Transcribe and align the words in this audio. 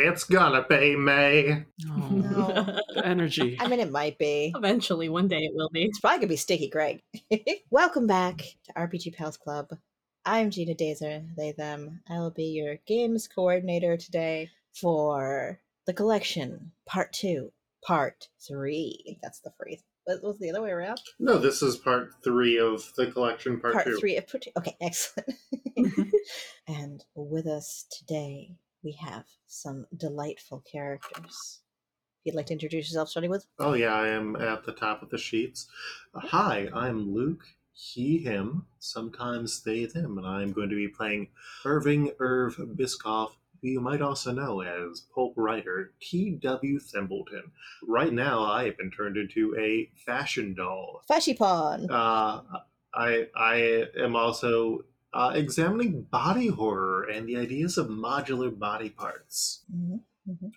It's 0.00 0.22
gonna 0.22 0.64
be 0.68 0.94
May. 0.94 1.64
Oh, 1.90 2.08
No. 2.08 2.46
the 2.94 3.02
energy. 3.04 3.56
I 3.58 3.66
mean, 3.66 3.80
it 3.80 3.90
might 3.90 4.16
be. 4.16 4.52
Eventually, 4.54 5.08
one 5.08 5.26
day 5.26 5.38
it 5.40 5.50
will 5.56 5.70
be. 5.70 5.82
It's 5.86 5.98
probably 5.98 6.18
gonna 6.18 6.28
be 6.28 6.36
Stinky 6.36 6.68
Greg. 6.68 7.02
Welcome 7.70 8.06
back 8.06 8.38
to 8.38 8.72
RPG 8.74 9.16
Pals 9.16 9.36
Club. 9.36 9.70
I'm 10.24 10.50
Gina 10.52 10.74
Dazer, 10.76 11.26
they, 11.36 11.50
them. 11.50 12.00
I 12.08 12.20
will 12.20 12.30
be 12.30 12.44
your 12.44 12.76
games 12.86 13.26
coordinator 13.26 13.96
today 13.96 14.50
for 14.72 15.58
the 15.86 15.92
collection, 15.92 16.70
part 16.86 17.12
two, 17.12 17.50
part 17.84 18.28
three. 18.46 19.18
That's 19.20 19.40
the 19.40 19.50
phrase. 19.58 19.82
What 20.04 20.22
was 20.22 20.38
the 20.38 20.50
other 20.50 20.62
way 20.62 20.70
around? 20.70 21.00
No, 21.18 21.38
this 21.38 21.60
is 21.60 21.76
part 21.76 22.10
three 22.22 22.56
of 22.56 22.84
the 22.96 23.08
collection, 23.10 23.58
part, 23.58 23.74
Part, 23.74 23.86
two. 23.86 23.96
three 23.98 24.16
of 24.16 24.28
part 24.28 24.42
two. 24.44 24.50
Okay, 24.56 24.76
excellent. 24.80 25.34
and 26.68 27.04
with 27.16 27.48
us 27.48 27.84
today, 27.90 28.52
we 28.82 28.92
have 28.92 29.24
some 29.46 29.86
delightful 29.96 30.62
characters. 30.70 31.60
If 32.20 32.26
you'd 32.26 32.34
like 32.34 32.46
to 32.46 32.52
introduce 32.52 32.88
yourself, 32.88 33.08
starting 33.08 33.30
with 33.30 33.46
Oh 33.58 33.74
yeah, 33.74 33.94
I 33.94 34.08
am 34.08 34.36
at 34.36 34.64
the 34.64 34.72
top 34.72 35.02
of 35.02 35.10
the 35.10 35.18
sheets. 35.18 35.66
Uh, 36.14 36.20
hi, 36.20 36.68
I'm 36.74 37.12
Luke. 37.12 37.44
He, 37.72 38.18
him, 38.18 38.66
sometimes 38.80 39.62
they, 39.62 39.84
them, 39.84 40.18
and 40.18 40.26
I'm 40.26 40.52
going 40.52 40.68
to 40.68 40.74
be 40.74 40.88
playing 40.88 41.28
Irving 41.64 42.10
Irv 42.18 42.56
Biscoff, 42.56 43.30
who 43.62 43.68
you 43.68 43.80
might 43.80 44.02
also 44.02 44.32
know 44.32 44.62
as 44.62 45.02
pulp 45.14 45.34
writer 45.36 45.92
T.W. 46.00 46.80
Thimbleton. 46.80 47.52
Right 47.86 48.12
now, 48.12 48.42
I 48.42 48.64
have 48.64 48.76
been 48.76 48.90
turned 48.90 49.16
into 49.16 49.56
a 49.56 49.90
fashion 50.04 50.54
doll. 50.54 51.02
Fashy 51.08 51.38
Pawn. 51.38 51.88
Uh, 51.88 52.42
I 52.94 53.28
I 53.36 53.84
am 53.96 54.16
also 54.16 54.84
uh, 55.12 55.32
examining 55.34 56.02
body 56.02 56.48
horror 56.48 57.04
and 57.04 57.28
the 57.28 57.36
ideas 57.36 57.78
of 57.78 57.88
modular 57.88 58.56
body 58.56 58.90
parts. 58.90 59.64
Mhm. 59.74 60.00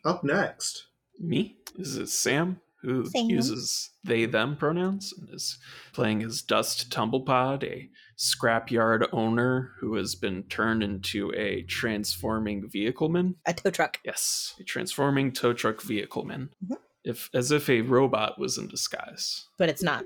Up 0.03 0.23
next, 0.23 0.87
Me? 1.19 1.57
This 1.77 1.95
is 1.95 2.11
Sam, 2.11 2.59
who 2.81 3.05
Sam. 3.05 3.29
uses 3.29 3.91
they 4.03 4.25
them 4.25 4.57
pronouns 4.57 5.13
and 5.17 5.29
is 5.33 5.57
playing 5.93 6.23
as 6.23 6.41
Dust 6.41 6.89
Tumblepod, 6.91 7.63
a 7.63 7.89
scrapyard 8.17 9.07
owner 9.13 9.71
who 9.79 9.95
has 9.95 10.15
been 10.15 10.43
turned 10.43 10.83
into 10.83 11.31
a 11.35 11.63
transforming 11.63 12.69
vehicleman. 12.69 13.35
A 13.45 13.53
tow 13.53 13.69
truck. 13.71 13.99
Yes, 14.03 14.55
a 14.59 14.63
transforming 14.63 15.31
tow 15.31 15.53
truck 15.53 15.81
vehicleman. 15.81 16.49
Mhm. 16.65 16.77
If 17.03 17.29
as 17.33 17.51
if 17.51 17.69
a 17.69 17.81
robot 17.81 18.37
was 18.37 18.57
in 18.57 18.67
disguise. 18.67 19.47
But 19.57 19.69
it's 19.69 19.81
not. 19.83 20.05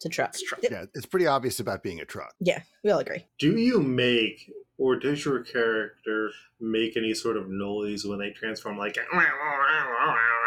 It's 0.00 0.06
a 0.06 0.08
truck. 0.08 0.30
It's 0.30 0.42
truck. 0.42 0.60
Yeah, 0.62 0.86
it's 0.94 1.04
pretty 1.04 1.26
obvious 1.26 1.60
about 1.60 1.82
being 1.82 2.00
a 2.00 2.06
truck. 2.06 2.32
Yeah, 2.40 2.62
we 2.82 2.90
all 2.90 3.00
agree. 3.00 3.26
do 3.38 3.58
you 3.58 3.82
make 3.82 4.50
or 4.78 4.96
does 4.96 5.22
your 5.26 5.40
character 5.42 6.30
make 6.58 6.96
any 6.96 7.12
sort 7.12 7.36
of 7.36 7.50
noise 7.50 8.06
when 8.06 8.18
they 8.18 8.30
transform? 8.30 8.78
Like, 8.78 8.96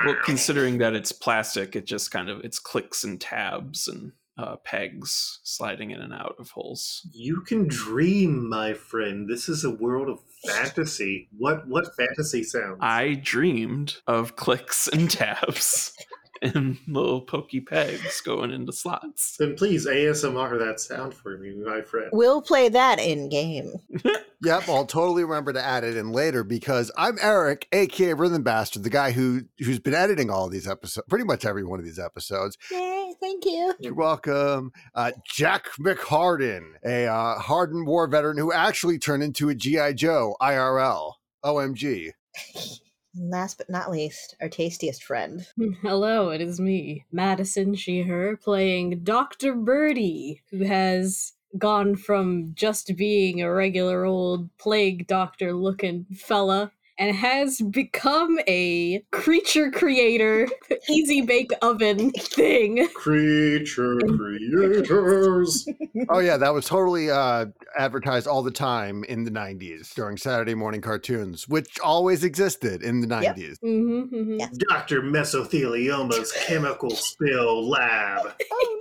Well, 0.06 0.16
considering 0.26 0.80
that 0.80 0.96
it's 0.96 1.12
plastic, 1.12 1.76
it 1.76 1.86
just 1.86 2.10
kind 2.10 2.30
of 2.30 2.44
it's 2.44 2.58
clicks 2.58 3.04
and 3.04 3.22
tabs 3.22 3.88
and 3.88 4.14
uh, 4.40 4.56
pegs 4.56 5.40
sliding 5.44 5.92
in 5.92 6.02
and 6.02 6.14
out 6.14 6.36
of 6.40 6.50
holes. 6.50 7.08
you 7.14 7.42
can 7.42 7.68
dream, 7.68 8.50
my 8.50 8.74
friend. 8.74 9.30
This 9.30 9.48
is 9.48 9.64
a 9.64 9.70
world 9.70 10.10
of 10.10 10.18
fantasy. 10.48 11.30
What 11.38 11.68
what 11.68 11.96
fantasy 11.96 12.42
sounds? 12.42 12.80
I 12.82 13.14
dreamed 13.24 13.98
of 14.08 14.36
clicks 14.36 14.88
and 14.88 15.12
tabs 15.12 15.96
and 16.44 16.78
little 16.88 17.22
pokey 17.22 17.62
pegs 17.62 18.22
going 18.22 18.52
into 18.52 18.72
slots. 18.72 19.38
then 19.38 19.56
please 19.56 19.86
ASMR 19.86 20.60
that 20.60 20.80
sound 20.80 21.14
for 21.14 21.38
me, 21.38 21.56
my 21.56 21.82
friend. 21.82 22.10
We'll 22.12 22.42
play 22.42 22.70
that 22.70 23.00
in 23.00 23.30
game. 23.30 23.74
Yep, 24.44 24.68
I'll 24.68 24.86
totally 24.86 25.24
remember 25.24 25.54
to 25.54 25.64
add 25.64 25.86
it 25.86 25.96
in 25.96 26.12
later 26.12 26.44
because 26.44 26.92
I'm 26.98 27.18
Eric, 27.22 27.66
aka 27.72 28.14
Rhythm 28.14 28.44
Bastard, 28.44 28.84
the 28.84 28.90
guy 28.90 29.12
who 29.12 29.44
who's 29.60 29.80
been 29.80 29.94
editing 29.94 30.30
all 30.30 30.48
of 30.48 30.52
these 30.52 30.68
episodes, 30.68 31.08
pretty 31.08 31.24
much 31.24 31.46
every 31.46 31.64
one 31.64 31.80
of 31.80 31.86
these 31.86 31.98
episodes. 31.98 32.58
Yay, 32.70 33.14
thank 33.22 33.46
you. 33.46 33.74
You're 33.80 33.94
welcome. 33.94 34.74
Uh, 34.94 35.14
Jack 35.26 35.68
McHarden, 35.80 36.74
a 36.84 37.06
uh, 37.06 37.40
hardened 37.40 37.88
war 37.88 38.06
veteran 38.06 38.38
who 38.38 38.52
actually 38.52 39.00
turned 39.00 39.24
into 39.24 39.48
a 39.48 39.56
GI 39.56 39.94
Joe 39.94 40.36
IRL. 40.42 41.14
OMG. 41.44 42.12
And 43.16 43.30
last 43.30 43.58
but 43.58 43.70
not 43.70 43.92
least, 43.92 44.36
our 44.42 44.50
tastiest 44.50 45.04
friend. 45.04 45.46
Hello, 45.82 46.30
it 46.30 46.42
is 46.42 46.60
me, 46.60 47.06
Madison 47.12 47.76
She 47.76 48.02
Her, 48.02 48.38
playing 48.38 49.04
Dr. 49.04 49.54
Birdie, 49.54 50.42
who 50.50 50.64
has 50.64 51.34
gone 51.58 51.96
from 51.96 52.52
just 52.56 52.96
being 52.96 53.42
a 53.42 53.54
regular 53.54 54.06
old 54.06 54.50
plague 54.58 55.06
doctor 55.08 55.54
looking 55.54 56.06
fella 56.16 56.72
and 56.98 57.16
has 57.16 57.60
become 57.62 58.40
a 58.48 59.04
creature 59.12 59.72
creator, 59.72 60.48
easy 60.90 61.22
bake 61.22 61.52
oven 61.62 62.12
thing. 62.12 62.88
Creature 62.94 64.00
creators. 64.18 65.68
Oh 66.10 66.20
yeah, 66.20 66.38
that 66.38 66.54
was 66.54 66.66
totally 66.66 67.10
uh, 67.10 67.48
advertised 67.78 68.28
all 68.28 68.44
the 68.44 68.52
time 68.52 69.04
in 69.06 69.24
the 69.24 69.32
'90s 69.32 69.94
during 69.94 70.18
Saturday 70.18 70.56
morning 70.56 70.82
cartoons, 70.82 71.48
which 71.48 71.80
always 71.80 72.24
existed 72.24 72.84
in 72.84 73.02
the 73.02 73.08
Yep. 73.08 73.36
'90s. 73.36 73.58
hmm 73.62 74.02
hmm 74.04 74.40
Yeah. 74.40 74.50
Dr. 74.70 75.02
Mesothelioma's 75.02 76.32
chemical 76.48 76.92
spill 76.92 77.68
lab. 77.70 78.34
Oh 78.52 78.80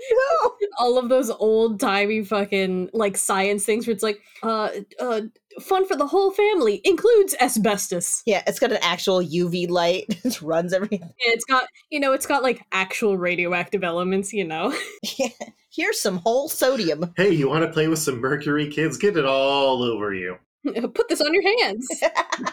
no! 0.51 0.69
all 0.79 0.99
of 0.99 1.09
those 1.09 1.31
old 1.31 1.81
timey 1.81 2.25
fucking 2.25 2.91
like 2.93 3.17
science 3.17 3.65
things 3.65 3.87
where 3.87 3.93
it's 3.93 4.03
like 4.03 4.21
uh 4.43 4.71
uh 4.99 5.21
fun 5.61 5.87
for 5.87 5.97
the 5.97 6.07
whole 6.07 6.31
family 6.33 6.81
includes 6.85 7.35
asbestos 7.41 8.23
Yeah, 8.27 8.43
it's 8.47 8.59
got 8.59 8.73
an 8.73 8.79
actual 8.83 9.21
UV 9.21 9.69
light. 9.69 10.05
it 10.25 10.41
runs 10.43 10.73
everything. 10.73 11.03
and 11.03 11.13
it's 11.19 11.45
got 11.45 11.65
you 11.91 12.01
know 12.01 12.13
it's 12.13 12.27
got 12.27 12.43
like 12.43 12.63
actual 12.73 13.17
radioactive 13.19 13.85
elements 13.85 14.33
you 14.33 14.45
know 14.45 14.75
Yeah. 15.19 15.29
Here's 15.75 15.99
some 16.01 16.19
whole 16.19 16.51
sodium. 16.51 17.15
Hey, 17.17 17.31
you 17.31 17.49
want 17.49 17.65
to 17.65 17.73
play 17.73 17.89
with 17.89 17.99
some 17.99 18.21
mercury, 18.21 18.69
kids? 18.69 18.99
Get 18.99 19.17
it 19.17 19.25
all 19.25 19.83
over 19.83 20.13
you. 20.13 20.37
put 20.95 21.09
this 21.09 21.21
on 21.21 21.33
your 21.35 21.43
hands 21.59 21.89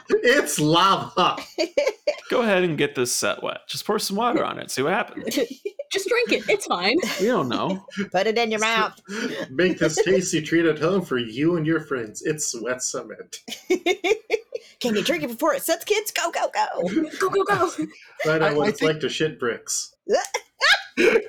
It's 0.10 0.60
lava. 0.60 1.36
Go 2.30 2.42
ahead 2.42 2.64
and 2.64 2.78
get 2.78 2.96
this 2.96 3.14
set 3.14 3.44
wet. 3.44 3.68
Just 3.68 3.86
pour 3.86 4.00
some 4.00 4.16
water 4.16 4.44
on 4.44 4.58
it. 4.58 4.72
See 4.72 4.82
what 4.82 4.94
happens. 4.94 5.38
Just 5.92 6.08
drink 6.08 6.32
it 6.32 6.50
it's 6.50 6.66
fine 6.66 6.98
We 7.20 7.28
don't 7.28 7.50
know. 7.50 7.86
Put 8.12 8.28
it 8.28 8.38
in 8.38 8.52
your 8.52 8.60
mouth. 8.60 9.00
Make 9.50 9.80
this 9.80 9.96
tasty 10.04 10.42
treat 10.42 10.66
at 10.66 10.80
home 10.80 11.02
for 11.04 11.18
you 11.18 11.58
and 11.58 11.66
your 11.66 11.80
friends. 11.82 12.22
It's 12.24 12.48
sweat 12.48 12.82
cement. 12.84 13.40
Can 14.80 14.96
you 14.96 15.04
drink 15.04 15.24
it 15.24 15.28
before 15.28 15.54
it 15.54 15.64
sets, 15.64 15.84
kids? 15.84 16.12
Go, 16.12 16.32
go, 16.32 16.50
go. 16.54 17.10
go 17.20 17.30
go 17.30 17.44
go 17.44 17.70
Find 18.24 18.44
out 18.44 18.52
I- 18.52 18.54
what 18.54 18.68
I 18.68 18.70
it's 18.70 18.80
think- 18.80 18.92
like 18.94 19.00
to 19.02 19.10
shit 19.10 19.40
bricks. 19.40 19.96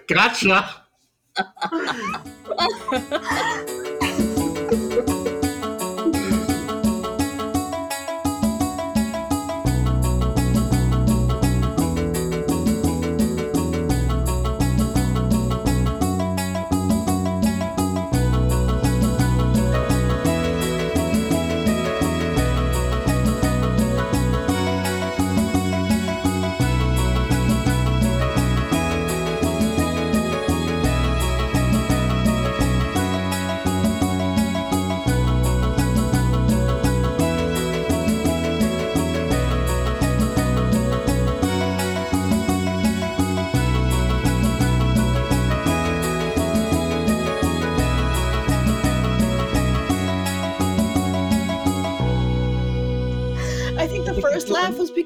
gotcha. 0.09 0.85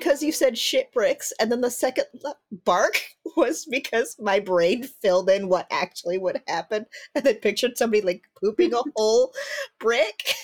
Because 0.05 0.23
you 0.23 0.33
said 0.33 0.59
shit 0.59 0.93
bricks, 0.93 1.33
and 1.41 1.51
then 1.51 1.63
the 1.63 1.71
second 1.71 2.05
bark 2.65 3.01
was 3.37 3.67
because 3.71 4.17
my 4.21 4.39
brain 4.39 4.85
filled 4.85 5.31
in 5.31 5.49
what 5.49 5.67
actually 5.71 6.19
would 6.19 6.41
happen, 6.47 6.87
and 7.15 7.25
then 7.25 7.37
pictured 7.37 7.79
somebody 7.79 8.03
like 8.03 8.23
pooping 8.41 8.75
a 8.75 8.83
whole 8.97 9.33
brick 9.79 10.35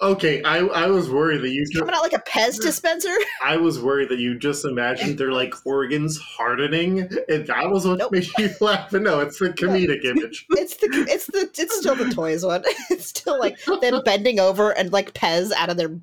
Okay, 0.00 0.42
I, 0.42 0.58
I 0.58 0.86
was 0.86 1.10
worried 1.10 1.42
that 1.42 1.50
you 1.50 1.64
just, 1.64 1.78
coming 1.78 1.94
out 1.94 2.02
like 2.02 2.12
a 2.12 2.22
Pez 2.30 2.60
dispenser. 2.60 3.14
I 3.42 3.56
was 3.56 3.80
worried 3.80 4.08
that 4.10 4.18
you 4.18 4.38
just 4.38 4.64
imagined 4.64 5.18
their 5.18 5.32
like 5.32 5.54
organs 5.66 6.18
hardening, 6.18 7.00
and 7.28 7.46
that 7.46 7.70
was 7.70 7.86
what 7.86 7.98
Nope. 7.98 8.12
made 8.12 8.28
you 8.38 8.50
laugh. 8.60 8.90
But 8.90 9.02
no, 9.02 9.20
it's 9.20 9.38
the 9.38 9.50
comedic 9.50 10.04
image. 10.04 10.46
It's 10.50 10.76
the 10.76 10.88
it's 11.08 11.26
the 11.26 11.50
it's 11.56 11.78
still 11.78 11.94
the 11.94 12.10
toys 12.10 12.44
one. 12.44 12.64
It's 12.90 13.06
still 13.06 13.38
like 13.38 13.58
them 13.80 14.02
bending 14.04 14.38
over 14.40 14.70
and 14.70 14.92
like 14.92 15.14
Pez 15.14 15.52
out 15.52 15.70
of 15.70 15.76
their 15.76 15.98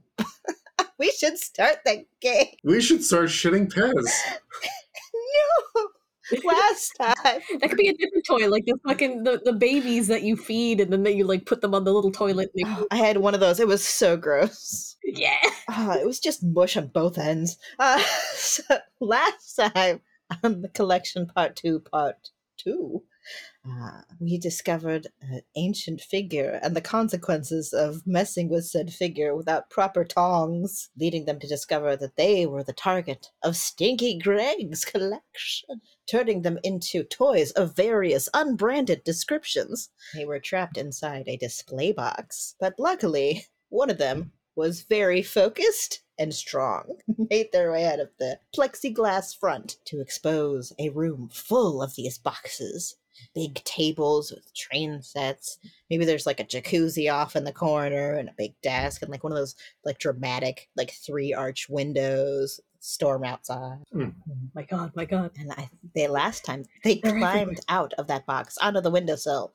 we 1.00 1.12
should 1.12 1.38
start 1.38 1.77
the 1.86 2.06
game. 2.22 2.56
We 2.63 2.81
should 2.81 3.04
start 3.04 3.30
shitting 3.30 3.72
Pez. 3.72 4.10
No. 5.74 6.39
Last 6.44 6.95
time. 7.00 7.13
That 7.24 7.69
could 7.69 7.77
be 7.77 7.88
a 7.89 7.94
different 7.94 8.25
toy, 8.25 8.48
like 8.50 8.66
the 8.66 8.77
fucking 8.88 9.24
the, 9.24 9.42
the 9.45 9.54
babies 9.54 10.07
that 10.07 10.24
you 10.24 10.36
feed 10.36 10.80
and 10.81 10.92
then 10.92 11.04
that 11.04 11.16
you 11.16 11.24
like 11.24 11.45
put 11.45 11.62
them 11.62 11.75
on 11.75 11.83
the 11.83 11.94
little 11.94 12.12
toilet. 12.12 12.50
And 12.56 12.66
they, 12.66 12.69
Oh, 12.69 12.88
I 12.92 12.95
had 12.98 13.18
one 13.18 13.33
of 13.36 13.39
those. 13.39 13.60
It 13.60 13.68
was 13.68 13.86
so 13.86 14.18
gross. 14.18 14.95
yeah. 15.04 15.38
Oh, 15.69 15.92
it 15.92 16.06
was 16.06 16.19
just 16.19 16.44
mush 16.44 16.78
on 16.78 16.88
both 16.88 17.18
ends. 17.18 17.57
Uh, 17.80 18.00
so 18.33 18.63
last 19.00 19.56
time 19.56 20.01
on 20.44 20.62
the 20.62 20.69
collection 20.69 21.28
part 21.28 21.56
two, 21.56 21.80
part 21.80 22.30
two, 22.57 23.04
uh, 23.68 24.02
we 24.20 24.38
discovered 24.38 25.08
an 25.22 25.42
ancient 25.56 26.00
figure 26.02 26.60
and 26.62 26.76
the 26.76 26.82
consequences 26.82 27.74
of 27.74 28.06
messing 28.06 28.50
with 28.50 28.66
said 28.66 28.94
figure 28.94 29.36
without 29.36 29.70
proper 29.70 30.04
tongs, 30.04 30.90
leading 30.98 31.26
them 31.26 31.40
to 31.40 31.48
discover 31.48 31.96
that 31.96 32.16
they 32.16 32.46
were 32.46 32.64
the 32.64 32.74
target 32.74 33.28
of 33.44 33.58
Stinky 33.58 34.18
Greg's 34.18 34.86
collection, 34.86 35.82
turning 36.08 36.44
them 36.44 36.60
into 36.64 37.04
toys 37.04 37.52
of 37.52 37.76
various 37.76 38.30
unbranded 38.34 39.04
descriptions. 39.04 39.90
They 40.14 40.26
were 40.26 40.40
trapped 40.40 40.78
inside 40.78 41.28
a 41.28 41.38
display 41.38 41.92
box, 41.92 42.56
but 42.60 42.76
luckily, 42.78 43.48
one 43.70 43.90
of 43.90 43.98
them 43.98 44.32
was 44.56 44.84
very 44.84 45.22
focused 45.22 46.02
and 46.18 46.34
strong, 46.34 46.98
made 47.30 47.52
their 47.52 47.72
way 47.72 47.86
out 47.86 48.00
of 48.00 48.10
the 48.19 48.40
plexiglass 48.56 49.38
front 49.38 49.78
to 49.86 50.02
expose 50.02 50.74
a 50.80 50.90
room 50.90 51.30
full 51.31 51.81
of 51.81 51.96
these 51.96 52.18
boxes. 52.18 52.96
Big 53.34 53.63
tables 53.63 54.31
with 54.31 54.54
train 54.54 55.02
sets. 55.02 55.57
Maybe 55.90 56.04
there's 56.04 56.25
like 56.25 56.42
a 56.42 56.46
jacuzzi 56.46 57.12
off 57.12 57.38
in 57.38 57.46
the 57.46 57.54
corner 57.54 58.16
and 58.16 58.28
a 58.28 58.36
big 58.38 58.60
desk 58.62 59.02
and 59.02 59.10
like 59.10 59.24
one 59.24 59.31
of 59.31 59.38
those 59.38 59.56
like 59.86 60.00
dramatic 60.00 60.69
like 60.75 60.92
three 60.92 61.34
arch 61.34 61.68
windows. 61.69 62.60
Storm 62.81 63.24
outside. 63.24 63.80
Hmm. 63.94 64.10
Oh 64.30 64.38
my 64.54 64.63
God, 64.63 64.92
my 64.96 65.06
God. 65.06 65.31
And 65.40 65.52
I 65.54 65.69
they 65.96 66.07
last 66.07 66.46
time 66.46 66.66
they 66.84 66.98
climbed 66.98 67.60
out 67.69 67.94
of 67.94 68.07
that 68.07 68.25
box 68.25 68.57
onto 68.60 68.81
the 68.81 68.92
windowsill. 68.92 69.54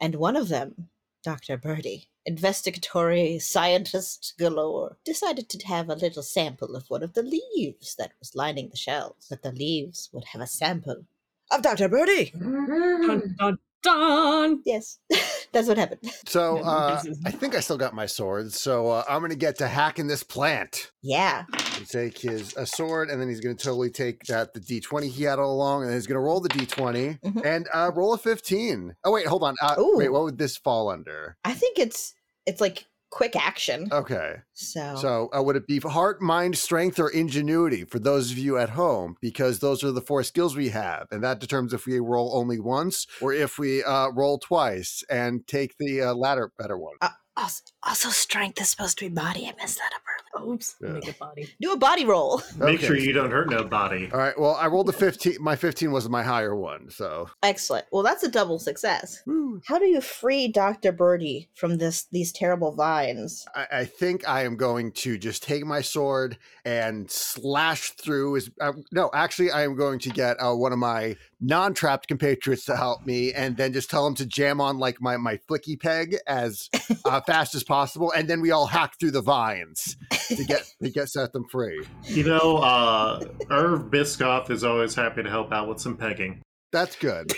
And 0.00 0.14
one 0.14 0.36
of 0.36 0.48
them, 0.48 0.88
Dr. 1.24 1.56
Birdie, 1.56 2.09
investigatory 2.26 3.38
scientist 3.38 4.34
galore, 4.38 4.96
decided 5.04 5.48
to 5.48 5.66
have 5.66 5.88
a 5.88 5.94
little 5.94 6.22
sample 6.22 6.76
of 6.76 6.88
one 6.88 7.02
of 7.02 7.14
the 7.14 7.22
leaves 7.22 7.94
that 7.96 8.12
was 8.18 8.34
lining 8.34 8.68
the 8.68 8.76
shelves. 8.76 9.26
But 9.28 9.42
the 9.42 9.52
leaves 9.52 10.08
would 10.12 10.24
have 10.26 10.42
a 10.42 10.46
sample 10.46 11.04
of 11.50 11.62
Dr. 11.62 11.88
Birdie. 11.88 12.32
Dun, 12.38 13.34
dun, 13.38 13.58
dun. 13.82 14.62
Yes, 14.64 14.98
that's 15.52 15.68
what 15.68 15.78
happened. 15.78 16.00
So 16.26 16.58
uh, 16.58 17.02
I 17.24 17.30
think 17.32 17.56
I 17.56 17.60
still 17.60 17.76
got 17.78 17.92
my 17.94 18.06
sword. 18.06 18.52
So 18.52 18.88
uh, 18.88 19.04
I'm 19.08 19.20
gonna 19.20 19.34
get 19.34 19.58
to 19.58 19.66
hacking 19.68 20.06
this 20.06 20.22
plant. 20.22 20.92
Yeah. 21.02 21.44
He 21.78 21.84
take 21.84 22.18
his 22.18 22.54
a 22.56 22.66
sword, 22.66 23.10
and 23.10 23.20
then 23.20 23.28
he's 23.28 23.40
gonna 23.40 23.54
totally 23.56 23.90
take 23.90 24.22
that 24.24 24.54
the 24.54 24.60
D20 24.60 25.08
he 25.10 25.24
had 25.24 25.38
all 25.40 25.52
along, 25.52 25.82
and 25.82 25.90
then 25.90 25.96
he's 25.96 26.06
gonna 26.06 26.20
roll 26.20 26.40
the 26.40 26.48
D20 26.50 27.18
Mhm. 27.20 27.44
and 27.44 27.68
uh, 27.74 27.90
roll 27.94 28.14
a 28.14 28.18
15. 28.18 28.94
Oh 29.04 29.10
wait, 29.10 29.26
hold 29.26 29.42
on. 29.42 29.54
Uh, 29.60 29.74
wait, 29.78 30.10
what 30.12 30.22
would 30.22 30.38
this 30.38 30.56
fall 30.56 30.88
under? 30.88 31.36
I 31.44 31.52
think 31.54 31.78
it's 31.78 32.14
it's 32.46 32.60
like 32.60 32.86
quick 33.10 33.36
action. 33.36 33.88
Okay, 33.92 34.36
So, 34.52 34.96
so 34.96 35.28
uh, 35.36 35.42
would 35.42 35.56
it 35.56 35.66
be 35.66 35.78
heart, 35.80 36.22
mind, 36.22 36.56
strength, 36.56 36.98
or 36.98 37.08
ingenuity 37.10 37.84
for 37.84 37.98
those 37.98 38.30
of 38.30 38.38
you 38.38 38.56
at 38.56 38.70
home? 38.70 39.16
Because 39.20 39.58
those 39.58 39.82
are 39.84 39.92
the 39.92 40.00
four 40.00 40.22
skills 40.22 40.56
we 40.56 40.68
have, 40.70 41.08
and 41.10 41.22
that 41.22 41.40
determines 41.40 41.72
if 41.72 41.86
we 41.86 41.98
roll 41.98 42.36
only 42.36 42.58
once 42.58 43.06
or 43.20 43.32
if 43.32 43.58
we 43.58 43.82
uh, 43.84 44.08
roll 44.10 44.38
twice 44.38 45.02
and 45.10 45.46
take 45.46 45.76
the 45.78 46.02
uh, 46.02 46.14
latter 46.14 46.52
better 46.58 46.78
one. 46.78 46.94
also, 47.36 47.62
also 47.82 48.08
strength 48.10 48.60
is 48.60 48.68
supposed 48.68 48.98
to 48.98 49.08
be 49.08 49.14
body. 49.14 49.46
I 49.46 49.54
messed 49.60 49.78
that 49.78 49.92
up 49.94 50.02
earlier. 50.06 50.19
Oops. 50.40 50.76
Yeah. 50.80 50.88
Make 50.90 51.08
a 51.08 51.12
body. 51.14 51.48
Do 51.60 51.72
a 51.72 51.76
body 51.76 52.04
roll. 52.04 52.40
Make 52.56 52.76
Okay. 52.78 52.86
sure 52.86 52.96
you 52.96 53.12
don't 53.12 53.30
hurt 53.30 53.50
nobody. 53.50 54.08
All 54.12 54.18
right. 54.18 54.38
Well, 54.38 54.54
I 54.54 54.66
rolled 54.68 54.88
a 54.88 54.92
15. 54.92 55.36
My 55.40 55.56
15 55.56 55.90
was 55.90 56.08
my 56.08 56.22
higher 56.22 56.54
one. 56.54 56.88
So, 56.90 57.28
Excellent. 57.42 57.86
Well, 57.90 58.02
that's 58.02 58.22
a 58.22 58.28
double 58.30 58.58
success. 58.58 59.22
Woo. 59.26 59.60
How 59.66 59.78
do 59.78 59.86
you 59.86 60.00
free 60.00 60.46
Dr. 60.48 60.92
Birdie 60.92 61.48
from 61.54 61.78
this 61.78 62.04
these 62.12 62.30
terrible 62.32 62.72
vines? 62.72 63.44
I, 63.54 63.66
I 63.72 63.84
think 63.84 64.26
I 64.28 64.44
am 64.44 64.56
going 64.56 64.92
to 64.92 65.18
just 65.18 65.42
take 65.42 65.64
my 65.66 65.80
sword 65.80 66.38
and 66.64 67.10
slash 67.10 67.90
through 67.92 68.34
his. 68.34 68.50
Uh, 68.60 68.72
no, 68.92 69.10
actually, 69.12 69.50
I 69.50 69.62
am 69.64 69.74
going 69.74 69.98
to 70.00 70.10
get 70.10 70.36
uh, 70.40 70.54
one 70.54 70.72
of 70.72 70.78
my 70.78 71.16
non 71.40 71.74
trapped 71.74 72.08
compatriots 72.08 72.64
to 72.66 72.76
help 72.76 73.04
me 73.06 73.32
and 73.32 73.56
then 73.56 73.72
just 73.72 73.90
tell 73.90 74.04
them 74.04 74.14
to 74.16 74.26
jam 74.26 74.60
on 74.60 74.78
like 74.78 75.00
my, 75.00 75.16
my 75.16 75.38
flicky 75.48 75.80
peg 75.80 76.16
as 76.26 76.68
uh, 77.04 77.20
fast 77.22 77.54
as 77.54 77.64
possible. 77.64 78.12
And 78.12 78.28
then 78.28 78.40
we 78.40 78.50
all 78.50 78.66
hack 78.66 78.94
through 78.98 79.12
the 79.12 79.22
vines 79.22 79.96
to 80.28 80.44
get 80.44 80.64
to 80.82 80.90
get 80.90 81.08
set 81.08 81.32
them 81.32 81.44
free. 81.50 81.84
You 82.04 82.24
know, 82.24 82.58
uh, 82.58 83.24
Irv 83.50 83.90
Biscoff 83.90 84.50
is 84.50 84.64
always 84.64 84.94
happy 84.94 85.22
to 85.22 85.30
help 85.30 85.52
out 85.52 85.68
with 85.68 85.80
some 85.80 85.96
pegging. 85.96 86.42
That's 86.72 86.94
good. 86.94 87.32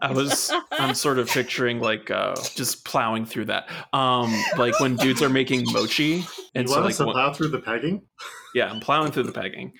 I 0.00 0.12
was 0.12 0.52
I'm 0.70 0.94
sort 0.94 1.18
of 1.18 1.28
picturing 1.28 1.80
like 1.80 2.10
uh 2.10 2.36
just 2.54 2.84
plowing 2.84 3.26
through 3.26 3.46
that. 3.46 3.68
Um 3.92 4.32
like 4.56 4.78
when 4.78 4.94
dudes 4.96 5.22
are 5.22 5.28
making 5.28 5.64
mochi 5.72 6.24
and 6.54 6.68
you 6.68 6.68
so 6.68 6.74
want 6.74 6.84
like 6.84 6.92
us 6.92 6.98
to 6.98 7.04
plow 7.04 7.32
through 7.32 7.48
the 7.48 7.58
pegging? 7.58 8.02
yeah, 8.54 8.70
I'm 8.70 8.80
plowing 8.80 9.10
through 9.10 9.24
the 9.24 9.32
pegging 9.32 9.72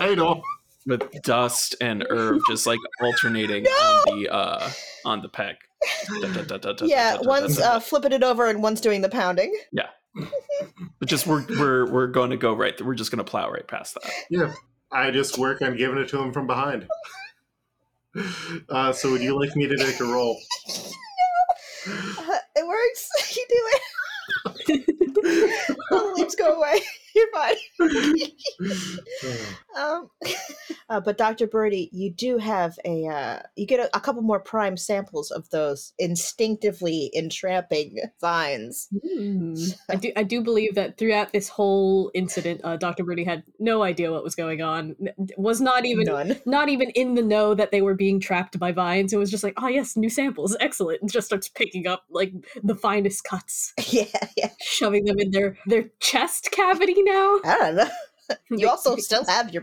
I 0.00 0.14
know. 0.16 0.42
With 0.86 1.10
dust 1.22 1.74
and 1.80 2.06
herb 2.10 2.40
just 2.48 2.66
like 2.66 2.78
alternating 3.02 3.66
on 3.66 4.18
the 4.18 4.32
uh 4.32 4.70
on 5.04 5.22
the 5.22 5.28
peg. 5.28 5.56
Da, 6.20 6.32
da, 6.32 6.42
da, 6.42 6.56
da, 6.56 6.72
da, 6.72 6.86
Yeah, 6.86 7.16
da, 7.16 7.22
da, 7.22 7.28
one's 7.28 7.56
da, 7.56 7.62
da. 7.62 7.76
uh, 7.76 7.80
flipping 7.80 8.12
it 8.12 8.22
over 8.22 8.46
and 8.48 8.62
one's 8.62 8.80
doing 8.80 9.02
the 9.02 9.08
pounding. 9.08 9.54
Yeah. 9.72 9.88
but 10.98 11.08
just 11.08 11.26
we're 11.26 11.44
we're 11.58 11.90
we're 11.90 12.06
going 12.06 12.30
to 12.30 12.36
go 12.36 12.54
right. 12.54 12.80
We're 12.80 12.94
just 12.94 13.10
going 13.10 13.18
to 13.24 13.30
plow 13.30 13.50
right 13.50 13.66
past 13.68 13.94
that. 13.94 14.10
Yeah. 14.30 14.52
I 14.90 15.10
just 15.10 15.36
work 15.36 15.60
on 15.62 15.76
giving 15.76 15.98
it 15.98 16.08
to 16.10 16.18
him 16.20 16.32
from 16.32 16.46
behind. 16.46 16.86
Uh, 18.70 18.90
so 18.94 19.12
would 19.12 19.20
you 19.20 19.38
like 19.38 19.54
me 19.56 19.66
to 19.66 19.76
take 19.76 20.00
a 20.00 20.04
roll? 20.04 20.40
Uh, 21.86 22.38
it 22.56 22.66
works. 22.66 23.10
You 23.36 23.44
do 23.46 23.68
it. 24.78 25.82
All 25.92 26.08
the 26.08 26.14
leaves 26.14 26.34
go 26.34 26.54
away. 26.56 26.80
You're 27.16 27.30
fine. 27.32 27.56
um, 29.76 30.10
uh, 30.90 31.00
but 31.00 31.16
Dr. 31.16 31.46
Birdie, 31.46 31.88
you 31.90 32.12
do 32.12 32.36
have 32.36 32.78
a 32.84 33.06
uh, 33.06 33.38
you 33.56 33.66
get 33.66 33.80
a, 33.80 33.96
a 33.96 34.00
couple 34.00 34.20
more 34.20 34.38
prime 34.38 34.76
samples 34.76 35.30
of 35.30 35.48
those 35.48 35.94
instinctively 35.98 37.10
entrapping 37.14 38.00
vines. 38.20 38.88
Hmm. 39.02 39.54
I 39.90 39.96
do. 39.96 40.12
I 40.14 40.24
do 40.24 40.42
believe 40.42 40.74
that 40.74 40.98
throughout 40.98 41.32
this 41.32 41.48
whole 41.48 42.10
incident, 42.12 42.60
uh, 42.64 42.76
Doctor 42.76 43.02
Birdie 43.02 43.24
had 43.24 43.44
no 43.58 43.82
idea 43.82 44.12
what 44.12 44.22
was 44.22 44.34
going 44.34 44.60
on. 44.60 44.94
Was 45.38 45.62
not 45.62 45.86
even 45.86 46.04
None. 46.04 46.38
not 46.44 46.68
even 46.68 46.90
in 46.90 47.14
the 47.14 47.22
know 47.22 47.54
that 47.54 47.70
they 47.70 47.80
were 47.80 47.94
being 47.94 48.20
trapped 48.20 48.58
by 48.58 48.72
vines. 48.72 49.14
It 49.14 49.18
was 49.18 49.30
just 49.30 49.42
like, 49.42 49.54
oh 49.56 49.68
yes, 49.68 49.96
new 49.96 50.10
samples, 50.10 50.54
excellent, 50.60 51.00
and 51.00 51.10
just 51.10 51.28
starts 51.28 51.48
picking 51.48 51.86
up 51.86 52.04
like 52.10 52.34
the 52.62 52.74
finest 52.74 53.24
cuts, 53.24 53.72
Yeah, 53.90 54.04
yeah. 54.36 54.50
shoving 54.60 55.06
them 55.06 55.18
in 55.18 55.30
their 55.30 55.56
their 55.64 55.84
chest 56.00 56.50
cavity 56.50 57.05
now. 57.06 57.40
I 57.44 57.58
don't 57.58 57.76
know. 57.76 57.88
You 58.50 58.68
also 58.68 58.96
still 58.96 59.24
have 59.26 59.52
your 59.52 59.62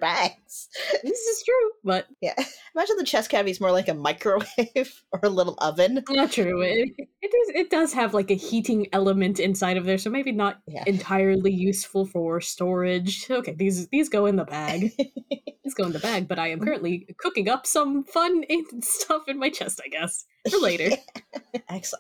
this 1.04 1.20
is 1.20 1.44
true, 1.44 1.72
but 1.84 2.08
Yeah. 2.22 2.34
Imagine 2.76 2.98
the 2.98 3.04
chest 3.04 3.30
cavity 3.30 3.52
is 3.52 3.62
more 3.62 3.72
like 3.72 3.88
a 3.88 3.94
microwave 3.94 5.04
or 5.12 5.20
a 5.24 5.30
little 5.30 5.56
oven. 5.60 6.04
not 6.10 6.32
true. 6.32 6.62
It, 6.62 6.90
it 7.22 7.32
does 7.32 7.56
it 7.56 7.70
does 7.70 7.94
have 7.94 8.14
like 8.14 8.32
a 8.32 8.36
heating 8.36 8.88
element 8.94 9.40
inside 9.40 9.78
of 9.78 9.86
there, 9.86 9.98
so 9.98 10.10
maybe 10.10 10.32
not 10.32 10.60
Yeah. 10.68 10.84
entirely 10.88 11.52
useful 11.52 12.06
for 12.06 12.42
storage. 12.42 13.28
Okay, 13.30 13.54
these 13.54 13.88
these 13.90 14.10
go 14.10 14.26
in 14.26 14.36
the 14.36 14.46
bag. 14.46 14.92
these 15.64 15.74
go 15.76 15.86
in 15.86 15.94
the 15.94 16.00
bag, 16.00 16.28
but 16.28 16.40
I 16.40 16.48
am 16.50 16.60
mm-hmm. 16.60 16.68
currently 16.68 17.08
cooking 17.18 17.50
up 17.50 17.66
some 17.66 18.04
fun 18.04 18.44
stuff 18.82 19.24
in 19.28 19.38
my 19.40 19.50
chest, 19.50 19.82
I 19.84 19.90
guess, 19.90 20.26
for 20.50 20.58
later. 20.58 20.90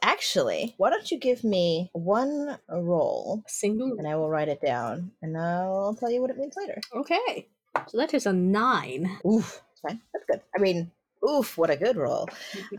Actually, 0.01 0.73
why 0.77 0.89
don't 0.89 1.09
you 1.11 1.19
give 1.19 1.43
me 1.43 1.89
one 1.93 2.57
roll 2.69 3.43
single. 3.47 3.95
and 3.97 4.07
I 4.07 4.15
will 4.15 4.29
write 4.29 4.47
it 4.49 4.61
down 4.61 5.11
and 5.21 5.37
I'll 5.37 5.95
tell 5.99 6.11
you 6.11 6.21
what 6.21 6.29
it 6.29 6.37
means 6.37 6.55
later. 6.57 6.81
Okay, 6.95 7.47
so 7.87 7.97
that 7.97 8.13
is 8.13 8.25
a 8.25 8.33
nine. 8.33 9.17
Oof. 9.25 9.61
That's 9.69 9.81
fine. 9.81 10.01
That's 10.13 10.25
good. 10.29 10.41
I 10.55 10.59
mean, 10.59 10.91
oof, 11.27 11.57
what 11.57 11.69
a 11.69 11.77
good 11.77 11.97
roll. 11.97 12.27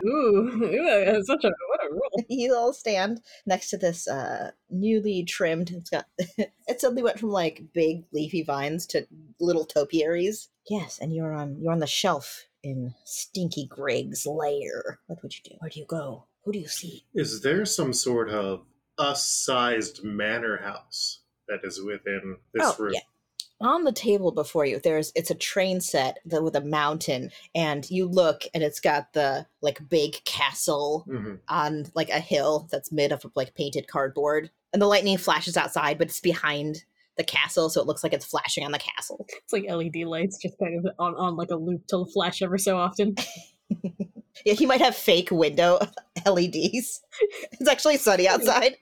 Ooh, 0.05 0.09
ooh, 0.65 1.25
such 1.25 1.45
a 1.45 1.49
what 1.69 1.85
a 1.85 1.91
roll. 1.91 2.11
you 2.29 2.55
all 2.55 2.73
stand 2.73 3.21
next 3.47 3.71
to 3.71 3.77
this 3.77 4.07
uh 4.09 4.51
newly 4.71 5.25
trimmed 5.25 5.71
it's 5.71 5.91
got 5.91 6.07
it 6.19 6.81
suddenly 6.81 7.03
went 7.03 7.19
from 7.19 7.31
like 7.31 7.63
big 7.73 8.05
leafy 8.13 8.43
vines 8.43 8.87
to 8.87 9.07
little 9.41 9.65
topiaries 9.65 10.49
yes 10.69 10.99
and 11.01 11.15
you're 11.15 11.33
on 11.33 11.57
you're 11.61 11.73
on 11.73 11.81
the 11.81 11.87
shelf 11.87 12.45
in 12.63 12.95
stinky 13.05 13.67
greg's 13.67 14.27
lair 14.27 14.99
what 15.07 15.21
would 15.23 15.35
you 15.35 15.41
do 15.45 15.57
where 15.59 15.69
do 15.71 15.81
you 15.81 15.87
go 15.87 16.25
who 16.45 16.53
do 16.53 16.59
you 16.59 16.69
see 16.69 17.05
Is 17.15 17.41
there 17.43 17.65
some 17.65 17.93
sort 17.93 18.31
of 18.31 18.63
us-sized 18.99 20.05
manor 20.05 20.59
house 20.59 21.21
that 21.49 21.61
is 21.65 21.81
within 21.83 22.37
this 22.53 22.65
Oh, 22.65 22.77
room? 22.79 22.93
yeah. 22.95 23.01
On 23.61 23.85
the 23.85 23.93
table 23.93 24.33
before 24.33 24.67
you 24.67 24.81
there's 24.83 25.13
it's 25.15 25.31
a 25.31 25.35
train 25.35 25.81
set 25.81 26.19
that 26.27 26.43
with 26.43 26.57
a 26.57 26.61
mountain 26.61 27.31
and 27.55 27.89
you 27.91 28.07
look 28.07 28.43
and 28.53 28.63
it's 28.63 28.81
got 28.81 29.13
the 29.13 29.47
like 29.63 29.89
big 29.89 30.13
castle 30.25 31.05
Mhm. 31.09 31.39
on 31.49 31.87
like 31.95 32.11
a 32.11 32.19
hill 32.21 32.69
that's 32.71 32.91
made 32.93 33.13
up 33.13 33.25
of 33.25 33.33
like 33.37 33.55
painted 33.55 33.87
cardboard 33.87 34.51
and 34.73 34.83
the 34.83 34.87
lightning 34.87 35.17
flashes 35.19 35.57
outside 35.57 35.99
but 35.99 36.09
it's 36.09 36.21
behind 36.21 36.85
the 37.17 37.23
castle, 37.23 37.71
so 37.71 37.81
it 37.81 37.87
looks 37.87 38.03
like 38.03 38.13
it's 38.13 38.25
flashing 38.25 38.65
on 38.65 38.73
the 38.73 38.79
castle. 38.81 39.25
It's 39.29 39.53
like 39.53 39.71
LED 39.71 40.05
lights 40.05 40.37
just 40.43 40.59
kind 40.59 40.85
of 40.85 40.93
on, 40.99 41.15
on 41.15 41.37
like 41.37 41.51
a 41.51 41.55
loop 41.55 41.87
till 41.87 42.07
flash 42.07 42.43
ever 42.43 42.59
so 42.59 42.77
often. 42.77 43.15
Yeah, 44.45 44.55
he 44.55 44.67
might 44.67 44.81
have 44.81 44.97
fake 44.97 45.31
window 45.31 45.79
LEDs. 46.27 47.01
It's 47.53 47.69
actually 47.71 47.99
sunny 47.99 48.27
outside. 48.35 48.75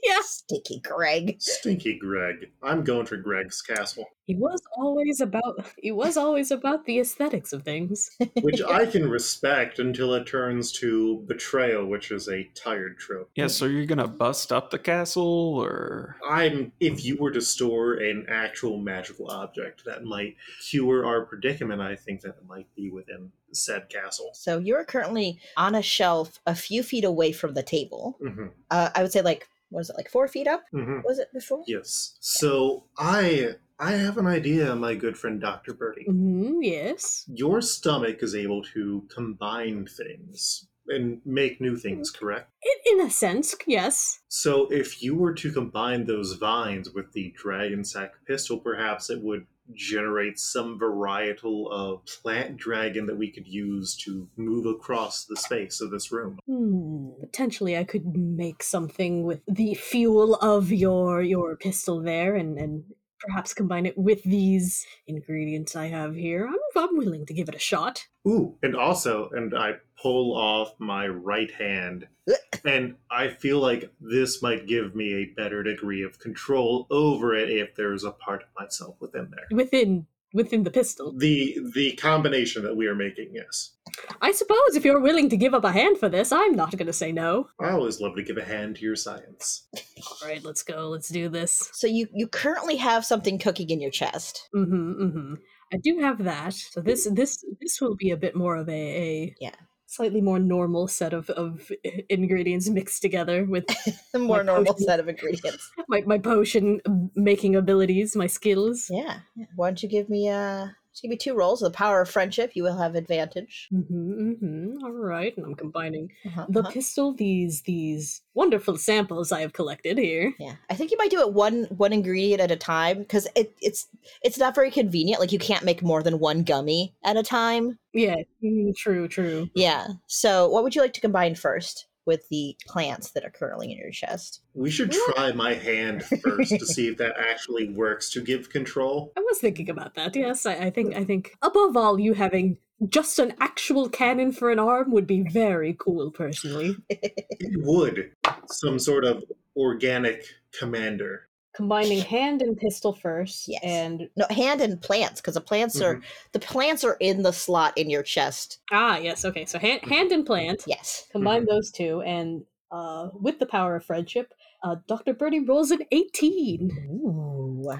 yeah. 0.04 0.20
Stinky 0.22 0.80
Greg. 0.80 1.36
Stinky 1.40 1.98
Greg. 1.98 2.50
I'm 2.62 2.84
going 2.84 3.06
to 3.06 3.16
Greg's 3.16 3.62
castle, 3.62 4.06
He 4.26 4.34
was 4.34 4.60
always 4.76 5.20
about 5.20 5.66
he 5.78 5.92
was 5.92 6.16
always 6.16 6.50
about 6.50 6.86
the 6.86 7.00
aesthetics 7.00 7.52
of 7.52 7.62
things. 7.62 8.10
which 8.42 8.62
I 8.62 8.86
can 8.86 9.08
respect 9.08 9.78
until 9.78 10.14
it 10.14 10.26
turns 10.26 10.72
to 10.72 11.24
betrayal, 11.26 11.86
which 11.86 12.10
is 12.10 12.28
a 12.28 12.44
tired 12.54 12.98
trope. 12.98 13.30
Yeah, 13.34 13.48
so 13.48 13.66
you're 13.66 13.86
gonna 13.86 14.08
bust 14.08 14.52
up 14.52 14.70
the 14.70 14.78
castle, 14.78 15.58
or 15.58 16.16
I'm 16.28 16.72
if 16.80 17.04
you 17.04 17.16
were 17.16 17.30
to 17.32 17.40
store 17.40 17.94
an 17.94 18.26
actual 18.28 18.78
magical 18.78 19.30
object 19.30 19.84
that 19.84 20.04
might 20.04 20.36
cure 20.68 21.04
our 21.04 21.24
predicament, 21.24 21.80
I 21.80 21.96
think 21.96 22.20
that 22.22 22.30
it 22.30 22.46
might 22.46 22.66
be 22.74 22.90
within 22.90 23.32
said 23.52 23.88
castle. 23.88 24.30
So 24.34 24.58
you're 24.58 24.84
currently 24.84 25.40
on 25.56 25.74
a 25.74 25.82
shelf 25.82 26.40
a 26.46 26.54
few 26.54 26.82
feet 26.82 27.04
away 27.04 27.32
from 27.32 27.54
the 27.54 27.62
table. 27.62 28.16
hmm 28.20 28.46
Uh, 28.70 28.90
I 28.94 29.02
would 29.02 29.12
say 29.12 29.22
like, 29.22 29.48
what 29.70 29.80
was 29.80 29.90
it, 29.90 29.96
like 29.96 30.10
four 30.10 30.28
feet 30.28 30.46
up? 30.46 30.64
mm-hmm. 30.74 31.00
Was 31.04 31.18
it 31.18 31.28
before? 31.32 31.64
Yes. 31.66 32.16
So 32.20 32.84
I 32.98 33.54
I 33.78 33.92
have 33.92 34.18
an 34.18 34.26
idea, 34.26 34.76
my 34.76 34.94
good 34.94 35.16
friend 35.16 35.40
Dr. 35.40 35.72
Birdie. 35.72 36.04
hmm 36.04 36.62
yes. 36.62 37.24
Your 37.28 37.62
stomach 37.62 38.18
is 38.22 38.34
able 38.34 38.62
to 38.74 39.08
combine 39.14 39.86
things 39.86 40.66
and 40.88 41.20
make 41.24 41.60
new 41.60 41.76
things, 41.76 42.10
correct? 42.10 42.50
In, 42.62 42.98
in 43.00 43.06
a 43.06 43.10
sense, 43.10 43.54
yes. 43.66 44.20
So 44.28 44.66
if 44.70 45.02
you 45.02 45.14
were 45.14 45.34
to 45.34 45.52
combine 45.52 46.04
those 46.04 46.32
vines 46.34 46.90
with 46.90 47.12
the 47.12 47.32
dragon 47.36 47.84
sac 47.84 48.12
pistol, 48.26 48.58
perhaps 48.58 49.08
it 49.08 49.22
would 49.22 49.46
generate 49.74 50.38
some 50.38 50.78
varietal 50.78 51.70
of 51.70 52.04
plant 52.22 52.56
dragon 52.56 53.06
that 53.06 53.16
we 53.16 53.30
could 53.30 53.46
use 53.46 53.96
to 53.96 54.28
move 54.36 54.66
across 54.66 55.24
the 55.24 55.36
space 55.36 55.80
of 55.80 55.90
this 55.90 56.12
room. 56.12 56.38
Hmm. 56.46 57.10
Potentially, 57.20 57.76
I 57.76 57.84
could 57.84 58.16
make 58.16 58.62
something 58.62 59.24
with 59.24 59.40
the 59.46 59.74
fuel 59.74 60.34
of 60.36 60.72
your 60.72 61.22
your 61.22 61.56
pistol 61.56 62.00
there, 62.00 62.34
and 62.34 62.58
and 62.58 62.84
perhaps 63.20 63.54
combine 63.54 63.86
it 63.86 63.96
with 63.96 64.22
these 64.22 64.86
ingredients 65.06 65.76
I 65.76 65.86
have 65.86 66.14
here. 66.14 66.46
I'm 66.46 66.56
I'm 66.76 66.96
willing 66.96 67.26
to 67.26 67.34
give 67.34 67.48
it 67.48 67.54
a 67.54 67.58
shot. 67.58 68.06
Ooh, 68.26 68.56
and 68.62 68.74
also, 68.76 69.28
and 69.30 69.56
I 69.56 69.74
pull 70.00 70.36
off 70.36 70.74
my 70.78 71.06
right 71.06 71.50
hand, 71.50 72.06
and 72.64 72.96
I 73.10 73.28
feel 73.28 73.60
like 73.60 73.90
this 74.00 74.42
might 74.42 74.66
give 74.66 74.94
me 74.94 75.14
a 75.14 75.34
better 75.36 75.62
degree 75.62 76.02
of 76.02 76.18
control 76.18 76.86
over 76.90 77.34
it 77.34 77.50
if 77.50 77.74
there's 77.74 78.04
a 78.04 78.10
part 78.12 78.42
of 78.42 78.48
myself 78.58 78.96
within 79.00 79.30
there. 79.30 79.46
within 79.56 80.06
within 80.32 80.64
the 80.64 80.70
pistol. 80.70 81.12
The 81.16 81.58
the 81.74 81.92
combination 81.92 82.62
that 82.64 82.76
we 82.76 82.86
are 82.86 82.94
making, 82.94 83.30
yes. 83.32 83.72
I 84.20 84.32
suppose 84.32 84.74
if 84.74 84.84
you're 84.84 85.00
willing 85.00 85.28
to 85.30 85.36
give 85.36 85.54
up 85.54 85.64
a 85.64 85.72
hand 85.72 85.98
for 85.98 86.08
this, 86.08 86.32
I'm 86.32 86.54
not 86.54 86.76
going 86.76 86.86
to 86.86 86.92
say 86.92 87.12
no. 87.12 87.48
I 87.60 87.70
always 87.70 88.00
love 88.00 88.14
to 88.16 88.22
give 88.22 88.36
a 88.36 88.44
hand 88.44 88.76
to 88.76 88.82
your 88.82 88.96
science. 88.96 89.66
All 89.76 90.28
right, 90.28 90.44
let's 90.44 90.62
go. 90.62 90.88
Let's 90.88 91.08
do 91.08 91.28
this. 91.28 91.70
So 91.72 91.86
you 91.86 92.06
you 92.12 92.26
currently 92.28 92.76
have 92.76 93.04
something 93.04 93.38
cooking 93.38 93.70
in 93.70 93.80
your 93.80 93.90
chest. 93.90 94.48
Mm-hmm. 94.54 95.02
Mm-hmm. 95.02 95.34
I 95.72 95.76
do 95.78 95.98
have 96.00 96.24
that. 96.24 96.54
So 96.54 96.80
this 96.80 97.08
this 97.12 97.44
this 97.60 97.80
will 97.80 97.96
be 97.96 98.10
a 98.10 98.16
bit 98.16 98.34
more 98.36 98.56
of 98.56 98.68
a, 98.68 98.72
a 98.72 99.34
Yeah. 99.40 99.54
Slightly 99.90 100.20
more 100.20 100.38
normal 100.38 100.86
set 100.86 101.12
of, 101.12 101.28
of 101.30 101.70
ingredients 102.08 102.68
mixed 102.70 103.02
together 103.02 103.44
with 103.44 103.66
The 104.12 104.20
more 104.20 104.44
normal 104.44 104.72
potion. 104.72 104.86
set 104.86 105.00
of 105.00 105.08
ingredients. 105.08 105.68
my, 105.88 106.02
my 106.02 106.18
potion 106.18 106.80
making 107.16 107.56
abilities, 107.56 108.14
my 108.14 108.28
skills. 108.28 108.88
Yeah. 108.88 109.18
Why 109.56 109.68
don't 109.68 109.82
you 109.82 109.88
give 109.88 110.08
me 110.08 110.28
uh 110.28 110.68
just 110.92 111.02
give 111.02 111.10
me 111.10 111.16
two 111.16 111.34
rolls. 111.34 111.60
The 111.60 111.70
power 111.70 112.00
of 112.00 112.10
friendship. 112.10 112.52
You 112.54 112.62
will 112.64 112.76
have 112.76 112.94
advantage. 112.94 113.68
Mm-hmm, 113.72 114.22
mm-hmm. 114.22 114.84
All 114.84 114.92
right, 114.92 115.36
and 115.36 115.46
I'm 115.46 115.54
combining 115.54 116.10
Uh-huh, 116.26 116.46
the 116.48 116.60
uh-huh. 116.60 116.70
pistol. 116.70 117.14
These 117.14 117.62
these 117.62 118.22
wonderful 118.34 118.76
samples 118.76 119.32
I 119.32 119.40
have 119.40 119.52
collected 119.52 119.98
here. 119.98 120.34
Yeah, 120.38 120.54
I 120.68 120.74
think 120.74 120.90
you 120.90 120.98
might 120.98 121.10
do 121.10 121.20
it 121.20 121.32
one 121.32 121.64
one 121.76 121.92
ingredient 121.92 122.40
at 122.40 122.50
a 122.50 122.56
time 122.56 122.98
because 122.98 123.28
it, 123.36 123.54
it's 123.60 123.86
it's 124.22 124.38
not 124.38 124.54
very 124.54 124.70
convenient. 124.70 125.20
Like 125.20 125.32
you 125.32 125.38
can't 125.38 125.64
make 125.64 125.82
more 125.82 126.02
than 126.02 126.18
one 126.18 126.42
gummy 126.42 126.94
at 127.04 127.16
a 127.16 127.22
time. 127.22 127.78
Yeah, 127.92 128.16
mm, 128.42 128.74
true, 128.76 129.08
true. 129.08 129.48
Yeah. 129.54 129.88
So 130.06 130.48
what 130.48 130.62
would 130.64 130.74
you 130.74 130.82
like 130.82 130.92
to 130.94 131.00
combine 131.00 131.34
first 131.34 131.86
with 132.10 132.28
the 132.28 132.56
plants 132.66 133.12
that 133.12 133.24
are 133.24 133.30
currently 133.30 133.70
in 133.70 133.78
your 133.78 133.92
chest? 133.92 134.40
We 134.54 134.68
should 134.68 134.90
try 134.90 135.30
my 135.30 135.54
hand 135.54 136.02
first 136.02 136.50
to 136.50 136.66
see 136.66 136.88
if 136.88 136.96
that 136.96 137.14
actually 137.16 137.68
works 137.68 138.10
to 138.10 138.20
give 138.20 138.50
control. 138.50 139.12
I 139.16 139.20
was 139.20 139.38
thinking 139.38 139.70
about 139.70 139.94
that. 139.94 140.10
Mm-hmm. 140.10 140.22
Yes, 140.22 140.44
I, 140.44 140.54
I 140.54 140.70
think 140.70 140.96
I 140.96 141.04
think 141.04 141.36
above 141.40 141.76
all, 141.76 142.00
you 142.00 142.14
having 142.14 142.58
just 142.88 143.20
an 143.20 143.34
actual 143.38 143.88
cannon 143.88 144.32
for 144.32 144.50
an 144.50 144.58
arm 144.58 144.90
would 144.90 145.06
be 145.06 145.22
very 145.22 145.76
cool, 145.78 146.10
personally. 146.10 146.74
It 146.88 147.62
would. 147.62 148.10
Some 148.46 148.80
sort 148.80 149.04
of 149.04 149.22
organic 149.56 150.24
commander. 150.58 151.28
Combining 151.54 152.00
hand 152.16 152.42
and 152.42 152.56
pistol 152.56 152.92
first, 152.94 153.48
Yes. 153.48 153.60
and 153.64 154.08
No, 154.16 154.26
hand 154.30 154.60
and 154.60 154.80
plants 154.80 155.20
because 155.20 155.34
the 155.34 155.40
plants 155.40 155.80
are 155.80 155.96
Mhm. 155.96 156.02
the 156.32 156.38
plants 156.40 156.84
are 156.84 156.96
in 157.00 157.22
the 157.22 157.32
slot 157.32 157.76
in 157.76 157.90
your 157.90 158.02
chest. 158.02 158.58
ah, 158.72 158.98
yes, 158.98 159.24
okay. 159.24 159.44
So 159.46 159.58
hand, 159.58 159.82
hand 159.82 160.12
and 160.12 160.24
plant. 160.24 160.62
Yes. 160.66 161.06
Combine 161.12 161.46
those 161.46 161.70
two, 161.70 162.02
and 162.02 162.44
uh, 162.70 163.08
with 163.14 163.38
the 163.40 163.46
power 163.46 163.74
of 163.76 163.84
friendship, 163.84 164.32
uh, 164.62 164.76
Doctor 164.86 165.12
Birdie 165.12 165.40
rolls 165.40 165.70
an 165.72 165.80
eighteen. 165.90 166.70
Ooh. 167.04 167.72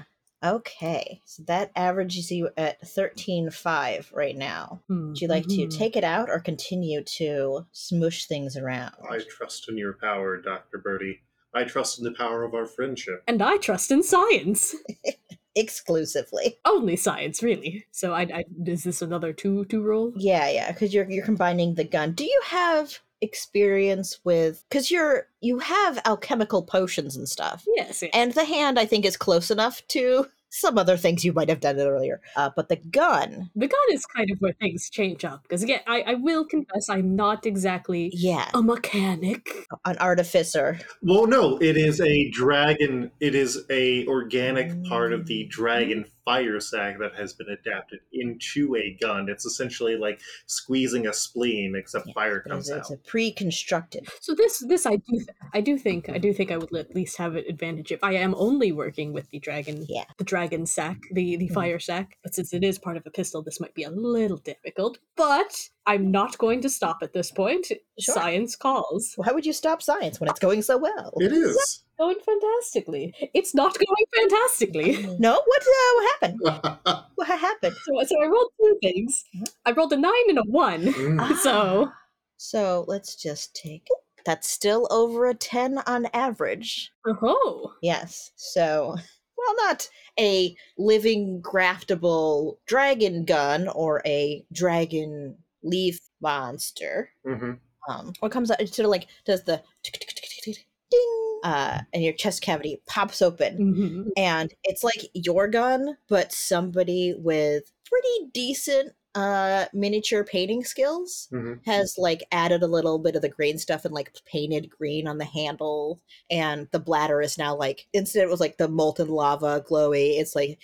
Okay. 0.43 1.21
So 1.25 1.43
that 1.43 1.71
averages 1.75 2.31
you 2.31 2.49
at 2.57 2.81
thirteen 2.85 3.51
five 3.51 4.11
right 4.13 4.35
now. 4.35 4.81
Hmm, 4.87 5.09
Would 5.09 5.21
you 5.21 5.27
like 5.27 5.47
to 5.47 5.67
mhm. 5.67 5.77
take 5.77 5.95
it 5.95 6.03
out 6.03 6.29
or 6.29 6.39
continue 6.39 7.03
to 7.03 7.65
smush 7.71 8.25
things 8.25 8.57
around? 8.57 8.95
I 9.09 9.19
trust 9.19 9.69
in 9.69 9.77
your 9.77 9.93
power, 9.93 10.41
Dr. 10.41 10.79
Birdie. 10.79 11.21
I 11.53 11.63
trust 11.65 11.97
in 11.99 12.05
the 12.05 12.13
power 12.13 12.43
of 12.43 12.53
our 12.53 12.65
friendship. 12.65 13.23
And 13.27 13.41
I 13.41 13.57
trust 13.57 13.91
in 13.91 14.03
science. 14.03 14.75
Exclusively. 15.55 16.57
Only 16.65 16.95
science, 16.95 17.43
really. 17.43 17.85
So, 17.91 18.13
I, 18.13 18.21
I 18.21 18.43
is 18.65 18.83
this 18.85 19.01
another 19.01 19.33
two 19.33 19.65
two 19.65 19.81
roll? 19.83 20.13
Yeah, 20.15 20.49
yeah, 20.49 20.71
because 20.71 20.93
you're 20.93 21.09
you're 21.09 21.25
combining 21.25 21.75
the 21.75 21.83
gun. 21.83 22.13
Do 22.13 22.23
you 22.23 22.41
have 22.45 22.99
experience 23.19 24.19
with 24.23 24.63
because 24.69 24.89
you're 24.89 25.27
you 25.41 25.59
have 25.59 25.99
alchemical 26.05 26.63
potions 26.63 27.15
and 27.17 27.27
stuff, 27.27 27.65
Yes. 27.75 28.01
yes. 28.01 28.11
and 28.13 28.31
the 28.33 28.45
hand 28.45 28.79
I 28.79 28.85
think 28.85 29.05
is 29.05 29.17
close 29.17 29.51
enough 29.51 29.85
to 29.89 30.25
some 30.51 30.77
other 30.77 30.97
things 30.97 31.25
you 31.25 31.33
might 31.33 31.49
have 31.49 31.59
done 31.59 31.79
earlier. 31.79 32.21
Uh, 32.35 32.49
but 32.55 32.69
the 32.69 32.75
gun, 32.75 33.49
the 33.55 33.67
gun 33.67 33.79
is 33.91 34.05
kind 34.05 34.29
of 34.29 34.37
where 34.39 34.53
things 34.53 34.89
change 34.89 35.25
up 35.25 35.43
because 35.43 35.63
again 35.63 35.79
I, 35.87 36.01
I 36.01 36.13
will 36.15 36.45
confess 36.45 36.89
i'm 36.89 37.15
not 37.15 37.45
exactly 37.45 38.11
yeah, 38.13 38.49
a 38.53 38.61
mechanic 38.61 39.67
an 39.85 39.97
artificer. 39.97 40.79
Well, 41.01 41.27
no, 41.27 41.57
it 41.57 41.77
is 41.77 42.01
a 42.01 42.29
dragon. 42.29 43.11
It 43.19 43.35
is 43.35 43.65
a 43.69 44.05
organic 44.07 44.83
part 44.85 45.13
of 45.13 45.25
the 45.25 45.45
dragon 45.45 46.05
fire 46.25 46.59
sac 46.59 46.99
that 46.99 47.15
has 47.15 47.33
been 47.33 47.49
adapted 47.49 47.99
into 48.13 48.75
a 48.75 48.97
gun. 49.01 49.27
It's 49.29 49.45
essentially 49.45 49.95
like 49.97 50.19
squeezing 50.45 51.07
a 51.07 51.13
spleen, 51.13 51.73
except 51.75 52.07
Yeah, 52.07 52.13
fire 52.13 52.37
It's, 52.37 52.47
comes 52.47 52.69
it's 52.69 52.91
out. 52.91 52.97
a 52.97 52.99
pre-constructed. 53.09 54.07
so 54.19 54.33
this 54.35 54.59
this 54.67 54.85
i 54.85 54.95
do 54.97 55.25
i 55.53 55.61
do 55.61 55.77
think 55.77 56.09
i 56.09 56.17
do 56.17 56.33
think 56.33 56.51
i 56.51 56.57
would 56.57 56.73
at 56.75 56.93
least 56.95 57.17
have 57.17 57.35
an 57.35 57.43
advantage 57.49 57.91
if 57.91 58.03
i 58.03 58.13
am 58.13 58.33
only 58.37 58.71
working 58.71 59.13
with 59.13 59.29
the 59.31 59.39
dragon 59.39 59.85
Yeah. 59.89 60.03
the 60.17 60.23
dragon 60.23 60.65
sac 60.65 60.97
the 61.11 61.35
the 61.37 61.47
Mhm. 61.49 61.53
fire 61.53 61.79
sac 61.79 62.17
but 62.23 62.33
since 62.35 62.53
it 62.53 62.63
is 62.63 62.77
part 62.79 62.97
of 62.97 63.03
a 63.05 63.11
pistol 63.11 63.41
this 63.41 63.59
might 63.59 63.73
be 63.73 63.83
a 63.83 63.89
little 63.89 64.37
difficult 64.37 64.99
but 65.15 65.69
i'm 65.85 66.11
not 66.11 66.37
going 66.37 66.61
to 66.61 66.69
stop 66.69 66.97
at 67.01 67.13
this 67.13 67.31
point 67.31 67.67
Sure. 67.99 68.15
science 68.15 68.55
calls 68.55 69.13
Why 69.15 69.31
would 69.31 69.45
you 69.45 69.53
stop 69.53 69.81
science 69.81 70.19
when 70.19 70.29
it's 70.29 70.39
going 70.39 70.61
so 70.63 70.77
well? 70.77 71.13
It 71.17 71.31
is. 71.31 71.83
Going 72.01 72.17
fantastically 72.29 73.03
it's 73.39 73.53
not 73.61 73.77
going 73.85 74.05
fantastically 74.17 74.91
No, 75.19 75.33
what 75.51 75.61
uh, 75.61 75.91
what 75.97 76.05
happened? 76.11 76.39
What 77.15 77.27
happened? 77.27 77.75
so, 77.85 77.91
so 78.09 78.15
i 78.23 78.27
rolled 78.33 78.51
two 78.59 78.77
things 78.85 79.23
Mhm. 79.35 79.47
i 79.67 79.71
rolled 79.71 79.93
a 79.93 79.97
nine 79.97 80.27
and 80.29 80.39
a 80.39 80.43
one 80.67 80.83
Mm. 81.03 81.35
So- 81.47 81.87
Ah. 81.87 81.93
so 82.37 82.85
let's 82.87 83.15
just 83.15 83.55
take. 83.55 83.85
That's 84.25 84.47
still 84.49 84.87
over 84.91 85.27
a 85.29 85.33
ten 85.35 85.79
on 85.93 86.07
average. 86.13 86.91
oh 87.07 87.73
Yes. 87.81 88.31
So, 88.35 88.95
well, 89.37 89.55
not 89.65 89.89
a 90.19 90.55
living 90.77 91.41
graftable 91.41 92.57
dragon 92.67 93.25
gun 93.25 93.67
or 93.69 94.01
a 94.05 94.45
dragon 94.53 95.37
leaf 95.63 95.99
monster. 96.21 97.09
Mhm. 97.25 97.59
Um, 97.89 98.13
what 98.19 98.31
comes 98.31 98.49
out? 98.51 98.61
It 98.61 98.73
sort 98.73 98.85
of 98.85 98.91
like 98.91 99.07
does 99.25 99.43
the 99.43 99.57
ding, 99.83 101.30
uh, 101.43 101.79
and 101.93 102.03
your 102.03 102.13
chest 102.13 102.41
cavity 102.41 102.81
pops 102.87 103.21
open, 103.21 103.57
Mhm. 103.57 104.11
and 104.17 104.53
it's 104.63 104.83
like 104.83 105.09
your 105.13 105.47
gun, 105.47 105.97
but 106.07 106.31
somebody 106.31 107.13
with 107.17 107.71
pretty 107.85 108.29
decent 108.33 108.93
uh 109.13 109.65
miniature 109.73 110.23
painting 110.23 110.63
skills 110.63 111.27
Mhm. 111.33 111.59
has 111.65 111.95
like 111.97 112.23
added 112.31 112.63
a 112.63 112.67
little 112.67 112.97
bit 112.97 113.13
of 113.13 113.21
the 113.21 113.27
green 113.27 113.57
stuff 113.57 113.83
and 113.83 113.93
like 113.93 114.13
painted 114.25 114.69
green 114.69 115.05
on 115.05 115.17
the 115.17 115.25
handle 115.25 115.99
and 116.29 116.69
the 116.71 116.79
bladder 116.79 117.21
is 117.21 117.37
now 117.37 117.53
like 117.53 117.87
instead 117.91 118.23
it 118.23 118.29
was 118.29 118.39
like 118.39 118.55
the 118.57 118.69
molten 118.69 119.09
lava 119.09 119.65
glowy 119.69 120.17
it's 120.17 120.33
like 120.33 120.59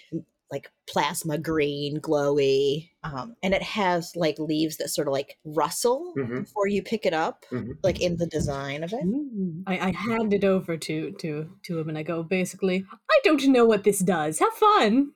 like 0.52 0.72
plasma 0.90 1.38
green 1.38 2.00
glowy 2.00 2.90
um 3.04 3.36
and 3.44 3.54
it 3.54 3.62
has 3.62 4.12
like 4.16 4.40
leaves 4.40 4.78
that 4.78 4.90
sort 4.90 5.08
of 5.08 5.12
like 5.12 5.38
rustle 5.44 6.14
Mhm. 6.18 6.42
before 6.46 6.68
you 6.68 6.82
pick 6.82 7.06
it 7.06 7.14
up 7.14 7.44
Mhm. 7.52 7.74
like 7.84 8.00
in 8.02 8.18
the 8.18 8.28
design 8.28 8.84
of 8.84 8.94
it 8.94 9.04
Mm. 9.06 9.64
I, 9.68 9.78
I 9.90 9.92
hand 9.92 10.34
it 10.34 10.44
over 10.44 10.78
to 10.78 11.12
to 11.20 11.50
to 11.66 11.80
him 11.80 11.90
and 11.90 11.98
I 11.98 12.04
go 12.04 12.24
basically, 12.24 12.86
I 13.12 13.20
don't 13.24 13.46
know 13.48 13.66
what 13.66 13.84
this 13.84 14.00
does. 14.00 14.40
Have 14.40 14.54
fun. 14.54 15.12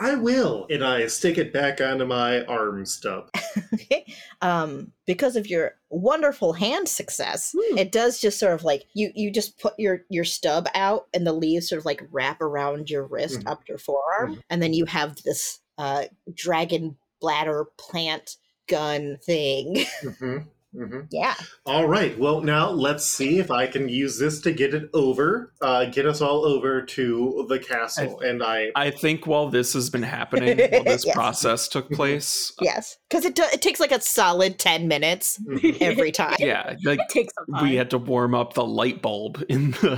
I 0.00 0.14
will. 0.14 0.66
And 0.70 0.84
I 0.84 1.06
stick 1.06 1.38
it 1.38 1.52
back 1.52 1.80
onto 1.80 2.04
my 2.04 2.44
arm 2.44 2.84
stub. 2.86 3.30
okay 3.74 4.04
um 4.42 4.92
because 5.06 5.34
of 5.36 5.46
your 5.46 5.72
wonderful 5.90 6.52
hand 6.52 6.88
success 6.88 7.54
Hmm. 7.56 7.78
it 7.78 7.90
does 7.92 8.20
just 8.20 8.38
sort 8.38 8.52
of 8.52 8.64
like 8.64 8.84
you 8.94 9.10
you 9.14 9.30
just 9.30 9.58
put 9.58 9.72
your 9.78 10.02
your 10.10 10.24
stub 10.24 10.68
out 10.74 11.06
and 11.14 11.26
the 11.26 11.32
leaves 11.32 11.68
sort 11.68 11.78
of 11.78 11.84
like 11.86 12.02
wrap 12.10 12.40
around 12.40 12.90
your 12.90 13.04
wrist 13.06 13.40
Mhm. 13.40 13.50
up 13.50 13.62
your 13.68 13.78
forearm 13.78 14.42
and 14.50 14.62
then 14.62 14.72
you 14.74 14.84
have 14.86 15.16
this 15.22 15.60
uh 15.78 16.04
dragon 16.34 16.96
bladder 17.20 17.66
plant 17.78 18.36
gun 18.68 19.16
thing 19.24 19.84
hmm 20.18 20.38
hmm 20.76 21.00
yeah 21.10 21.34
All 21.64 21.86
right. 21.88 22.16
Well, 22.18 22.40
now 22.42 22.70
let's 22.70 23.04
see 23.06 23.38
if 23.38 23.50
I 23.50 23.66
can 23.66 23.88
use 23.88 24.18
this 24.18 24.40
to 24.42 24.52
get 24.52 24.74
it 24.74 24.88
over, 24.94 25.52
uh, 25.62 25.86
get 25.86 26.06
us 26.06 26.20
all 26.20 26.44
over 26.44 26.82
to 26.82 27.46
the 27.48 27.58
castle. 27.58 28.20
and 28.20 28.42
I, 28.42 28.70
I 28.76 28.90
think 28.90 29.26
while 29.26 29.48
this 29.48 29.72
has 29.72 29.88
been 29.90 30.02
happening, 30.02 30.58
while 30.58 30.84
this 30.84 31.04
Yes. 31.06 31.14
process 31.14 31.68
took 31.68 31.90
place, 31.90 32.52
yes 32.60 32.96
because 33.08 33.24
it, 33.24 33.34
do- 33.34 33.44
it 33.52 33.62
takes 33.62 33.80
like 33.80 33.92
a 33.92 34.00
solid 34.00 34.58
10 34.58 34.86
minutes 34.88 35.38
Mhm. 35.48 35.80
every 35.80 36.12
time 36.12 36.36
yeah, 36.38 36.74
like 36.84 37.00
It 37.00 37.08
takes 37.08 37.32
some 37.34 37.62
we 37.64 37.74
had 37.76 37.90
to 37.90 37.98
warm 37.98 38.34
up 38.34 38.54
the 38.54 38.64
light 38.66 39.00
bulb 39.02 39.42
in 39.48 39.70
the 39.72 39.96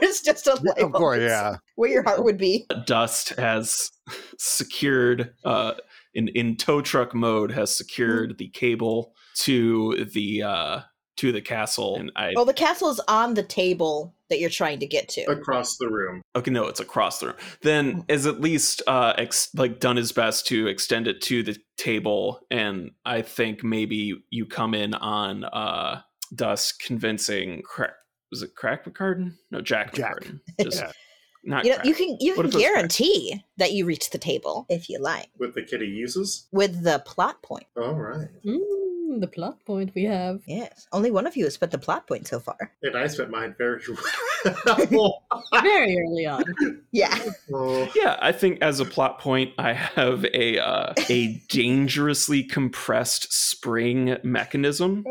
there's 0.00 0.20
just 0.20 0.46
a 0.46 0.54
light 0.54 0.78
of 0.78 0.92
course, 0.92 1.18
bulb 1.18 1.28
yeah. 1.28 1.56
where 1.76 1.90
your 1.90 2.02
heart 2.02 2.22
would 2.24 2.38
be 2.38 2.66
dust 2.86 3.30
has 3.30 3.90
secured 4.38 5.32
uh 5.44 5.74
in 6.14 6.28
in 6.28 6.56
tow 6.56 6.80
truck 6.80 7.14
mode 7.14 7.50
has 7.50 7.74
secured 7.74 8.36
the 8.38 8.48
cable 8.48 9.14
to 9.38 10.04
the 10.12 10.42
uh 10.42 10.80
to 11.16 11.30
the 11.30 11.40
castle 11.40 11.96
and 11.96 12.10
i 12.16 12.32
well 12.34 12.44
the 12.44 12.52
castle 12.52 12.88
is 12.90 13.00
on 13.06 13.34
the 13.34 13.42
table 13.42 14.14
that 14.30 14.40
you're 14.40 14.50
trying 14.50 14.80
to 14.80 14.86
get 14.86 15.08
to 15.08 15.20
across 15.30 15.76
the 15.76 15.88
room. 15.88 16.20
okay 16.34 16.50
no 16.50 16.66
it's 16.66 16.80
across 16.80 17.20
the 17.20 17.26
room 17.26 17.36
then 17.62 18.04
is 18.08 18.26
at 18.26 18.40
least 18.40 18.82
uh 18.88 19.12
ex- 19.16 19.48
like 19.54 19.78
done 19.78 19.96
his 19.96 20.10
best 20.10 20.46
to 20.46 20.66
extend 20.66 21.06
it 21.06 21.20
to 21.22 21.42
the 21.44 21.56
table 21.76 22.40
and 22.50 22.90
i 23.04 23.22
think 23.22 23.62
maybe 23.62 24.24
you 24.30 24.44
come 24.44 24.74
in 24.74 24.92
on 24.94 25.44
uh 25.44 26.00
dust 26.34 26.80
convincing 26.80 27.62
crack 27.62 27.92
was 28.32 28.42
it 28.42 28.56
crack 28.56 28.84
mcharden 28.84 29.34
no 29.52 29.60
jack, 29.60 29.94
Jack. 29.94 30.16
mcharden 30.16 30.40
just 30.62 30.80
Yeah. 30.80 30.90
not 31.44 31.64
you 31.64 31.70
know 31.70 31.76
crack. 31.76 31.86
you 31.86 31.94
can 31.94 32.16
you 32.18 32.34
What 32.34 32.42
can 32.42 32.46
if 32.46 32.54
it 32.54 32.56
was 32.56 32.64
crack? 32.64 32.74
guarantee 32.74 33.44
that 33.58 33.72
you 33.72 33.86
reach 33.86 34.10
the 34.10 34.18
table 34.18 34.66
if 34.68 34.88
you 34.90 34.98
like 34.98 35.28
With 35.38 35.54
the 35.54 35.62
kitty 35.62 35.86
uses. 35.86 36.48
with 36.50 36.82
the 36.82 37.00
plot 37.06 37.40
point 37.42 37.66
All 37.76 37.94
right. 37.94 38.28
Mm, 38.44 38.58
the 39.20 39.26
plot 39.26 39.58
point 39.64 39.92
we 39.94 40.04
have. 40.04 40.40
yes 40.46 40.86
only 40.92 41.10
one 41.10 41.26
of 41.26 41.36
you 41.36 41.44
has 41.44 41.54
spent 41.54 41.72
the 41.72 41.78
plot 41.78 42.06
point 42.06 42.26
so 42.26 42.38
far 42.40 42.56
And 42.82 42.96
I 42.96 43.06
spent 43.06 43.30
mine 43.30 43.54
very 43.58 43.80
well. 44.90 45.22
Very 45.62 45.98
early 45.98 46.26
on. 46.26 46.44
yeah 46.92 47.18
Oh, 47.52 47.88
Yeah, 47.94 48.16
I 48.20 48.32
think 48.32 48.60
as 48.62 48.80
a 48.80 48.84
plot 48.84 49.18
point, 49.18 49.52
I 49.58 49.72
have 49.72 50.24
a 50.26 50.58
uh, 50.58 50.92
a 51.08 51.42
dangerously 51.48 52.42
compressed 52.44 53.32
spring 53.32 54.16
mechanism 54.22 55.04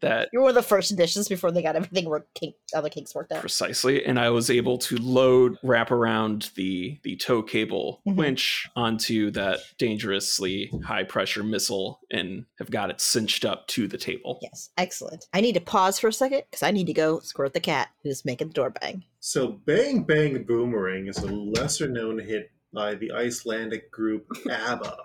that 0.00 0.28
you 0.32 0.38
were 0.40 0.44
one 0.44 0.50
of 0.50 0.54
the 0.54 0.62
first 0.62 0.90
editions 0.90 1.28
before 1.28 1.50
they 1.52 1.62
got 1.62 1.76
everything 1.76 2.06
work 2.06 2.26
kink, 2.34 2.54
all 2.74 2.82
the 2.82 2.90
kinks 2.90 3.14
worked 3.14 3.32
out 3.32 3.40
precisely, 3.40 4.04
and 4.04 4.18
I 4.18 4.30
was 4.30 4.50
able 4.50 4.78
to 4.78 4.96
load 4.96 5.56
wrap 5.62 5.90
around 5.90 6.50
the 6.54 6.98
the 7.02 7.16
tow 7.16 7.42
cable 7.42 8.00
Mhm. 8.06 8.16
winch 8.16 8.68
onto 8.76 9.30
that 9.32 9.60
dangerously 9.78 10.70
high 10.84 11.04
pressure 11.04 11.42
missile 11.42 12.00
and 12.10 12.44
have 12.58 12.70
got 12.70 12.90
it 12.90 13.00
cinched 13.00 13.44
up 13.48 13.66
to 13.68 13.88
the 13.88 13.98
table. 13.98 14.38
yes 14.42 14.70
excellent 14.78 15.26
i 15.34 15.40
need 15.40 15.54
to 15.54 15.60
pause 15.60 15.98
for 15.98 16.08
a 16.08 16.12
second 16.12 16.42
because 16.50 16.62
i 16.62 16.70
need 16.70 16.86
to 16.86 16.92
go 16.92 17.18
squirt 17.20 17.52
the 17.54 17.60
cat 17.60 17.88
who's 18.04 18.24
making 18.24 18.48
the 18.48 18.54
door 18.54 18.70
bang 18.70 19.02
So, 19.20 19.48
Bang 19.66 20.04
Bang 20.04 20.44
Boomerang 20.44 21.08
is 21.08 21.18
a 21.18 21.26
lesser 21.26 21.88
known 21.88 22.18
hit 22.18 22.50
by 22.72 22.94
the 22.94 23.10
Icelandic 23.12 23.90
group 23.90 24.26
ABBA. 24.50 24.96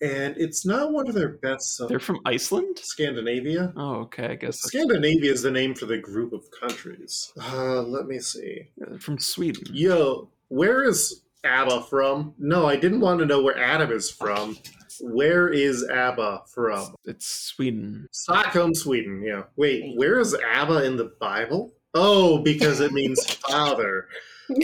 And 0.00 0.34
it's 0.38 0.64
not 0.66 0.92
one 0.92 1.08
of 1.08 1.14
their 1.14 1.28
best 1.28 1.80
They're 1.88 1.98
from 1.98 2.20
Iceland. 2.24 2.78
Scandinavia. 2.78 3.72
Oh, 3.76 3.96
okay. 4.06 4.28
I 4.28 4.34
guess 4.36 4.60
Scandinavia 4.60 5.30
is 5.32 5.42
the 5.42 5.50
name 5.50 5.74
for 5.74 5.86
the 5.86 5.98
group 5.98 6.32
of 6.32 6.44
countries. 6.58 7.32
Uh, 7.40 7.82
let 7.82 8.06
me 8.06 8.18
see. 8.18 8.68
they're 8.78 8.98
from 8.98 9.18
Sweden. 9.18 9.64
Yo, 9.72 10.28
where 10.48 10.84
is 10.88 11.22
ABBA 11.44 11.82
from? 11.90 12.34
No, 12.38 12.66
I 12.66 12.76
didn't 12.76 13.00
want 13.00 13.20
to 13.20 13.26
know 13.26 13.42
where 13.42 13.58
Adam 13.58 13.90
is 13.92 14.10
from. 14.10 14.56
Where 15.00 15.48
is 15.48 15.84
ABBA 15.84 16.42
from? 16.46 16.94
It's 17.04 17.26
Sweden. 17.26 18.06
Stockholm, 18.12 18.74
Sweden. 18.74 19.22
Yeah. 19.24 19.42
Wait, 19.56 19.96
where 19.96 20.18
is 20.20 20.34
ABBA 20.34 20.84
in 20.84 20.96
the 20.96 21.12
Bible? 21.20 21.72
Oh, 21.94 22.38
because 22.38 22.80
it 22.80 22.92
means 22.92 23.24
father. 23.48 24.08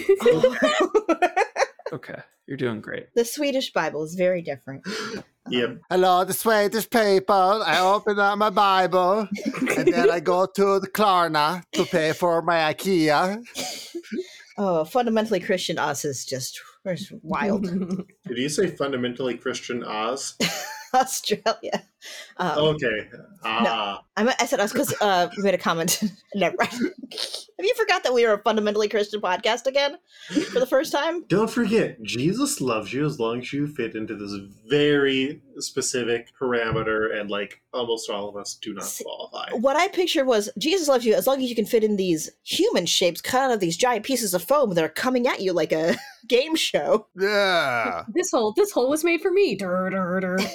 Okay, 1.93 2.21
you're 2.47 2.57
doing 2.57 2.81
great. 2.81 3.13
the 3.17 3.25
swedish 3.25 3.73
bible 3.73 4.05
is 4.05 4.15
very 4.15 4.43
different 4.43 4.87
Yep. 5.49 5.79
Hello, 5.91 6.23
the 6.25 6.33
Swedish 6.33 6.89
people. 6.89 7.35
I 7.35 7.81
open 7.81 8.21
up 8.21 8.39
my 8.39 8.51
Bible 8.51 9.27
and 9.77 9.93
then 9.93 10.09
I 10.09 10.21
go 10.21 10.47
to 10.47 10.79
the 10.79 10.87
Klarna 10.87 11.65
to 11.73 11.85
pay 11.87 12.13
for 12.13 12.43
my 12.43 12.73
IKEA. 12.73 13.43
oh 14.57 14.85
fundamentally 14.85 15.41
christian 15.41 15.79
us 15.81 16.05
is 16.05 16.25
just 16.25 16.61
it's 16.85 17.13
wild 17.23 17.63
Did 17.65 18.39
you 18.39 18.49
say 18.49 18.69
fundamentally 18.69 19.37
Christian 19.37 19.85
Oz? 19.85 20.37
australia 20.95 21.85
um, 22.39 22.59
Okay. 22.59 23.09
Ah. 23.45 24.03
I, 24.17 24.25
meant, 24.25 24.37
I 24.41 24.47
said 24.47 24.61
us 24.61 24.73
because 24.73 24.95
uh, 25.01 25.29
we 25.37 25.43
made 25.43 25.55
a 25.55 25.59
comment. 25.59 26.03
Never 26.35 26.57
mind. 26.59 26.73
Have 26.73 27.67
you 27.67 27.75
forgot 27.75 28.03
that 28.05 28.13
we 28.13 28.25
are 28.25 28.35
a 28.35 28.43
fundamentally 28.43 28.89
Christian 28.89 29.21
podcast 29.21 29.67
again 29.67 29.97
for 30.53 30.61
the 30.61 30.67
first 30.67 30.93
time? 30.93 31.25
Don't 31.29 31.51
forget, 31.51 32.03
Jesus 32.03 32.61
loves 32.61 32.93
you 32.93 33.05
as 33.05 33.19
long 33.19 33.41
as 33.41 33.53
you 33.53 33.67
fit 33.67 33.95
into 33.95 34.15
this 34.15 34.33
very 34.69 35.43
specific 35.59 36.29
parameter, 36.41 37.19
and 37.19 37.31
like 37.31 37.61
almost 37.73 38.09
all 38.11 38.29
of 38.29 38.37
us 38.37 38.59
do 38.61 38.75
not 38.75 38.85
See, 38.85 39.05
qualify. 39.05 39.51
What 39.53 39.77
I 39.77 39.89
pictured 39.89 40.27
was 40.27 40.51
Jesus 40.59 40.89
loves 40.89 41.05
you 41.05 41.15
as 41.15 41.27
long 41.27 41.43
as 41.43 41.49
you 41.49 41.55
can 41.55 41.67
fit 41.67 41.85
in 41.85 41.97
these 41.97 42.31
human 42.43 42.87
shapes 42.87 43.21
cut 43.21 43.43
out 43.43 43.51
of 43.53 43.61
these 43.61 43.77
giant 43.77 44.05
pieces 44.05 44.35
of 44.35 44.43
foam 44.43 44.75
that 44.75 44.85
are 44.85 44.89
coming 44.89 45.27
at 45.27 45.41
you 45.41 45.53
like 45.53 45.73
a 45.73 45.97
game 46.29 46.57
show. 46.57 47.07
Yeah. 47.19 48.05
this 48.09 48.31
hole, 48.31 48.53
this 48.57 48.73
hole 48.73 48.91
was 48.91 49.05
made 49.05 49.21
for 49.21 49.31
me. 49.31 49.55
Dur, 49.57 49.91
dur, 49.91 50.21
dur. 50.21 50.39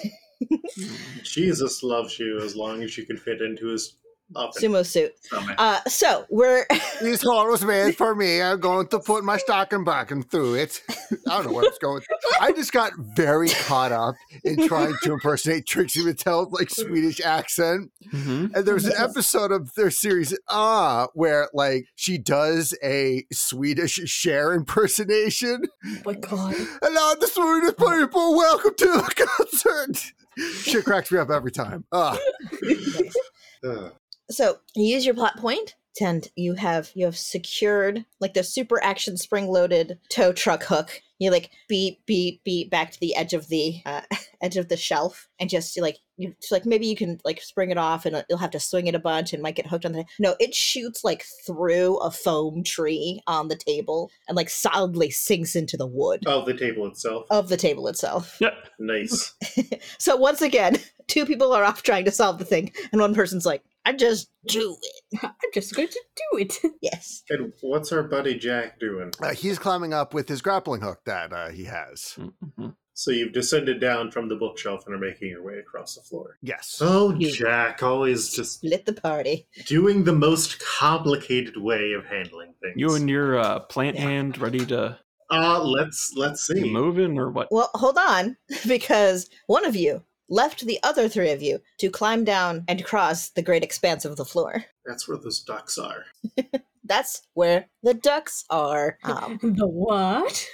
Jesus 1.23 1.83
loves 1.83 2.19
you 2.19 2.39
as 2.41 2.55
long 2.55 2.83
as 2.83 2.97
you 2.97 3.05
can 3.05 3.17
fit 3.17 3.41
into 3.41 3.67
his 3.67 3.97
up 4.35 4.53
Sumo 4.53 4.83
suit. 4.83 5.13
Uh, 5.57 5.79
so 5.87 6.25
we're 6.31 6.65
This 7.01 7.21
hole 7.21 7.47
was 7.47 7.63
made 7.63 7.95
for 7.95 8.15
me. 8.15 8.41
I'm 8.41 8.59
going 8.59 8.87
to 8.87 8.99
put 8.99 9.23
my 9.23 9.37
stocking 9.37 9.83
back 9.83 10.09
and 10.09 10.29
through 10.29 10.55
it. 10.55 10.81
I 11.29 11.35
don't 11.35 11.45
know 11.45 11.53
where 11.53 11.65
it's 11.65 11.77
going. 11.77 12.01
I 12.41 12.51
just 12.51 12.71
got 12.71 12.93
very 13.15 13.49
caught 13.49 13.91
up 13.91 14.15
in 14.43 14.67
trying 14.67 14.95
to 15.03 15.13
impersonate 15.13 15.67
Trixie 15.67 16.01
Mattel's 16.01 16.51
like 16.51 16.69
Swedish 16.71 17.21
accent. 17.21 17.91
hmm 18.09 18.47
And 18.55 18.65
there 18.65 18.73
was 18.73 18.85
an 18.85 18.93
episode 18.97 19.51
of 19.51 19.73
their 19.75 19.91
series 19.91 20.35
Ah 20.49 21.07
where 21.13 21.49
like 21.53 21.85
she 21.95 22.17
does 22.17 22.73
a 22.83 23.25
Swedish 23.31 23.93
Cher 24.05 24.53
impersonation. 24.53 25.65
Oh 25.85 25.97
my 26.05 26.13
god. 26.13 26.55
Hello, 26.81 27.13
the 27.19 27.27
Swedish 27.27 27.77
people. 27.77 28.35
Welcome 28.35 28.73
to 28.75 28.85
the 28.85 29.27
concert. 29.37 30.13
Shit 30.37 30.85
cracks 30.85 31.11
me 31.11 31.19
up 31.19 31.29
every 31.29 31.51
time. 31.51 31.85
Ah, 31.91 32.17
so 34.29 34.59
you 34.75 34.85
use 34.85 35.05
your 35.05 35.15
plot 35.15 35.37
point 35.37 35.75
and 36.01 36.29
you 36.35 36.53
have 36.53 36.91
you 36.93 37.05
have 37.05 37.17
secured 37.17 38.05
like 38.19 38.33
the 38.33 38.43
super 38.43 38.83
action 38.83 39.17
spring 39.17 39.47
loaded 39.47 39.99
tow 40.09 40.33
truck 40.33 40.63
hook 40.63 41.01
you 41.19 41.31
like 41.31 41.51
beat 41.69 42.05
beat 42.05 42.43
beat 42.43 42.69
back 42.69 42.91
to 42.91 42.99
the 42.99 43.15
edge 43.15 43.33
of 43.33 43.47
the 43.47 43.81
uh, 43.85 44.01
edge 44.41 44.57
of 44.57 44.67
the 44.69 44.77
shelf 44.77 45.27
and 45.39 45.49
just 45.49 45.79
like 45.79 45.97
you 46.17 46.33
so 46.41 46.55
like 46.55 46.65
maybe 46.65 46.85
you 46.87 46.95
can 46.95 47.19
like 47.25 47.41
spring 47.41 47.71
it 47.71 47.77
off 47.77 48.05
and 48.05 48.23
you'll 48.29 48.37
have 48.37 48.51
to 48.51 48.59
swing 48.59 48.87
it 48.87 48.95
a 48.95 48.99
bunch 48.99 49.33
and 49.33 49.41
might 49.43 49.55
get 49.55 49.67
hooked 49.67 49.85
on 49.85 49.91
the 49.93 50.05
no 50.19 50.35
it 50.39 50.53
shoots 50.53 51.03
like 51.03 51.25
through 51.45 51.97
a 51.97 52.11
foam 52.11 52.63
tree 52.63 53.21
on 53.27 53.47
the 53.47 53.55
table 53.55 54.09
and 54.27 54.35
like 54.35 54.49
solidly 54.49 55.09
sinks 55.09 55.55
into 55.55 55.75
the 55.77 55.87
wood 55.87 56.21
of 56.27 56.45
the 56.45 56.53
table 56.53 56.85
itself. 56.87 57.25
of 57.29 57.49
the 57.49 57.57
table 57.57 57.87
itself 57.87 58.37
Yeah. 58.39 58.51
Nice. 58.79 59.33
so 59.99 60.15
once 60.15 60.41
again 60.41 60.77
two 61.07 61.25
people 61.25 61.53
are 61.53 61.63
off 61.63 61.83
trying 61.83 62.05
to 62.05 62.11
solve 62.11 62.37
the 62.39 62.45
thing 62.45 62.71
and 62.91 62.99
one 63.01 63.13
person's 63.15 63.45
like 63.45 63.63
i 63.85 63.93
just 63.93 64.29
do 64.47 64.75
it 65.11 65.19
I'm 65.23 65.31
just 65.53 65.75
going 65.75 65.87
to 65.87 65.99
do 66.31 66.37
it. 66.39 66.57
yes 66.81 67.23
And 67.29 67.51
what's 67.61 67.91
our 67.91 68.03
buddy 68.03 68.37
Jack 68.37 68.79
doing? 68.79 69.11
uh, 69.21 69.33
he's 69.33 69.57
climbing 69.59 69.93
up 69.93 70.13
with 70.13 70.27
his 70.29 70.41
grappling 70.41 70.81
hook 70.81 70.99
that 71.05 71.31
uh, 71.33 71.49
he 71.49 71.63
has. 71.65 72.17
hmm 72.57 72.69
So 72.93 73.11
you've 73.11 73.33
descended 73.33 73.79
down 73.81 74.09
from 74.11 74.29
the 74.29 74.35
bookshelf 74.35 74.85
and 74.85 74.95
are 74.95 74.99
making 74.99 75.29
your 75.29 75.43
way 75.43 75.57
across 75.59 75.95
the 75.95 76.01
floor. 76.01 76.37
Yes. 76.41 76.79
Oh, 76.81 77.13
You- 77.13 77.31
Jack, 77.31 77.83
always 77.83 78.33
just 78.33 78.59
Split 78.59 78.85
the 78.85 78.93
party. 78.93 79.47
doing 79.65 80.03
the 80.03 80.13
most 80.13 80.59
complicated 80.59 81.57
way 81.57 81.91
of 81.93 82.05
handling 82.05 82.53
things. 82.61 82.75
You 82.77 82.95
and 82.95 83.09
your 83.09 83.37
uh, 83.39 83.59
plant 83.59 83.95
Yeah. 83.97 84.01
hand 84.03 84.37
ready 84.37 84.65
to 84.67 84.97
uh, 85.31 85.59
let's 85.63 86.13
let's 86.15 86.47
you 86.49 86.55
see. 86.63 86.71
moving 86.71 87.17
or 87.17 87.31
what? 87.31 87.47
Well, 87.51 87.71
hold 87.73 87.97
on, 87.97 88.37
because 88.67 89.27
one 89.47 89.65
of 89.65 89.75
you 89.75 90.03
left 90.29 90.65
the 90.65 90.79
other 90.83 91.09
three 91.09 91.31
of 91.31 91.41
you 91.41 91.59
to 91.79 91.89
climb 91.89 92.23
down 92.23 92.63
and 92.67 92.85
cross 92.85 93.29
the 93.29 93.41
great 93.41 93.63
expanse 93.63 94.05
of 94.05 94.17
the 94.17 94.25
floor. 94.25 94.63
That's 94.85 95.07
where 95.07 95.17
those 95.17 95.41
ducks 95.41 95.77
are. 95.79 96.05
That's 96.85 97.21
where 97.33 97.67
the 97.83 97.93
ducks 97.93 98.45
are. 98.49 98.97
Um, 99.03 99.39
The 99.55 99.67
what? 99.67 100.47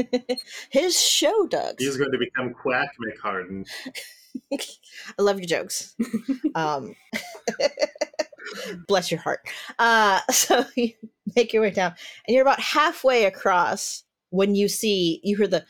his 0.70 0.98
show 0.98 1.46
ducks. 1.46 1.82
He's 1.82 1.96
going 1.96 2.12
to 2.12 2.18
become 2.18 2.52
Quack 2.52 2.88
McHarden. 3.00 3.66
I 4.52 5.22
love 5.22 5.38
your 5.38 5.46
jokes. 5.46 5.94
um, 6.54 6.94
bless 8.88 9.10
your 9.10 9.20
heart. 9.20 9.40
Uh, 9.78 10.20
so 10.30 10.64
you 10.76 10.92
make 11.36 11.52
your 11.52 11.62
way 11.62 11.70
down, 11.70 11.94
and 12.26 12.34
you're 12.34 12.42
about 12.42 12.60
halfway 12.60 13.24
across 13.24 14.04
when 14.30 14.54
you 14.54 14.68
see 14.68 15.20
you 15.22 15.36
hear 15.36 15.46
the 15.46 15.64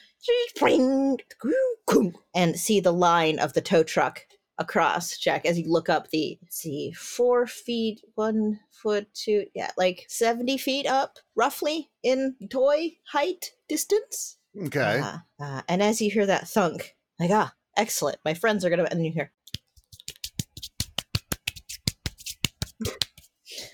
and 2.34 2.58
see 2.58 2.80
the 2.80 2.92
line 2.92 3.38
of 3.38 3.52
the 3.52 3.60
tow 3.60 3.82
truck 3.82 4.24
across 4.58 5.16
Jack 5.18 5.44
as 5.46 5.58
you 5.58 5.70
look 5.70 5.88
up 5.88 6.10
the 6.10 6.38
see 6.50 6.92
four 6.92 7.46
feet 7.46 8.00
one 8.14 8.60
foot 8.70 9.06
two 9.14 9.46
yeah 9.54 9.70
like 9.76 10.04
70 10.08 10.58
feet 10.58 10.86
up 10.86 11.18
roughly 11.34 11.90
in 12.02 12.36
toy 12.50 12.92
height 13.10 13.52
distance 13.68 14.36
Okay. 14.66 15.00
uh, 15.02 15.18
uh, 15.42 15.62
and 15.68 15.82
as 15.82 16.00
you 16.00 16.10
hear 16.10 16.26
that 16.26 16.46
thunk, 16.48 16.94
like, 17.18 17.30
ah, 17.30 17.52
excellent. 17.76 18.18
My 18.24 18.34
friends 18.34 18.64
are 18.64 18.70
going 18.70 18.84
to. 18.84 18.90
And 18.92 19.04
you 19.04 19.12
hear. 19.12 19.32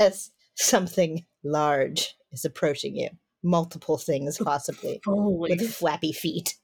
as 0.00 0.30
something 0.54 1.24
large 1.42 2.14
is 2.32 2.44
approaching 2.44 2.96
you. 2.96 3.08
Multiple 3.42 3.96
things, 3.98 4.38
possibly, 4.38 5.00
Holy. 5.04 5.50
with 5.56 5.74
flappy 5.74 6.12
feet. 6.12 6.56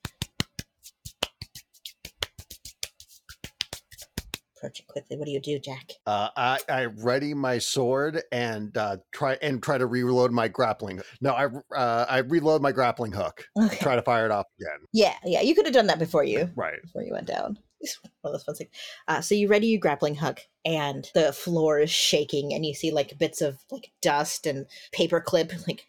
Approaching 4.57 4.85
quickly. 4.87 5.17
What 5.17 5.25
do 5.25 5.31
you 5.31 5.39
do, 5.39 5.59
Jack? 5.59 5.91
Uh, 6.05 6.29
I, 6.35 6.59
I 6.69 6.85
ready 6.85 7.33
my 7.33 7.59
sword 7.59 8.23
and 8.31 8.75
uh, 8.75 8.97
try 9.11 9.37
and 9.41 9.61
try 9.61 9.77
to 9.77 9.85
reload 9.85 10.31
my 10.31 10.47
grappling. 10.47 11.01
No, 11.21 11.31
I 11.33 11.45
uh, 11.75 12.05
I 12.09 12.19
reload 12.19 12.61
my 12.61 12.71
grappling 12.71 13.11
hook. 13.11 13.45
Okay. 13.57 13.77
Try 13.77 13.95
to 13.95 14.01
fire 14.01 14.25
it 14.25 14.31
off 14.31 14.47
again. 14.59 14.79
Yeah, 14.93 15.13
yeah. 15.23 15.41
You 15.41 15.53
could 15.53 15.65
have 15.65 15.73
done 15.73 15.87
that 15.87 15.99
before 15.99 16.23
you 16.23 16.49
Right. 16.55 16.81
before 16.81 17.03
you 17.03 17.13
went 17.13 17.27
down. 17.27 17.59
It's 17.79 17.99
one 18.21 18.33
of 18.33 18.39
those 18.39 18.43
fun 18.43 18.55
things. 18.55 18.71
Uh, 19.07 19.21
so 19.21 19.35
you 19.35 19.47
ready 19.47 19.67
your 19.67 19.79
grappling 19.79 20.15
hook, 20.15 20.39
and 20.65 21.07
the 21.13 21.31
floor 21.31 21.77
is 21.79 21.91
shaking, 21.91 22.51
and 22.55 22.65
you 22.65 22.73
see 22.73 22.89
like 22.89 23.19
bits 23.19 23.39
of 23.39 23.59
like 23.69 23.91
dust 24.01 24.47
and 24.47 24.65
paperclip, 24.95 25.53
like 25.67 25.85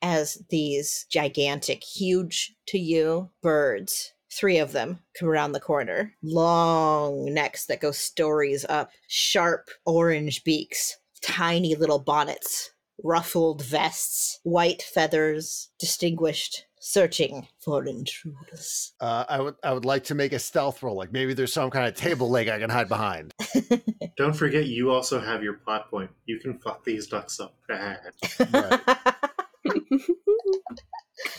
as 0.00 0.38
these 0.48 1.06
gigantic, 1.10 1.82
huge 1.82 2.54
to 2.68 2.78
you 2.78 3.30
birds. 3.42 4.13
Three 4.38 4.58
of 4.58 4.72
them 4.72 5.00
come 5.18 5.28
around 5.28 5.52
the 5.52 5.60
corner. 5.60 6.12
Long 6.22 7.32
necks 7.32 7.66
that 7.66 7.80
go 7.80 7.92
stories 7.92 8.64
up, 8.68 8.90
sharp 9.08 9.70
orange 9.86 10.44
beaks, 10.44 10.98
tiny 11.22 11.74
little 11.74 11.98
bonnets 12.00 12.70
ruffled 13.02 13.62
vests, 13.62 14.40
white 14.44 14.82
feathers, 14.82 15.70
distinguished, 15.78 16.66
searching 16.80 17.48
for 17.60 17.84
intruders. 17.86 18.92
Uh, 19.00 19.24
I 19.28 19.40
would 19.40 19.54
I 19.62 19.72
would 19.72 19.84
like 19.84 20.04
to 20.04 20.14
make 20.14 20.32
a 20.32 20.38
stealth 20.38 20.82
roll. 20.82 20.96
Like 20.96 21.12
maybe 21.12 21.34
there's 21.34 21.52
some 21.52 21.70
kind 21.70 21.86
of 21.88 21.94
table 21.94 22.30
leg 22.30 22.48
I 22.48 22.58
can 22.58 22.70
hide 22.70 22.88
behind. 22.88 23.32
Don't 24.16 24.34
forget, 24.34 24.66
you 24.66 24.90
also 24.90 25.20
have 25.20 25.42
your 25.42 25.54
plot 25.54 25.90
point. 25.90 26.10
You 26.26 26.38
can 26.38 26.58
fuck 26.58 26.84
these 26.84 27.06
ducks 27.06 27.40
up 27.40 27.54
bad. 27.68 28.12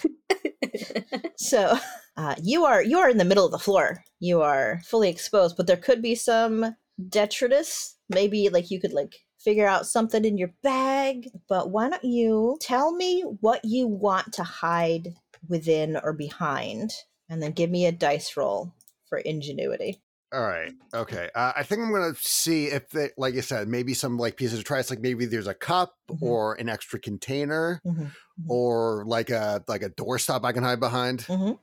so 1.37 1.77
uh, 2.17 2.35
you 2.41 2.65
are 2.65 2.83
you 2.83 2.99
are 2.99 3.09
in 3.09 3.17
the 3.17 3.25
middle 3.25 3.45
of 3.45 3.51
the 3.51 3.59
floor. 3.59 4.03
You 4.19 4.41
are 4.41 4.81
fully 4.85 5.09
exposed, 5.09 5.57
but 5.57 5.67
there 5.67 5.77
could 5.77 6.01
be 6.01 6.15
some 6.15 6.75
detritus. 7.09 7.97
Maybe 8.09 8.49
like 8.49 8.71
you 8.71 8.79
could 8.79 8.93
like 8.93 9.15
figure 9.39 9.67
out 9.67 9.87
something 9.87 10.25
in 10.25 10.37
your 10.37 10.53
bag. 10.63 11.29
But 11.47 11.71
why 11.71 11.89
don't 11.89 12.03
you 12.03 12.57
tell 12.61 12.93
me 12.93 13.21
what 13.41 13.61
you 13.63 13.87
want 13.87 14.33
to 14.33 14.43
hide 14.43 15.09
within 15.47 15.97
or 16.03 16.13
behind, 16.13 16.91
and 17.29 17.41
then 17.41 17.51
give 17.51 17.69
me 17.69 17.85
a 17.85 17.91
dice 17.91 18.35
roll 18.37 18.73
for 19.07 19.19
ingenuity. 19.19 20.01
All 20.35 20.41
right. 20.41 20.73
Okay. 20.93 21.29
Uh, 21.33 21.53
I 21.55 21.63
think 21.63 21.81
I'm 21.81 21.93
gonna 21.93 22.13
see 22.19 22.65
if 22.65 22.89
they, 22.89 23.11
like 23.17 23.35
I 23.35 23.39
said, 23.39 23.69
maybe 23.69 23.93
some 23.93 24.17
like 24.17 24.35
pieces 24.35 24.59
of 24.59 24.65
trash. 24.65 24.89
Like 24.89 24.99
maybe 24.99 25.25
there's 25.25 25.47
a 25.47 25.53
cup 25.53 25.95
Mhm. 26.09 26.21
or 26.21 26.55
an 26.55 26.67
extra 26.67 26.99
container 26.99 27.81
Mhm, 27.85 28.11
or 28.49 29.05
like 29.07 29.29
a 29.29 29.63
like 29.69 29.81
a 29.81 29.89
doorstop 29.89 30.43
I 30.43 30.51
can 30.51 30.63
hide 30.63 30.81
behind. 30.81 31.19
mhm. 31.21 31.57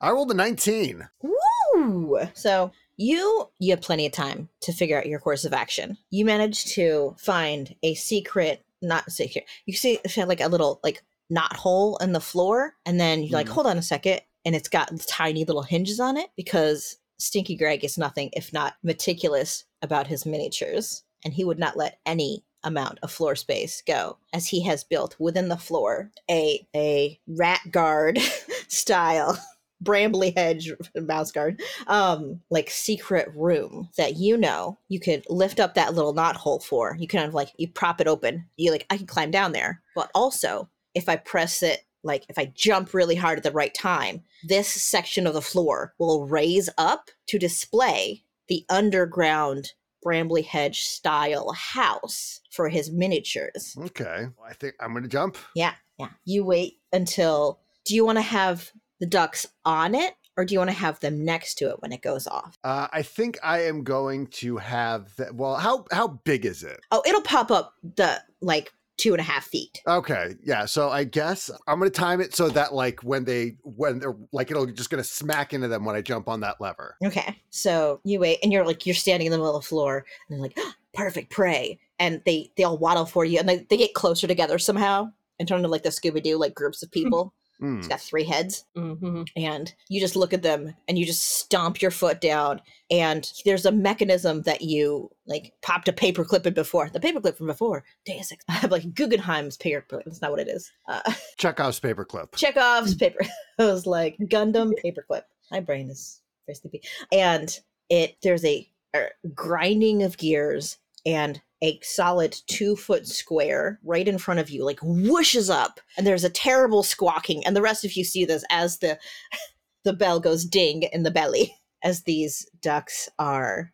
I 0.00 0.10
rolled 0.10 0.30
a 0.32 0.34
19. 0.34 1.08
Woo! 1.22 2.18
So 2.34 2.72
you 2.96 3.48
you 3.58 3.70
have 3.70 3.80
plenty 3.80 4.04
of 4.04 4.12
time 4.12 4.50
to 4.60 4.72
figure 4.72 4.98
out 4.98 5.06
your 5.06 5.18
course 5.18 5.46
of 5.46 5.54
action. 5.54 5.96
You 6.10 6.26
managed 6.26 6.68
to 6.74 7.16
find 7.18 7.74
a 7.82 7.94
secret, 7.94 8.64
not 8.82 9.10
secret. 9.10 9.46
You 9.64 9.74
see 9.74 9.98
like 10.16 10.42
a 10.42 10.48
little 10.48 10.78
like 10.84 11.02
knot 11.30 11.56
hole 11.56 11.96
in 11.98 12.12
the 12.12 12.20
floor, 12.20 12.74
and 12.84 13.00
then 13.00 13.22
you're 13.22 13.38
like, 13.38 13.48
hold 13.48 13.66
on 13.66 13.78
a 13.78 13.82
second, 13.82 14.20
and 14.44 14.54
it's 14.54 14.68
got 14.68 14.90
tiny 15.08 15.46
little 15.46 15.62
hinges 15.62 15.98
on 16.00 16.18
it 16.18 16.28
because 16.36 16.98
Stinky 17.24 17.56
Greg 17.56 17.82
is 17.82 17.96
nothing 17.96 18.28
if 18.34 18.52
not 18.52 18.74
meticulous 18.82 19.64
about 19.80 20.08
his 20.08 20.26
miniatures, 20.26 21.04
and 21.24 21.32
he 21.32 21.42
would 21.42 21.58
not 21.58 21.74
let 21.74 21.98
any 22.04 22.44
amount 22.62 22.98
of 23.02 23.10
floor 23.10 23.34
space 23.34 23.82
go 23.86 24.18
as 24.34 24.46
he 24.46 24.62
has 24.64 24.84
built 24.84 25.16
within 25.18 25.48
the 25.48 25.56
floor 25.56 26.10
a 26.30 26.66
a 26.76 27.18
rat 27.26 27.60
guard 27.70 28.18
style 28.68 29.38
brambly 29.82 30.36
hedge 30.36 30.70
mouse 30.96 31.32
guard 31.32 31.60
um 31.86 32.40
like 32.50 32.68
secret 32.70 33.30
room 33.34 33.88
that 33.96 34.16
you 34.16 34.36
know 34.36 34.78
you 34.88 35.00
could 35.00 35.24
lift 35.30 35.60
up 35.60 35.74
that 35.74 35.94
little 35.94 36.12
knot 36.12 36.36
hole 36.36 36.60
for. 36.60 36.94
You 36.98 37.08
kind 37.08 37.24
of 37.24 37.32
like 37.32 37.52
you 37.56 37.68
prop 37.68 38.02
it 38.02 38.06
open. 38.06 38.46
You 38.56 38.70
like 38.70 38.84
i 38.90 38.98
can 38.98 39.06
climb 39.06 39.30
down 39.30 39.52
there. 39.52 39.80
But 39.94 40.10
also 40.14 40.68
if 40.94 41.08
i 41.08 41.16
press 41.16 41.62
it 41.62 41.84
like 42.04 42.24
if 42.28 42.38
i 42.38 42.44
jump 42.54 42.94
really 42.94 43.16
hard 43.16 43.36
at 43.38 43.42
the 43.42 43.50
right 43.50 43.74
time 43.74 44.22
this 44.46 44.68
section 44.68 45.26
of 45.26 45.34
the 45.34 45.40
floor 45.42 45.94
will 45.98 46.26
raise 46.26 46.68
up 46.78 47.10
to 47.26 47.38
display 47.38 48.22
the 48.48 48.64
underground 48.68 49.72
brambly 50.04 50.44
hedge 50.44 50.80
style 50.82 51.50
house 51.52 52.40
for 52.50 52.68
his 52.68 52.90
miniatures 52.90 53.74
Okay. 53.86 54.26
I 54.46 54.52
think 54.54 54.74
I'm 54.80 54.92
gonna 54.94 55.08
jump. 55.08 55.36
yeah, 55.54 55.72
yeah. 55.98 56.08
You 56.24 56.44
wait 56.44 56.74
until. 56.92 57.60
Do 57.86 57.94
you 57.94 58.04
want 58.06 58.16
to 58.18 58.22
have 58.22 58.70
the 59.00 59.06
ducks 59.06 59.46
on 59.66 59.94
it, 59.94 60.14
or 60.38 60.44
do 60.46 60.54
you 60.54 60.58
want 60.58 60.70
to 60.70 60.76
have 60.76 61.00
them 61.00 61.22
next 61.24 61.54
to 61.56 61.68
it 61.70 61.76
when 61.82 61.92
it 61.92 62.00
goes 62.02 62.26
off? 62.26 62.56
Uh, 62.64 62.88
I 62.92 63.02
think 63.02 63.38
I 63.42 63.62
am 63.64 63.82
going 63.84 64.26
to 64.28 64.56
have 64.56 65.14
that. 65.16 65.34
Well, 65.34 65.56
how 65.56 65.84
how 65.92 66.08
big 66.24 66.46
is 66.46 66.62
it? 66.62 66.80
Oh, 66.90 67.02
it'll 67.06 67.20
pop 67.20 67.50
up 67.50 67.74
the 67.96 68.22
like 68.40 68.72
two 68.96 69.12
and 69.12 69.20
a 69.20 69.24
half 69.24 69.44
feet. 69.44 69.82
Okay, 69.86 70.34
yeah. 70.44 70.64
So 70.64 70.90
I 70.90 71.04
guess 71.04 71.50
I'm 71.66 71.78
gonna 71.78 71.90
time 71.90 72.20
it 72.20 72.34
so 72.34 72.48
that 72.50 72.74
like 72.74 73.00
when 73.02 73.24
they 73.24 73.56
when 73.62 73.98
they're 73.98 74.16
like 74.32 74.50
it'll 74.50 74.66
just 74.66 74.90
gonna 74.90 75.04
smack 75.04 75.52
into 75.52 75.68
them 75.68 75.84
when 75.84 75.96
I 75.96 76.00
jump 76.00 76.28
on 76.28 76.40
that 76.40 76.60
lever. 76.60 76.96
Okay, 77.04 77.42
so 77.50 78.00
you 78.04 78.20
wait, 78.20 78.38
and 78.42 78.52
you're 78.52 78.66
like 78.66 78.86
you're 78.86 78.94
standing 78.94 79.26
in 79.26 79.32
the 79.32 79.38
middle 79.38 79.56
of 79.56 79.62
the 79.62 79.68
floor, 79.68 80.04
and 80.28 80.36
they're 80.36 80.42
like, 80.42 80.54
ah, 80.58 80.74
perfect 80.94 81.30
prey, 81.30 81.78
and 81.98 82.22
they 82.24 82.50
they 82.56 82.64
all 82.64 82.78
waddle 82.78 83.06
for 83.06 83.24
you, 83.24 83.38
and 83.38 83.48
they 83.48 83.58
they 83.68 83.76
get 83.76 83.94
closer 83.94 84.26
together 84.26 84.58
somehow 84.58 85.10
and 85.38 85.48
turn 85.48 85.58
into 85.58 85.68
like 85.68 85.82
the 85.82 85.90
Scooby 85.90 86.22
Doo 86.22 86.38
like 86.38 86.54
groups 86.54 86.82
of 86.82 86.90
people. 86.92 87.34
Hmm. 87.64 87.78
It's 87.78 87.88
got 87.88 88.00
three 88.00 88.24
heads. 88.24 88.64
hmm 88.74 89.22
and 89.36 89.74
you 89.88 90.00
just 90.00 90.16
look 90.16 90.34
at 90.34 90.42
them 90.42 90.74
and 90.86 90.98
you 90.98 91.06
just 91.06 91.22
stomp 91.38 91.80
your 91.80 91.90
foot 91.90 92.20
down. 92.20 92.60
And 92.90 93.30
there's 93.46 93.64
a 93.64 93.72
mechanism 93.72 94.42
that 94.42 94.60
you 94.60 95.10
like 95.26 95.54
popped 95.62 95.88
a 95.88 95.92
paper 95.92 96.24
clip 96.24 96.46
in 96.46 96.52
before. 96.52 96.90
The 96.90 97.00
paper 97.00 97.20
clip 97.20 97.38
from 97.38 97.46
before 97.46 97.84
deus 98.04 98.30
ex 98.32 98.44
i 98.48 98.52
have 98.62 98.70
like 98.70 98.92
guggenheim's 98.94 99.56
paper 99.56 99.84
clip 99.88 100.04
that's 100.04 100.20
not 100.20 100.30
what 100.30 100.40
it 100.40 100.48
is. 100.48 100.70
Uh, 100.88 101.00
Chekhov's 101.38 101.80
paperclip. 101.80 102.34
chekhov's 102.36 102.94
paper 102.94 103.20
it 103.58 103.62
was 103.62 103.86
like 103.86 104.16
gundam 104.18 104.72
paperclip. 104.84 105.22
My 105.50 105.60
brain 105.60 105.88
is 105.90 106.20
very 106.46 106.56
sleepy 106.56 106.82
and 107.12 107.58
it 107.88 108.16
there's 108.22 108.44
a, 108.44 108.68
a 108.94 109.06
grinding 109.34 110.02
of 110.02 110.18
gears 110.18 110.76
and 111.06 111.40
a 111.64 111.80
solid 111.82 112.36
two 112.46 112.76
foot 112.76 113.06
square 113.06 113.80
right 113.82 114.06
in 114.06 114.18
front 114.18 114.38
of 114.38 114.50
you 114.50 114.64
like 114.64 114.78
whooshes 114.80 115.48
up 115.48 115.80
and 115.96 116.06
there's 116.06 116.24
a 116.24 116.30
terrible 116.30 116.82
squawking 116.82 117.44
and 117.46 117.56
the 117.56 117.62
rest 117.62 117.84
of 117.84 117.92
you 117.94 118.04
see 118.04 118.24
this 118.24 118.44
as 118.50 118.78
the 118.78 118.98
the 119.84 119.92
bell 119.92 120.20
goes 120.20 120.44
ding 120.44 120.82
in 120.84 121.02
the 121.02 121.10
belly 121.10 121.56
as 121.82 122.02
these 122.02 122.48
ducks 122.60 123.08
are 123.18 123.72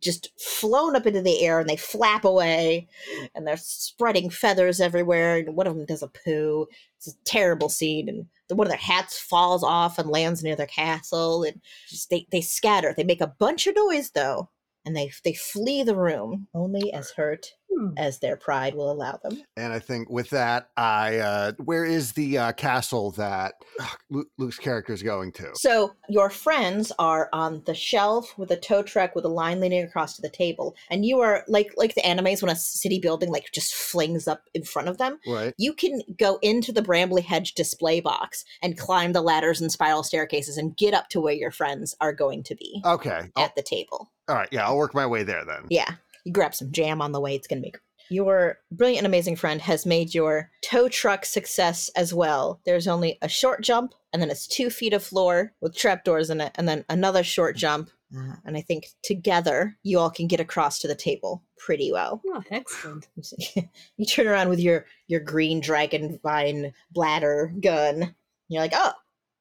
just 0.00 0.32
flown 0.40 0.96
up 0.96 1.06
into 1.06 1.22
the 1.22 1.40
air 1.42 1.60
and 1.60 1.68
they 1.68 1.76
flap 1.76 2.24
away 2.24 2.88
and 3.34 3.46
they're 3.46 3.56
spreading 3.56 4.28
feathers 4.28 4.80
everywhere 4.80 5.36
and 5.36 5.54
one 5.54 5.66
of 5.66 5.76
them 5.76 5.86
does 5.86 6.02
a 6.02 6.08
poo. 6.08 6.66
It's 6.96 7.06
a 7.08 7.16
terrible 7.24 7.68
scene 7.68 8.08
and 8.08 8.26
one 8.48 8.66
of 8.66 8.70
their 8.70 8.78
hats 8.78 9.18
falls 9.18 9.62
off 9.62 9.98
and 9.98 10.10
lands 10.10 10.42
near 10.42 10.56
their 10.56 10.66
castle 10.66 11.44
and 11.44 11.60
just 11.88 12.10
they, 12.10 12.26
they 12.32 12.40
scatter. 12.40 12.94
They 12.96 13.04
make 13.04 13.20
a 13.20 13.34
bunch 13.38 13.68
of 13.68 13.76
noise 13.76 14.10
though 14.10 14.50
and 14.84 14.96
they 14.96 15.10
they 15.24 15.34
flee 15.34 15.82
the 15.82 15.96
room 15.96 16.46
only 16.54 16.92
as 16.92 17.10
hurt 17.12 17.46
Hmm. 17.76 17.88
as 17.96 18.20
their 18.20 18.36
pride 18.36 18.76
will 18.76 18.92
allow 18.92 19.18
them 19.24 19.42
And 19.56 19.72
I 19.72 19.80
think 19.80 20.08
with 20.08 20.30
that, 20.30 20.68
I 20.76 21.16
uh, 21.16 21.52
where 21.64 21.84
is 21.84 22.12
the 22.12 22.38
uh, 22.38 22.52
castle 22.52 23.10
that 23.12 23.54
ugh, 23.80 24.24
Luke's 24.38 24.60
character 24.60 24.92
is 24.92 25.02
going 25.02 25.32
to? 25.32 25.50
So 25.54 25.92
your 26.08 26.30
friends 26.30 26.92
are 27.00 27.28
on 27.32 27.64
the 27.66 27.74
shelf 27.74 28.32
with 28.38 28.52
a 28.52 28.56
tow 28.56 28.84
truck 28.84 29.16
with 29.16 29.24
a 29.24 29.28
line 29.28 29.58
leaning 29.58 29.82
across 29.82 30.14
to 30.14 30.22
the 30.22 30.28
table, 30.28 30.76
and 30.88 31.04
you 31.04 31.18
are 31.18 31.42
like 31.48 31.72
like 31.76 31.96
the 31.96 32.02
animes 32.02 32.42
when 32.42 32.50
a 32.52 32.54
city 32.54 33.00
building 33.00 33.30
like 33.32 33.46
just 33.52 33.74
flings 33.74 34.28
up 34.28 34.42
in 34.54 34.62
front 34.62 34.86
of 34.86 34.98
them. 34.98 35.18
Right. 35.26 35.52
You 35.58 35.74
can 35.74 36.00
go 36.16 36.38
into 36.42 36.70
the 36.70 36.82
Brambly 36.82 37.24
Hedge 37.24 37.54
display 37.54 37.98
box 37.98 38.44
and 38.62 38.78
climb 38.78 39.14
the 39.14 39.20
ladders 39.20 39.60
and 39.60 39.72
spiral 39.72 40.04
staircases 40.04 40.56
and 40.58 40.76
get 40.76 40.94
up 40.94 41.08
to 41.08 41.20
where 41.20 41.34
your 41.34 41.50
friends 41.50 41.96
are 42.00 42.12
going 42.12 42.44
to 42.44 42.54
be 42.54 42.80
Okay. 42.84 43.30
I'll- 43.34 43.44
at 43.46 43.56
the 43.56 43.62
table. 43.62 44.12
All 44.28 44.36
right. 44.36 44.48
Yeah, 44.52 44.66
I'll 44.66 44.76
work 44.76 44.94
my 44.94 45.06
way 45.06 45.22
there 45.22 45.44
then. 45.44 45.66
Yeah, 45.70 45.90
you 46.24 46.32
grab 46.32 46.54
some 46.54 46.72
jam 46.72 47.00
on 47.02 47.12
the 47.12 47.20
way. 47.20 47.34
It's 47.34 47.46
gonna 47.46 47.60
make 47.60 47.78
your 48.10 48.58
brilliant 48.70 48.98
and 48.98 49.06
amazing 49.06 49.36
friend 49.36 49.60
has 49.62 49.86
made 49.86 50.14
your 50.14 50.50
tow 50.62 50.88
truck 50.88 51.24
success 51.24 51.90
as 51.96 52.12
well. 52.12 52.60
There's 52.66 52.86
only 52.86 53.18
a 53.22 53.28
short 53.28 53.62
jump, 53.62 53.94
and 54.12 54.20
then 54.20 54.30
it's 54.30 54.46
two 54.46 54.70
feet 54.70 54.92
of 54.92 55.02
floor 55.02 55.52
with 55.60 55.76
trapdoors 55.76 56.30
in 56.30 56.40
it, 56.40 56.52
and 56.56 56.68
then 56.68 56.84
another 56.88 57.22
short 57.22 57.56
jump. 57.56 57.90
Uh, 58.16 58.36
and 58.44 58.56
I 58.56 58.60
think 58.60 58.86
together 59.02 59.76
you 59.82 59.98
all 59.98 60.10
can 60.10 60.28
get 60.28 60.38
across 60.38 60.78
to 60.80 60.88
the 60.88 60.94
table 60.94 61.42
pretty 61.58 61.90
well. 61.90 62.22
Oh, 62.28 62.42
excellent. 62.50 63.08
You 63.56 63.62
you 63.96 64.06
turn 64.06 64.28
around 64.28 64.50
with 64.50 64.60
your 64.60 64.86
your 65.08 65.20
green 65.20 65.60
dragon 65.60 66.20
vine 66.22 66.72
bladder 66.92 67.52
gun. 67.60 68.02
and 68.02 68.14
You're 68.48 68.62
like, 68.62 68.72
oh, 68.74 68.92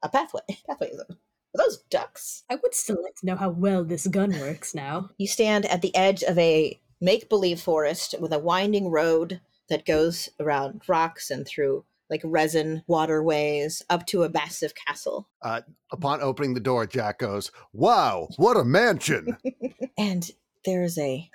a 0.01 0.09
pathway. 0.09 0.41
Pathway. 0.67 0.91
Are 1.53 1.63
those 1.63 1.83
ducks? 1.89 2.43
I 2.49 2.55
would 2.55 2.73
still 2.73 3.01
like 3.03 3.15
to 3.17 3.25
know 3.25 3.35
how 3.35 3.49
well 3.49 3.83
this 3.83 4.07
gun 4.07 4.31
works 4.39 4.73
now. 4.73 5.09
You 5.17 5.27
stand 5.27 5.65
at 5.65 5.81
the 5.81 5.95
edge 5.95 6.23
of 6.23 6.37
a 6.37 6.79
make 6.99 7.29
believe 7.29 7.61
forest 7.61 8.15
with 8.19 8.33
a 8.33 8.39
winding 8.39 8.89
road 8.89 9.39
that 9.69 9.85
goes 9.85 10.29
around 10.39 10.81
rocks 10.87 11.29
and 11.31 11.47
through 11.47 11.85
like 12.09 12.21
resin 12.23 12.83
waterways 12.87 13.81
up 13.89 14.05
to 14.07 14.23
a 14.23 14.29
massive 14.29 14.73
castle. 14.75 15.27
Uh, 15.41 15.61
upon 15.91 16.21
opening 16.21 16.53
the 16.53 16.59
door, 16.59 16.85
Jack 16.85 17.19
goes, 17.19 17.51
"Wow, 17.71 18.27
what 18.37 18.57
a 18.57 18.63
mansion!" 18.63 19.37
And 19.97 20.29
there's 20.65 20.97
a 20.97 21.29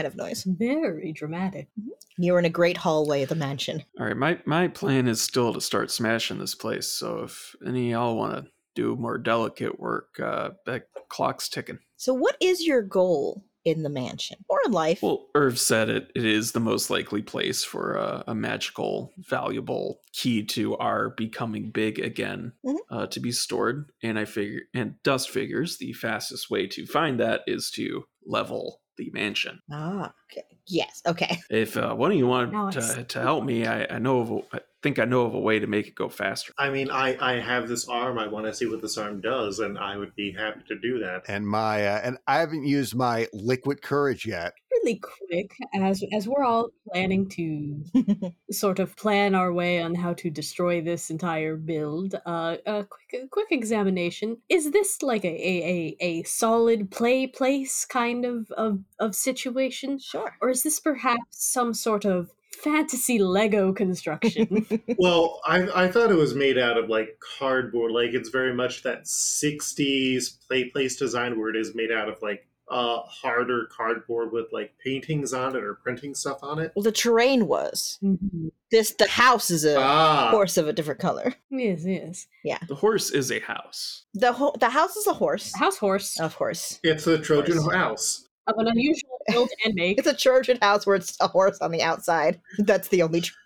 kind 0.00 0.06
of 0.06 0.16
noise. 0.16 0.44
Very 0.44 1.12
dramatic. 1.12 1.68
You're 2.16 2.38
in 2.38 2.44
a 2.46 2.50
great 2.50 2.76
hallway 2.78 3.22
of 3.22 3.28
the 3.28 3.34
mansion. 3.34 3.82
All 3.98 4.06
right, 4.06 4.16
my 4.16 4.38
my 4.46 4.68
plan 4.68 5.06
is 5.06 5.20
still 5.20 5.52
to 5.52 5.60
start 5.60 5.90
smashing 5.90 6.38
this 6.38 6.54
place. 6.54 6.86
So 6.86 7.20
if 7.24 7.54
any 7.66 7.92
of 7.92 8.00
y'all 8.00 8.16
want 8.16 8.44
to 8.44 8.50
do 8.74 8.96
more 8.96 9.18
delicate 9.18 9.78
work, 9.78 10.18
uh, 10.20 10.50
that 10.66 10.84
clock's 11.08 11.48
ticking. 11.48 11.78
So, 11.96 12.14
what 12.14 12.36
is 12.40 12.66
your 12.66 12.82
goal 12.82 13.44
in 13.66 13.82
the 13.82 13.90
mansion 13.90 14.38
or 14.48 14.58
in 14.64 14.72
life? 14.72 15.02
Well, 15.02 15.26
Irv 15.34 15.58
said 15.58 15.90
it. 15.90 16.10
It 16.14 16.24
is 16.24 16.52
the 16.52 16.60
most 16.60 16.88
likely 16.88 17.20
place 17.20 17.62
for 17.62 17.94
a, 17.96 18.24
a 18.28 18.34
magical, 18.34 19.12
valuable 19.18 20.00
key 20.14 20.42
to 20.46 20.76
our 20.78 21.10
becoming 21.10 21.70
big 21.70 21.98
again 21.98 22.52
Mhm. 22.64 22.76
uh, 22.90 23.06
to 23.08 23.20
be 23.20 23.32
stored. 23.32 23.92
And 24.02 24.18
I 24.18 24.24
figure, 24.24 24.62
and 24.72 24.94
Dust 25.02 25.28
figures 25.30 25.76
the 25.76 25.92
fastest 25.92 26.50
way 26.50 26.66
to 26.68 26.86
find 26.86 27.20
that 27.20 27.42
is 27.46 27.70
to 27.72 28.04
level 28.24 28.79
the 29.00 29.10
mansion. 29.12 29.60
ah, 29.72 30.12
okay. 30.30 30.44
yes, 30.66 31.02
okay. 31.06 31.40
If 31.50 31.76
uh, 31.76 31.94
one 31.94 32.12
of 32.12 32.18
you 32.18 32.26
want 32.26 32.52
Now 32.52 32.68
I 32.68 32.70
to, 32.72 33.04
to 33.04 33.20
help 33.20 33.44
me, 33.44 33.66
I, 33.66 33.96
I 33.96 33.98
know 33.98 34.20
of. 34.20 34.60
A, 34.82 34.86
I 34.86 34.88
think 34.88 34.98
I 34.98 35.04
know 35.04 35.22
of 35.26 35.34
a 35.34 35.38
way 35.40 35.58
to 35.58 35.66
make 35.66 35.88
it 35.88 35.94
go 35.94 36.08
faster. 36.08 36.52
I 36.58 36.70
mean, 36.70 36.90
I, 36.90 37.16
I 37.20 37.40
have 37.40 37.68
this 37.68 37.88
arm. 37.88 38.18
I 38.18 38.28
want 38.28 38.46
to 38.46 38.54
see 38.54 38.66
what 38.66 38.80
this 38.82 38.96
arm 38.96 39.20
does, 39.20 39.58
and 39.58 39.78
I 39.78 39.96
would 39.96 40.14
be 40.16 40.32
happy 40.32 40.60
to 40.68 40.78
do 40.78 40.98
that. 41.00 41.22
and 41.28 41.46
my 41.46 41.86
uh, 41.86 42.00
and 42.02 42.18
I 42.26 42.38
haven't 42.38 42.66
used 42.66 42.94
my 42.94 43.26
liquid 43.32 43.82
courage 43.82 44.26
yet. 44.26 44.52
Really 44.82 45.00
quick, 45.00 45.50
as 45.74 46.02
as 46.14 46.26
we're 46.28 46.44
all 46.44 46.70
planning 46.90 47.28
to 47.30 47.84
sort 48.52 48.78
of 48.78 48.96
plan 48.96 49.34
our 49.34 49.52
way 49.52 49.82
on 49.82 49.94
how 49.94 50.14
to 50.14 50.30
destroy 50.30 50.80
this 50.80 51.10
entire 51.10 51.56
build. 51.56 52.14
Uh, 52.24 52.56
a 52.64 52.84
quick, 52.84 53.22
a 53.24 53.28
quick 53.28 53.48
examination: 53.50 54.38
is 54.48 54.70
this 54.70 55.02
like 55.02 55.24
a, 55.24 55.28
a, 55.28 55.96
a, 56.00 56.04
a 56.04 56.22
solid 56.22 56.90
play 56.90 57.26
place 57.26 57.84
kind 57.84 58.24
of, 58.24 58.50
of 58.52 58.78
of 58.98 59.14
situation, 59.14 59.98
Sure. 59.98 60.36
or 60.40 60.48
is 60.50 60.62
this 60.62 60.80
perhaps 60.80 61.20
some 61.30 61.74
sort 61.74 62.06
of 62.06 62.30
fantasy 62.52 63.18
Lego 63.18 63.72
construction? 63.72 64.66
Well, 64.98 65.40
I, 65.46 65.84
I 65.84 65.88
thought 65.90 66.10
it 66.10 66.16
was 66.16 66.34
made 66.34 66.58
out 66.58 66.76
of 66.76 66.88
like 66.90 67.18
cardboard. 67.38 67.92
Like 67.92 68.12
it's 68.12 68.28
very 68.28 68.52
much 68.54 68.82
that 68.82 69.04
'60s 69.04 70.46
play 70.46 70.64
place 70.64 70.96
design 70.96 71.38
where 71.38 71.50
it 71.50 71.56
is 71.56 71.74
made 71.74 71.90
out 71.90 72.08
of 72.08 72.20
like 72.22 72.46
uh 72.70 73.00
harder 73.02 73.66
cardboard 73.76 74.30
with 74.32 74.46
like 74.52 74.72
paintings 74.84 75.32
on 75.32 75.56
it 75.56 75.64
or 75.64 75.74
printing 75.74 76.14
stuff 76.14 76.38
on 76.42 76.58
it. 76.58 76.70
Well, 76.76 76.82
the 76.84 76.92
terrain 76.92 77.46
was. 77.48 77.98
Mhm. 78.02 78.50
This 78.70 78.92
the 78.94 79.08
house 79.08 79.50
is 79.50 79.64
a 79.64 79.76
Ah, 79.80 80.28
horse 80.30 80.56
of 80.56 80.68
a 80.68 80.72
different 80.72 81.00
color. 81.00 81.34
Yes, 81.50 81.82
yes. 81.84 82.26
Yeah. 82.44 82.58
The 82.68 82.76
horse 82.76 83.10
is 83.10 83.32
a 83.32 83.40
house. 83.40 84.04
The 84.14 84.32
ho- 84.32 84.54
the 84.60 84.70
house 84.70 84.96
is 84.96 85.06
a 85.08 85.14
horse, 85.14 85.52
House 85.56 85.78
horse 85.78 86.20
of 86.20 86.36
course. 86.36 86.78
it's 86.84 87.06
a 87.08 87.18
Trojan 87.18 87.56
Horse. 87.58 87.74
house. 87.74 88.28
Of 88.50 88.58
an 88.58 88.68
unusual 88.68 89.18
build 89.28 89.50
and 89.64 89.74
make. 89.74 89.98
It's 89.98 90.06
a 90.08 90.14
Trojan 90.16 90.58
house 90.60 90.86
where 90.86 90.96
it's 90.96 91.16
a 91.20 91.28
horse 91.28 91.58
on 91.60 91.70
the 91.70 91.82
outside. 91.82 92.40
That's 92.58 92.88
the 92.88 93.02
only 93.02 93.20
trick. 93.22 93.36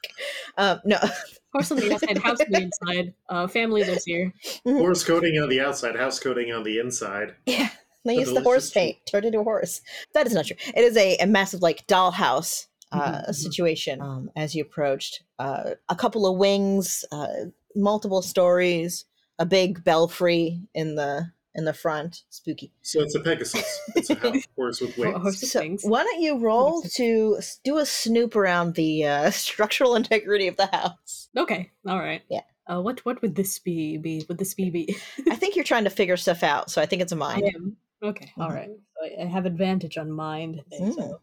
Um, 0.58 0.80
no, 0.84 0.98
Horse 1.52 1.70
on 1.70 1.78
the 1.78 1.92
outside, 1.92 2.18
house 2.18 2.40
on 2.40 2.46
the 2.50 2.62
inside. 2.62 3.14
Uh, 3.28 3.46
family 3.46 3.84
lives 3.84 4.04
here. 4.04 4.32
Horse 4.64 5.04
coating 5.04 5.38
on 5.40 5.48
the 5.48 5.60
outside, 5.60 5.94
house 5.96 6.18
coating 6.18 6.52
on 6.52 6.64
the 6.64 6.78
inside. 6.80 7.34
yeah, 7.46 7.68
they 8.04 8.14
The 8.14 8.20
use 8.20 8.28
the 8.32 8.40
horse 8.40 8.70
delicious 8.70 8.72
treat. 8.72 8.80
paint 8.82 8.96
turned 9.06 9.24
into 9.26 9.38
a 9.40 9.44
horse. 9.44 9.80
That 10.14 10.26
is 10.26 10.34
not 10.34 10.46
true. 10.46 10.56
It 10.74 10.80
is 10.82 10.96
a, 10.96 11.16
a 11.18 11.26
massive 11.26 11.62
like 11.62 11.86
dollhouse 11.86 12.66
uh, 12.90 12.98
Mhm, 12.98 13.28
mhm. 13.28 13.34
situation. 13.34 14.00
Um, 14.00 14.30
as 14.36 14.54
you 14.56 14.62
approached, 14.62 15.22
uh, 15.38 15.70
a 15.88 15.94
couple 15.96 16.26
of 16.26 16.36
wings, 16.38 17.04
uh, 17.12 17.28
multiple 17.76 18.22
stories, 18.22 19.04
a 19.38 19.46
big 19.46 19.82
belfry 19.84 20.60
in 20.74 20.96
the 20.96 21.30
in 21.54 21.64
the 21.64 21.72
front. 21.74 22.22
Spooky. 22.30 22.72
So 22.82 23.00
it's 23.00 23.14
a 23.14 23.20
Pegasus. 23.20 23.80
It's 23.94 24.10
a 24.10 24.16
horse 24.56 24.80
with 24.80 24.96
wings. 24.98 25.16
horse 25.22 25.40
with 25.40 25.50
So 25.82 25.88
why 25.88 26.02
don't 26.04 26.20
you 26.20 26.38
roll 26.38 26.82
to 26.82 27.38
do 27.62 27.78
a 27.78 27.86
snoop 27.86 28.36
around 28.36 28.74
the 28.74 29.06
uh, 29.06 29.30
structural 29.30 29.94
integrity 29.96 30.48
of 30.48 30.56
the 30.56 30.66
house? 30.66 31.28
Okay, 31.36 31.70
all 31.86 31.98
right. 31.98 32.22
Yeah. 32.28 32.40
Uh, 32.66 32.80
what 32.80 33.04
what 33.04 33.20
would 33.22 33.34
this 33.34 33.58
be? 33.58 33.98
Be 33.98 34.24
would 34.28 34.38
this 34.38 34.54
be? 34.54 34.70
Be 34.70 34.96
I 35.30 35.36
think 35.36 35.54
you're 35.54 35.64
trying 35.64 35.84
to 35.84 35.90
figure 35.90 36.16
stuff 36.16 36.42
out, 36.42 36.70
so 36.70 36.80
I 36.80 36.86
think 36.86 37.02
it's 37.02 37.12
a 37.12 37.16
mind. 37.16 37.44
am. 37.54 37.76
Okay, 38.02 38.32
all 38.38 38.50
Mhm. 38.50 38.54
right. 38.54 38.70
So 38.96 39.04
I, 39.18 39.22
I 39.22 39.26
have 39.26 39.44
advantage 39.46 39.96
on 39.98 40.10
mind. 40.10 40.62
Mm. 40.78 40.94
So. 40.94 41.20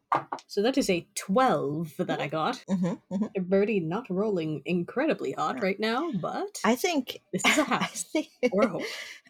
so 0.47 0.61
that 0.61 0.77
is 0.77 0.89
a 0.89 1.05
twelve 1.15 1.93
that 1.97 2.19
I 2.21 2.27
got. 2.27 2.63
hmm 2.69 2.93
hmm 3.11 3.25
Birdie 3.39 3.79
not 3.79 4.07
rolling 4.09 4.61
incredibly 4.65 5.31
hot 5.33 5.61
right 5.63 5.79
now, 5.79 6.11
but 6.11 6.59
I 6.63 6.75
think 6.75 7.21
this 7.33 7.43
is 7.45 7.57
a 7.57 7.61
I 7.61 7.63
house 7.65 8.03
think 8.03 8.29
or 8.51 8.63
a 8.63 8.67
horse. 8.69 8.85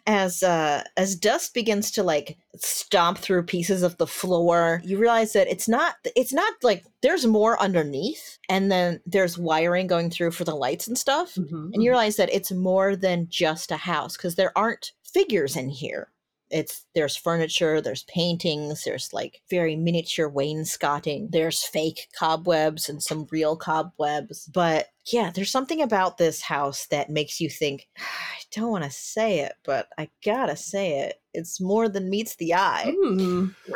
As 0.06 0.42
uh 0.42 0.82
as 0.96 1.14
dust 1.14 1.54
begins 1.54 1.90
to 1.90 2.02
like 2.02 2.36
stomp 2.56 3.18
through 3.18 3.42
pieces 3.42 3.82
of 3.82 3.96
the 3.98 4.06
floor 4.06 4.80
you 4.84 4.98
realize 4.98 5.32
that 5.32 5.48
it's 5.48 5.68
not 5.68 5.94
it's 6.16 6.32
not 6.32 6.52
like 6.62 6.84
there's 7.02 7.26
more 7.26 7.60
underneath 7.60 8.38
and 8.48 8.70
then 8.70 9.00
there's 9.06 9.38
wiring 9.38 9.86
going 9.86 10.10
through 10.10 10.30
for 10.30 10.44
the 10.44 10.54
lights 10.54 10.86
and 10.86 10.98
stuff. 10.98 11.34
Mhm, 11.36 11.70
and 11.72 11.82
you 11.82 11.90
realize 11.90 12.16
that 12.16 12.32
it's 12.32 12.52
more 12.52 12.94
than 12.96 13.26
just 13.30 13.70
a 13.70 13.76
house 13.76 14.16
because 14.16 14.34
there 14.34 14.56
aren't 14.56 14.92
figures 15.02 15.56
in 15.56 15.68
here 15.68 16.11
it's 16.52 16.86
there's 16.94 17.16
furniture 17.16 17.80
there's 17.80 18.04
paintings 18.04 18.84
there's 18.84 19.12
like 19.12 19.40
very 19.50 19.74
miniature 19.74 20.28
wainscoting 20.28 21.28
there's 21.32 21.64
fake 21.64 22.08
cobwebs 22.18 22.88
and 22.88 23.02
some 23.02 23.26
real 23.30 23.56
cobwebs. 23.56 24.48
But 24.52 24.88
yeah 25.10 25.30
there's 25.34 25.50
something 25.50 25.82
about 25.82 26.18
this 26.18 26.42
house 26.42 26.86
that 26.92 27.10
makes 27.10 27.40
you 27.40 27.50
think 27.50 27.88
i 27.98 28.38
don't 28.52 28.70
want 28.70 28.84
to 28.84 28.90
say 28.90 29.40
it 29.40 29.54
but 29.64 29.88
i 29.98 30.08
gotta 30.24 30.56
say 30.56 31.00
it. 31.00 31.20
It's 31.34 31.60
more 31.60 31.88
than 31.88 32.10
meets 32.10 32.36
the 32.36 32.54
eye. 32.54 32.94
Mm, 33.04 33.54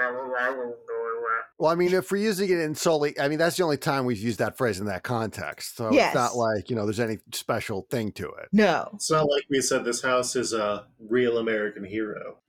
Well, 1.59 1.71
I 1.73 1.75
mean, 1.75 1.95
if 1.95 2.11
we're 2.11 2.19
using 2.19 2.51
it 2.51 2.59
in 2.59 2.75
solely, 2.75 3.19
I 3.19 3.29
mean, 3.29 3.38
that's 3.38 3.57
the 3.57 3.62
only 3.64 3.79
time 3.79 4.05
we've 4.05 4.19
used 4.19 4.38
that 4.40 4.59
phrase 4.59 4.79
in 4.79 4.87
that 4.87 5.03
context. 5.03 5.77
So 5.77 5.90
Yes. 5.90 6.09
it's 6.09 6.14
not 6.14 6.37
like 6.37 6.69
you 6.69 6.77
know, 6.77 6.85
there's 6.85 7.01
any 7.01 7.19
special 7.33 7.87
thing 7.90 8.12
to 8.12 8.27
it. 8.29 8.49
no 8.53 8.90
It's 8.95 9.11
not 9.11 9.29
like 9.31 9.45
we 9.49 9.61
said 9.62 9.85
this 9.85 10.03
house 10.03 10.37
is 10.37 10.53
a 10.53 10.87
real 11.09 11.38
American 11.38 11.85
hero. 11.85 12.37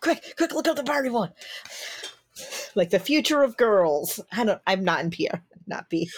quick 0.00 0.34
quick 0.36 0.52
look 0.54 0.68
up 0.68 0.76
the 0.76 0.84
party 0.84 1.08
one 1.08 1.30
like 2.74 2.90
the 2.90 2.98
future 2.98 3.42
of 3.42 3.56
girls 3.56 4.20
i 4.32 4.44
don't 4.44 4.60
i'm 4.66 4.84
not 4.84 5.00
in 5.00 5.10
pr 5.10 5.36
not 5.68 5.88
be. 5.90 6.08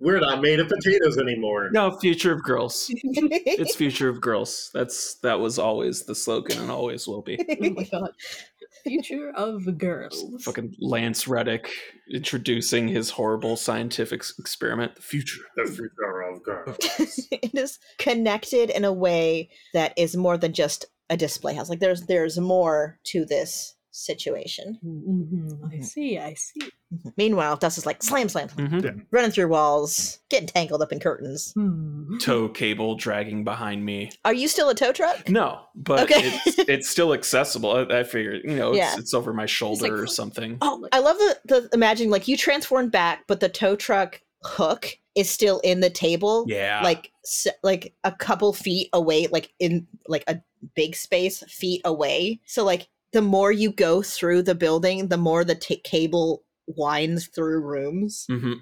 We're 0.00 0.20
not 0.20 0.42
made 0.42 0.60
of 0.60 0.68
potatoes 0.68 1.16
anymore. 1.18 1.70
No, 1.72 1.98
future 1.98 2.32
of 2.32 2.42
girls. 2.42 2.90
It's 3.04 3.74
future 3.74 4.08
of 4.10 4.20
girls. 4.20 4.70
That's 4.74 5.14
that 5.22 5.40
was 5.40 5.58
always 5.58 6.02
the 6.02 6.14
slogan 6.14 6.60
and 6.60 6.70
always 6.70 7.08
will 7.08 7.22
be. 7.22 7.38
oh 7.40 7.70
my 7.70 7.84
god. 7.84 8.10
Future 8.84 9.32
of 9.34 9.78
girls. 9.78 10.24
Fucking 10.40 10.76
Lance 10.80 11.28
Reddick 11.28 11.70
introducing 12.10 12.88
his 12.88 13.10
horrible 13.10 13.56
scientific 13.56 14.20
s- 14.20 14.34
experiment. 14.38 14.96
The 14.96 15.02
future. 15.02 15.42
The 15.56 15.64
future 15.64 16.22
of 16.30 16.42
girls. 16.42 16.76
it 17.30 17.54
is 17.54 17.78
connected 17.98 18.70
in 18.70 18.84
a 18.84 18.92
way 18.92 19.50
that 19.72 19.92
is 19.96 20.16
more 20.16 20.36
than 20.36 20.52
just 20.52 20.86
a 21.10 21.16
display 21.16 21.54
house. 21.54 21.68
Like 21.68 21.80
there's 21.80 22.02
there's 22.02 22.38
more 22.38 22.98
to 23.04 23.24
this 23.24 23.74
situation. 23.92 24.78
Mhm, 24.84 25.72
I 25.72 25.80
see, 25.80 26.18
I 26.18 26.34
see. 26.34 26.60
Meanwhile, 27.16 27.56
Dust 27.56 27.78
is 27.78 27.86
like 27.86 28.02
slam 28.02 28.28
slam, 28.28 28.48
Mhm. 28.48 29.06
running 29.10 29.30
through 29.30 29.48
walls, 29.48 30.18
getting 30.30 30.48
tangled 30.48 30.82
up 30.82 30.92
in 30.92 30.98
curtains. 31.00 31.52
Hmm. 31.54 32.16
Tow 32.18 32.48
cable 32.48 32.96
dragging 32.96 33.44
behind 33.44 33.84
me. 33.84 34.10
Are 34.24 34.34
you 34.34 34.48
still 34.48 34.68
a 34.70 34.74
tow 34.74 34.92
truck? 34.92 35.28
No, 35.28 35.60
but 35.74 36.00
Okay. 36.04 36.38
it's, 36.46 36.58
it's 36.68 36.88
still 36.88 37.12
accessible. 37.14 37.70
I, 37.72 38.00
I 38.00 38.02
figured, 38.04 38.42
you 38.44 38.56
know, 38.56 38.70
it's, 38.70 38.78
Yeah. 38.78 38.94
it's 38.98 39.14
over 39.14 39.32
my 39.32 39.46
shoulder 39.46 40.02
or 40.02 40.06
something. 40.06 40.58
Oh, 40.60 40.86
I 40.92 40.98
love 40.98 41.18
the 41.18 41.38
the 41.44 41.68
imagining 41.72 42.10
like 42.10 42.26
you 42.28 42.36
transformed 42.36 42.90
back, 42.92 43.24
but 43.28 43.40
the 43.40 43.48
tow 43.48 43.76
truck 43.76 44.20
hook 44.44 44.96
is 45.14 45.30
still 45.30 45.60
in 45.60 45.80
the 45.80 45.90
table. 45.90 46.44
Yeah. 46.48 46.80
like 46.82 47.12
s- 47.24 47.46
like 47.62 47.94
a 48.04 48.10
couple 48.12 48.52
feet 48.52 48.88
away 48.92 49.28
like 49.28 49.52
in 49.60 49.86
like 50.08 50.24
a 50.26 50.40
big 50.74 50.96
space 50.96 51.42
feet 51.48 51.80
away 51.84 52.40
so 52.46 52.64
like 52.64 52.88
the 53.12 53.22
more 53.22 53.52
you 53.52 53.70
go 53.72 54.02
through 54.02 54.42
the 54.42 54.54
building 54.54 55.08
the 55.08 55.16
more 55.16 55.44
the 55.44 55.54
ta 55.54 55.74
cable 55.84 56.42
winds 56.68 57.26
through 57.26 57.60
rooms 57.60 58.24
hmm 58.28 58.52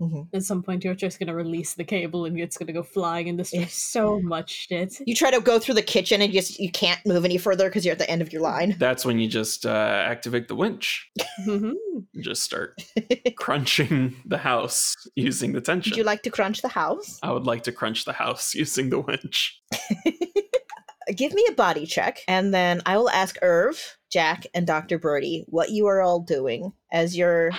hmm 0.00 0.20
At 0.34 0.42
some 0.42 0.62
point, 0.64 0.82
you're 0.84 0.96
just 0.96 1.18
gonna 1.20 1.32
release 1.34 1.74
the 1.74 1.84
cable 1.84 2.24
and 2.24 2.38
it's 2.38 2.58
gonna 2.58 2.72
go 2.72 2.82
flying 2.82 3.28
and 3.28 3.38
destroy 3.38 3.60
Yeah. 3.60 3.66
so 3.68 4.20
much 4.20 4.66
shit. 4.66 4.98
you 5.06 5.14
try 5.14 5.30
to 5.30 5.40
go 5.40 5.60
through 5.60 5.76
the 5.76 5.82
kitchen 5.82 6.20
and 6.20 6.34
you 6.34 6.40
just 6.40 6.58
you 6.58 6.70
can't 6.72 7.00
move 7.06 7.24
any 7.24 7.38
further 7.38 7.68
because 7.68 7.84
you're 7.84 7.92
at 7.92 7.98
the 8.00 8.10
end 8.10 8.20
of 8.20 8.32
your 8.32 8.42
line 8.42 8.74
That's 8.80 9.04
when 9.06 9.20
you 9.20 9.28
just 9.28 9.64
uh, 9.64 9.68
activate 10.14 10.48
the 10.48 10.56
winch. 10.56 11.08
Mhm. 11.46 11.72
and 11.94 12.04
Just 12.20 12.42
start 12.42 12.82
crunching 13.36 14.16
the 14.26 14.38
house 14.38 14.94
using 15.14 15.52
the 15.52 15.60
tension. 15.60 15.92
would 15.92 15.98
you 15.98 16.04
like 16.04 16.22
to 16.24 16.30
crunch 16.30 16.62
the 16.62 16.68
house 16.82 17.18
I 17.22 17.30
would 17.30 17.46
like 17.46 17.62
to 17.62 17.72
crunch 17.72 18.04
the 18.04 18.12
house 18.12 18.54
using 18.62 18.90
the 18.90 19.00
winch. 19.00 19.62
give 21.14 21.32
me 21.32 21.44
a 21.48 21.54
body 21.54 21.86
check 21.86 22.20
and 22.26 22.52
then 22.52 22.80
i 22.86 22.96
will 22.96 23.10
ask 23.10 23.36
irv 23.42 23.98
jack 24.10 24.46
and 24.54 24.66
dr 24.66 24.98
birdie 24.98 25.44
what 25.48 25.70
you 25.70 25.86
are 25.86 26.02
all 26.02 26.20
doing 26.20 26.72
as 26.92 27.16
your 27.16 27.50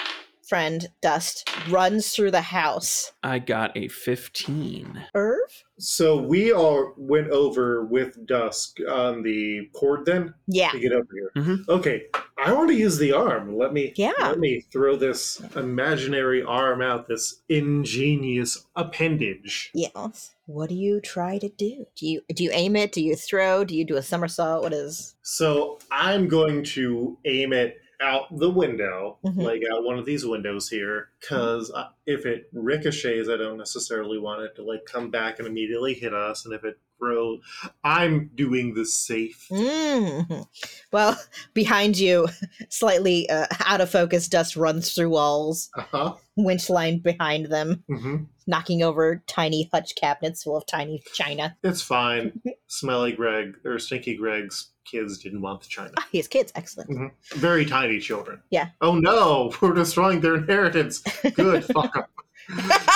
friend 0.47 0.88
dust 1.01 1.49
runs 1.69 2.12
through 2.13 2.31
the 2.31 2.41
house 2.41 3.12
I 3.23 3.39
got 3.39 3.75
a 3.75 3.88
15. 3.89 5.05
irv 5.13 5.63
So 5.77 6.17
we 6.17 6.51
all 6.53 6.93
went 6.97 7.29
over 7.31 7.86
with 7.86 8.25
Dusk 8.25 8.77
on 8.89 9.23
the 9.23 9.69
cord 9.73 10.05
then 10.05 10.33
yeah 10.47 10.69
to 10.71 10.79
get 10.79 10.91
over 10.93 11.07
here. 11.13 11.31
Mhm. 11.43 11.67
Okay, 11.69 12.03
I 12.38 12.51
want 12.53 12.69
to 12.69 12.75
use 12.75 12.97
the 12.97 13.12
arm. 13.12 13.57
Let 13.57 13.73
me 13.73 13.93
Yeah. 13.95 14.13
let 14.19 14.39
me 14.39 14.62
throw 14.71 14.95
this 14.95 15.41
imaginary 15.55 16.41
arm 16.43 16.81
out. 16.81 17.07
This 17.07 17.41
ingenious 17.49 18.65
appendage. 18.75 19.71
Yes. 19.73 20.33
What 20.45 20.69
do 20.69 20.75
you 20.75 21.01
try 21.01 21.38
to 21.39 21.49
do? 21.49 21.86
Do 21.95 22.07
you 22.07 22.21
do 22.33 22.43
you 22.43 22.51
aim 22.53 22.75
it? 22.75 22.91
Do 22.91 23.01
you 23.03 23.15
throw? 23.15 23.63
Do 23.63 23.75
you 23.75 23.86
do 23.86 23.97
a 23.97 24.01
somersault? 24.03 24.63
What 24.63 24.73
is? 24.73 25.15
So 25.21 25.77
I'm 25.91 26.27
going 26.27 26.63
to 26.75 27.17
aim 27.25 27.53
it 27.53 27.77
out 27.99 28.25
the 28.38 28.49
window, 28.49 29.17
Mhm. 29.25 29.43
like 29.43 29.63
out 29.71 29.83
one 29.83 29.97
of 29.97 30.05
these 30.05 30.25
windows 30.25 30.69
here, 30.69 31.10
because 31.19 31.71
if 32.05 32.25
it 32.25 32.49
ricochets, 32.53 33.29
I 33.29 33.38
don't 33.38 33.57
necessarily 33.57 34.17
want 34.19 34.43
it 34.43 34.55
to 34.57 34.63
like 34.63 34.86
come 34.86 35.10
back 35.10 35.39
and 35.39 35.47
immediately 35.47 35.93
hit 35.93 36.13
us. 36.13 36.45
And 36.45 36.53
if 36.53 36.63
it 36.63 36.77
throws, 36.99 37.39
I'm 37.83 38.31
doing 38.36 38.73
the 38.73 38.86
safe. 38.86 39.47
Mm. 39.51 40.47
Well, 40.91 41.19
behind 41.53 41.97
you, 41.97 42.27
slightly 42.69 43.29
uh, 43.29 43.47
out 43.65 43.81
of 43.81 43.89
focus, 43.89 44.27
dust 44.27 44.55
runs 44.55 44.93
through 44.93 45.10
walls. 45.10 45.69
Uh 45.75 45.83
huh. 45.91 46.13
Winch 46.36 46.69
line 46.69 46.99
behind 46.99 47.47
them, 47.47 47.83
hmm 47.88 48.17
knocking 48.49 48.81
over 48.81 49.21
tiny 49.27 49.69
hutch 49.73 49.93
cabinets 49.95 50.43
full 50.43 50.55
of 50.55 50.65
tiny 50.65 51.03
china. 51.13 51.57
It's 51.63 51.81
fine. 51.81 52.41
Smelly 52.67 53.13
Greg 53.13 53.56
or 53.65 53.80
Stinky 53.80 54.15
Greg's 54.15 54.71
kids 54.86 55.17
didn't 55.17 55.41
want 55.41 55.62
the 55.62 55.67
china. 55.67 55.91
Ah, 55.97 56.08
his 56.12 56.27
kids, 56.27 56.51
excellent. 56.56 57.13
Very 57.34 57.65
tiny 57.65 57.99
children. 57.99 58.41
Yeah. 58.49 58.69
Oh 58.82 58.95
no, 58.95 59.53
we're 59.62 59.73
destroying 59.73 60.21
their 60.21 60.36
inheritance. 60.36 61.01
Good, 61.36 61.65
fuck 61.65 61.95
'em. 61.95 62.03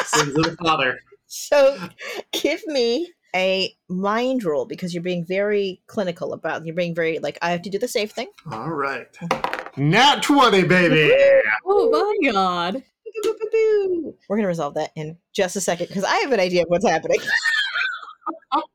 Sins 0.05 0.37
of 0.37 0.43
the 0.43 0.57
father. 0.61 0.99
So, 1.27 1.77
give 2.33 2.65
me 2.67 3.11
a 3.35 3.73
mind 3.87 4.43
roll 4.43 4.65
because 4.65 4.93
you're 4.93 5.03
being 5.03 5.25
very 5.25 5.81
clinical 5.87 6.33
about. 6.33 6.65
You're 6.65 6.75
being 6.75 6.95
very 6.95 7.19
like 7.19 7.37
I 7.41 7.51
have 7.51 7.61
to 7.63 7.69
do 7.69 7.79
the 7.79 7.87
safe 7.87 8.11
thing. 8.11 8.27
All 8.51 8.69
right. 8.69 9.07
Nat 9.77 10.21
20, 10.21 10.63
baby! 10.63 11.13
Oh 11.65 11.89
my 11.89 12.31
god. 12.31 12.83
We're 14.27 14.37
gonna 14.37 14.47
resolve 14.47 14.73
that 14.75 14.91
in 14.95 15.17
just 15.33 15.55
a 15.55 15.61
second 15.61 15.87
because 15.87 16.03
I 16.03 16.15
have 16.17 16.31
an 16.31 16.39
idea 16.39 16.63
of 16.63 16.67
what's 16.69 16.87
happening. 16.87 17.19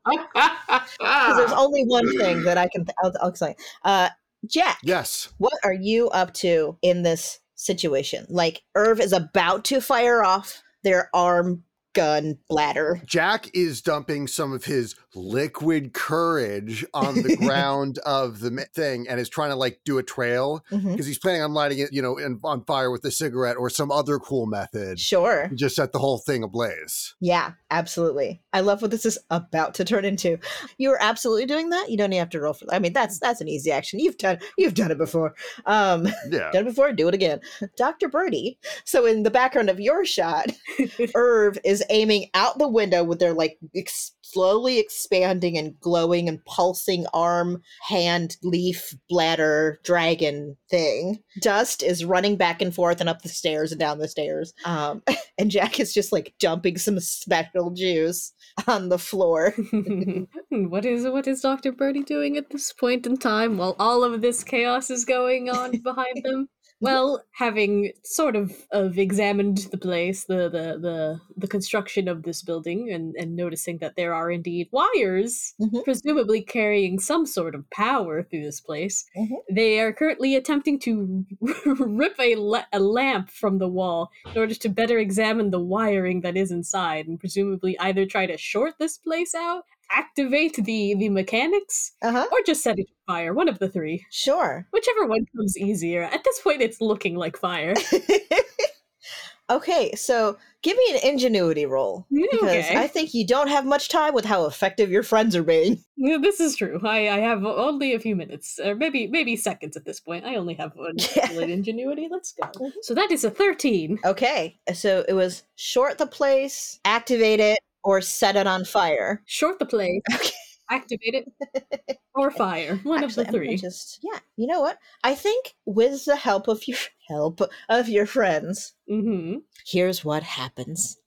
Because 0.05 1.37
there's 1.37 1.51
only 1.57 1.83
one 1.83 2.07
thing 2.17 2.43
that 2.43 2.57
I 2.57 2.67
can. 2.67 2.85
Th- 2.85 2.95
I'll, 3.03 3.13
I'll 3.21 3.29
explain. 3.29 3.55
Uh, 3.83 4.09
Jack, 4.45 4.79
Yes. 4.83 5.29
what 5.37 5.53
are 5.63 5.73
you 5.73 6.09
up 6.09 6.33
to 6.35 6.77
in 6.81 7.03
this 7.03 7.39
situation? 7.55 8.25
Like, 8.29 8.61
Irv 8.75 8.99
is 8.99 9.13
about 9.13 9.65
to 9.65 9.81
fire 9.81 10.23
off 10.23 10.61
their 10.83 11.09
arm 11.13 11.63
gun 11.93 12.37
bladder. 12.47 13.01
Jack 13.05 13.49
is 13.55 13.81
dumping 13.81 14.27
some 14.27 14.53
of 14.53 14.65
his 14.65 14.93
liquid 15.17 15.93
courage 15.93 16.85
on 16.93 17.15
the 17.15 17.35
ground 17.41 17.99
of 18.05 18.39
the 18.39 18.65
thing 18.73 19.07
and 19.09 19.19
is 19.19 19.29
trying 19.29 19.49
to 19.49 19.55
like 19.55 19.79
do 19.85 19.97
a 19.97 20.03
trail 20.03 20.63
because 20.69 21.05
he's 21.05 21.19
planning 21.19 21.41
on 21.41 21.53
lighting 21.53 21.79
it, 21.79 21.91
you 21.91 22.01
know, 22.01 22.17
in, 22.17 22.39
on 22.43 22.63
fire 22.65 22.91
with 22.91 23.03
a 23.05 23.11
cigarette 23.11 23.57
or 23.57 23.69
some 23.69 23.91
other 23.91 24.19
cool 24.19 24.45
method. 24.45 24.99
Sure. 24.99 25.49
Just 25.55 25.75
set 25.75 25.91
the 25.91 25.99
whole 25.99 26.17
thing 26.19 26.43
ablaze. 26.43 27.15
Yeah, 27.19 27.53
absolutely. 27.71 28.41
I 28.53 28.61
love 28.61 28.81
what 28.81 28.91
this 28.91 29.05
is 29.05 29.17
about 29.29 29.73
to 29.75 29.85
turn 29.85 30.05
into. 30.05 30.37
You 30.77 30.91
are 30.91 31.01
absolutely 31.01 31.45
doing 31.45 31.69
that. 31.71 31.89
You 31.89 31.97
don't 31.97 32.13
even 32.13 32.19
have 32.19 32.29
to 32.31 32.39
roll 32.39 32.53
for. 32.53 32.65
I 32.71 32.79
mean, 32.79 32.93
that's 32.93 33.19
that's 33.19 33.41
an 33.41 33.47
easy 33.47 33.71
action. 33.71 33.99
You've 33.99 34.17
done 34.17 34.39
you've 34.57 34.73
done 34.75 34.91
it 34.91 34.97
before. 34.97 35.33
Um, 35.65 36.05
Yeah. 36.29 36.51
done 36.51 36.63
it 36.65 36.69
before. 36.69 36.91
Do 36.93 37.07
it 37.07 37.13
again, 37.13 37.39
Doctor 37.75 38.07
Birdie. 38.07 38.59
So 38.85 39.05
in 39.05 39.23
the 39.23 39.31
background 39.31 39.69
of 39.69 39.79
your 39.79 40.05
shot, 40.05 40.47
Irv 41.15 41.57
is 41.63 41.83
aiming 41.89 42.29
out 42.33 42.57
the 42.59 42.67
window 42.67 43.03
with 43.03 43.19
their 43.19 43.33
like 43.33 43.57
ex- 43.75 44.11
slowly 44.21 44.79
expanding 44.79 45.06
and 45.11 45.79
glowing 45.79 46.27
and 46.27 46.43
pulsing 46.45 47.05
arm, 47.13 47.61
hand, 47.87 48.37
leaf, 48.43 48.93
bladder, 49.09 49.79
dragon 49.83 50.57
thing. 50.69 51.19
Dust 51.41 51.83
is 51.83 52.05
running 52.05 52.35
back 52.35 52.61
and 52.61 52.73
forth 52.73 52.99
and 52.99 53.09
up 53.09 53.21
the 53.21 53.29
stairs 53.29 53.71
and 53.71 53.79
down 53.79 53.99
the 53.99 54.07
stairs. 54.07 54.53
Um, 54.65 55.03
and 55.37 55.51
Jack 55.51 55.79
is 55.79 55.93
just 55.93 56.11
like 56.11 56.33
dumping 56.39 56.77
some 56.77 56.99
special 56.99 57.71
juice 57.71 58.33
on 58.67 58.89
the 58.89 58.99
floor. 58.99 59.53
what 60.49 60.85
is 60.85 61.05
what 61.05 61.27
is 61.27 61.41
Dr. 61.41 61.71
Birdie 61.71 62.03
doing 62.03 62.37
at 62.37 62.49
this 62.49 62.73
point 62.73 63.05
in 63.05 63.17
time 63.17 63.57
while 63.57 63.75
all 63.79 64.03
of 64.03 64.21
this 64.21 64.43
chaos 64.43 64.89
is 64.89 65.05
going 65.05 65.49
on 65.49 65.77
behind 65.83 66.23
them? 66.23 66.49
Well, 66.79 67.23
having 67.31 67.91
sort 68.03 68.35
of, 68.35 68.51
of 68.71 68.99
examined 68.99 69.67
the 69.71 69.77
place, 69.79 70.25
the, 70.25 70.43
the, 70.49 70.77
the, 70.79 71.19
the 71.35 71.47
construction 71.47 72.07
of 72.07 72.21
this 72.23 72.43
building, 72.43 72.91
and, 72.91 73.15
and 73.15 73.35
noticing 73.35 73.79
that 73.79 73.95
there 73.95 74.13
are 74.13 74.29
indeed 74.29 74.69
wires, 74.71 75.55
Mhm. 75.59 75.83
presumably 75.83 76.41
carrying 76.41 76.99
some 76.99 77.25
sort 77.25 77.55
of 77.55 77.67
power 77.71 78.21
through 78.21 78.43
this 78.43 78.61
place, 78.61 79.05
Mhm. 79.17 79.37
they 79.49 79.79
are 79.79 79.91
currently 79.91 80.35
attempting 80.35 80.77
to 80.79 81.25
rip 81.79 82.15
a, 82.19 82.35
la- 82.35 82.65
a 82.71 82.79
lamp 82.79 83.31
from 83.31 83.57
the 83.57 83.67
wall 83.67 84.11
in 84.31 84.37
order 84.39 84.53
to 84.53 84.69
better 84.69 84.99
examine 84.99 85.49
the 85.49 85.59
wiring 85.59 86.21
that 86.21 86.37
is 86.37 86.51
inside, 86.51 87.07
and 87.07 87.19
presumably 87.19 87.77
either 87.79 88.05
try 88.05 88.27
to 88.27 88.37
short 88.37 88.75
this 88.77 88.97
place 88.99 89.33
out, 89.33 89.63
activate 89.91 90.55
the, 90.55 90.95
the 90.95 91.09
mechanics, 91.09 91.93
Uh 92.01 92.11
huh. 92.11 92.27
or 92.31 92.39
just 92.45 92.63
set 92.63 92.79
it 92.79 92.87
on 93.07 93.15
fire. 93.15 93.33
One 93.33 93.47
of 93.49 93.59
the 93.59 93.69
three. 93.69 94.05
Sure. 94.11 94.67
Whichever 94.71 95.05
one 95.05 95.25
comes 95.35 95.57
easier. 95.57 96.03
At 96.03 96.23
this 96.23 96.39
point, 96.39 96.61
it's 96.61 96.81
looking 96.81 97.15
like 97.15 97.37
fire. 97.37 97.73
okay, 99.49 99.93
so 99.95 100.37
give 100.61 100.75
me 100.77 100.83
an 100.95 101.09
ingenuity 101.09 101.65
roll 101.65 102.05
because 102.11 102.65
Okay. 102.65 102.75
I 102.77 102.87
think 102.87 103.13
you 103.13 103.25
don't 103.25 103.47
have 103.47 103.65
much 103.65 103.89
time 103.89 104.13
with 104.13 104.25
how 104.25 104.45
effective 104.45 104.89
your 104.91 105.03
friends 105.03 105.35
are 105.35 105.43
being. 105.43 105.81
This 105.97 106.39
is 106.39 106.55
true. 106.55 106.79
I, 106.83 107.09
I 107.09 107.19
have 107.19 107.43
only 107.45 107.93
a 107.93 107.99
few 107.99 108.15
minutes, 108.15 108.59
or 108.63 108.75
maybe 108.75 109.07
maybe 109.07 109.35
seconds 109.35 109.77
at 109.77 109.85
this 109.85 109.99
point. 109.99 110.25
I 110.25 110.35
only 110.35 110.53
have 110.55 110.73
one 110.75 110.95
Yeah. 111.15 111.31
ingenuity. 111.41 112.07
Let's 112.11 112.33
go. 112.33 112.47
Mhm. 112.59 112.71
So 112.81 112.93
that 112.93 113.11
is 113.11 113.23
a 113.23 113.31
thirteen. 113.31 113.97
Okay, 114.05 114.59
so 114.73 115.05
it 115.07 115.13
was 115.13 115.43
short 115.55 115.97
the 115.97 116.07
place, 116.07 116.79
activate 116.85 117.39
it, 117.39 117.59
or 117.87 118.01
set 118.01 118.35
it 118.35 118.45
on 118.47 118.65
fire. 118.65 119.23
Short 119.25 119.59
the 119.59 119.65
place. 119.65 120.01
Activate 120.69 121.15
it 121.15 121.97
or 122.15 122.29
fire. 122.29 122.75
One 122.83 123.01
Actually, 123.01 123.25
of 123.27 123.31
the 123.31 123.37
three. 123.37 123.55
just 123.55 123.99
yeah. 124.03 124.19
You 124.35 124.47
know 124.47 124.59
what? 124.59 124.77
I 125.05 125.15
think 125.15 125.55
with 125.65 126.03
the 126.03 126.17
help 126.17 126.49
of 126.49 126.67
your 126.67 126.77
help 127.07 127.39
of 127.69 127.87
your 127.87 128.05
friends, 128.05 128.73
Mm-hmm. 128.91 129.37
here's 129.65 130.03
what 130.03 130.23
happens. 130.23 130.97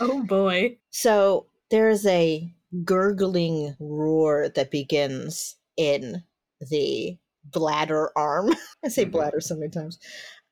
Oh 0.00 0.22
boy. 0.22 0.78
So 0.90 1.46
there's 1.70 2.06
a 2.06 2.48
gurgling 2.84 3.74
roar 3.80 4.48
that 4.50 4.70
begins 4.70 5.56
in 5.76 6.22
the 6.70 7.16
bladder 7.44 8.10
arm. 8.16 8.52
I 8.84 8.88
say 8.88 9.04
Mhm. 9.06 9.10
bladder 9.12 9.40
so 9.40 9.56
many 9.56 9.70
times. 9.70 9.98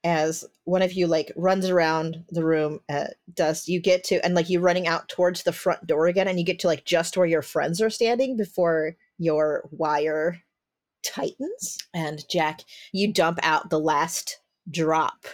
As 0.05 0.45
one 0.65 0.83
of 0.83 0.93
you 0.93 1.07
like 1.07 1.33
runs 1.37 1.69
around 1.69 2.25
the 2.31 2.45
room 2.45 2.81
at 2.89 3.15
dust, 3.35 3.69
you 3.69 3.81
get 3.81 4.03
to 4.05 4.25
and 4.25 4.35
like 4.35 4.51
you're 4.51 4.61
running 4.61 4.87
out 4.89 5.09
towards 5.09 5.43
the 5.43 5.53
front 5.53 5.87
door 5.87 6.07
again, 6.07 6.27
and 6.29 6.39
you 6.39 6.45
get 6.45 6.59
to 6.61 6.67
like 6.67 6.85
just 6.85 7.17
where 7.17 7.27
your 7.27 7.43
friends 7.43 7.81
are 7.81 7.91
standing 7.91 8.37
before 8.37 8.97
your 9.19 9.69
wire 9.71 10.43
tightens. 11.05 11.79
And 11.95 12.25
Jack, 12.29 12.63
you 12.93 13.13
dump 13.13 13.39
out 13.43 13.71
the 13.71 13.81
last 13.81 14.41
drop 14.71 15.27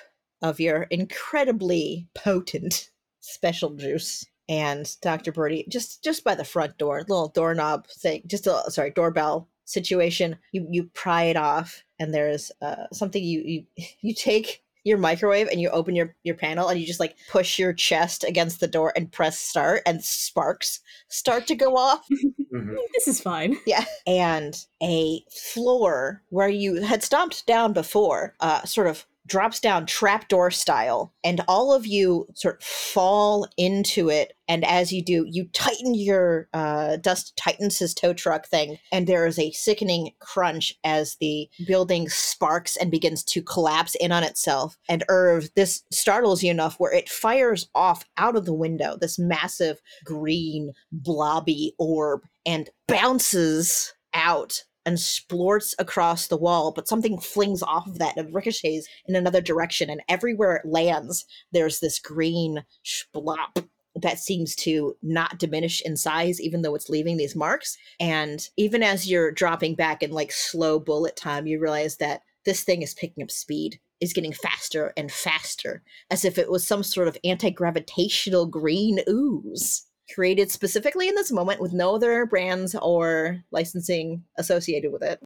of 0.42 0.60
your 0.60 0.82
incredibly 0.84 2.08
potent 2.14 2.90
special 3.20 3.74
juice 3.74 4.24
and 4.48 4.96
Dr. 5.02 5.32
Birdie 5.32 5.66
just 5.68 6.02
just 6.02 6.24
by 6.24 6.34
the 6.34 6.44
front 6.44 6.78
door, 6.78 7.04
little 7.08 7.28
doorknob 7.28 7.86
thing, 7.86 8.22
just 8.26 8.46
a 8.46 8.62
sorry 8.70 8.90
doorbell 8.90 9.48
situation. 9.68 10.36
You 10.52 10.66
you 10.70 10.84
pry 10.94 11.24
it 11.24 11.36
off, 11.36 11.82
and 11.98 12.12
there's 12.14 12.50
uh, 12.62 12.86
something 12.92 13.22
you 13.22 13.40
you 13.76 13.84
you 14.00 14.14
take 14.14 14.62
your 14.84 14.96
microwave 14.98 15.48
and 15.48 15.60
you 15.60 15.68
open 15.70 15.94
your 15.94 16.14
your 16.22 16.34
panel 16.36 16.68
and 16.68 16.80
you 16.80 16.86
just 16.86 17.00
like 17.00 17.16
push 17.30 17.58
your 17.58 17.72
chest 17.74 18.24
against 18.24 18.60
the 18.60 18.66
door 18.66 18.92
and 18.96 19.12
press 19.12 19.38
start 19.38 19.82
and 19.84 20.02
sparks 20.02 20.80
start 21.08 21.46
to 21.46 21.54
go 21.54 21.76
off 21.76 22.06
Mhm. 22.54 22.76
This 22.94 23.08
is 23.08 23.20
fine. 23.20 23.58
yeah. 23.66 23.84
And 24.06 24.56
a 24.82 25.22
floor 25.30 26.22
where 26.30 26.48
you 26.48 26.76
had 26.82 27.02
stomped 27.02 27.44
down 27.46 27.74
before, 27.74 28.34
uh, 28.40 28.64
sort 28.64 28.86
of 28.86 29.06
drops 29.28 29.60
down 29.60 29.86
trapdoor 29.86 30.50
style, 30.50 31.12
and 31.22 31.42
all 31.46 31.72
of 31.72 31.86
you 31.86 32.26
sort 32.34 32.56
of 32.56 32.64
fall 32.64 33.46
into 33.56 34.08
it. 34.08 34.32
And 34.48 34.64
as 34.64 34.92
you 34.92 35.04
do, 35.04 35.26
you 35.28 35.44
tighten 35.52 35.94
your 35.94 36.48
uh, 36.54 36.96
dust 36.96 37.36
tightens 37.36 37.78
his 37.78 37.94
tow 37.94 38.14
truck 38.14 38.46
thing, 38.46 38.78
and 38.90 39.06
there 39.06 39.26
is 39.26 39.38
a 39.38 39.52
sickening 39.52 40.12
crunch 40.20 40.74
as 40.84 41.16
the 41.20 41.48
building 41.66 42.08
sparks 42.08 42.76
and 42.76 42.90
begins 42.90 43.22
to 43.24 43.42
collapse 43.42 43.94
in 43.96 44.10
on 44.10 44.24
itself. 44.24 44.78
And 44.88 45.04
Irv, 45.08 45.50
this 45.54 45.82
startles 45.92 46.42
you 46.42 46.50
enough 46.50 46.80
where 46.80 46.92
it 46.92 47.08
fires 47.08 47.68
off 47.74 48.04
out 48.16 48.36
of 48.36 48.46
the 48.46 48.54
window 48.54 48.96
this 48.96 49.18
massive 49.18 49.80
green 50.04 50.72
blobby 50.90 51.74
orb 51.78 52.22
and 52.46 52.70
bounces 52.86 53.92
out 54.14 54.64
and 54.88 54.96
splorts 54.96 55.74
across 55.78 56.28
the 56.28 56.36
wall, 56.36 56.72
but 56.72 56.88
something 56.88 57.20
flings 57.20 57.62
off 57.62 57.86
of 57.86 57.98
that 57.98 58.16
and 58.16 58.34
ricochets 58.34 58.88
in 59.06 59.14
another 59.14 59.42
direction. 59.42 59.90
And 59.90 60.00
everywhere 60.08 60.56
it 60.56 60.66
lands, 60.66 61.26
there's 61.52 61.80
this 61.80 61.98
green 61.98 62.64
splop 62.86 63.66
that 63.94 64.18
seems 64.18 64.56
to 64.56 64.96
not 65.02 65.38
diminish 65.38 65.82
in 65.82 65.94
size, 65.98 66.40
even 66.40 66.62
though 66.62 66.74
it's 66.74 66.88
leaving 66.88 67.18
these 67.18 67.36
marks. 67.36 67.76
And 68.00 68.48
even 68.56 68.82
as 68.82 69.10
you're 69.10 69.30
dropping 69.30 69.74
back 69.74 70.02
in 70.02 70.10
like 70.10 70.32
slow 70.32 70.80
bullet 70.80 71.16
time, 71.16 71.46
you 71.46 71.60
realize 71.60 71.98
that 71.98 72.22
this 72.46 72.64
thing 72.64 72.80
is 72.80 72.94
picking 72.94 73.22
up 73.22 73.30
speed, 73.30 73.78
is 74.00 74.14
getting 74.14 74.32
faster 74.32 74.94
and 74.96 75.12
faster, 75.12 75.82
as 76.10 76.24
if 76.24 76.38
it 76.38 76.50
was 76.50 76.66
some 76.66 76.82
sort 76.82 77.08
of 77.08 77.18
anti 77.24 77.50
gravitational 77.50 78.46
green 78.46 79.00
ooze 79.06 79.87
created 80.14 80.50
specifically 80.50 81.08
in 81.08 81.14
this 81.14 81.32
moment 81.32 81.60
with 81.60 81.72
no 81.72 81.94
other 81.94 82.26
brands 82.26 82.74
or 82.74 83.42
licensing 83.50 84.24
associated 84.36 84.92
with 84.92 85.02
it. 85.02 85.20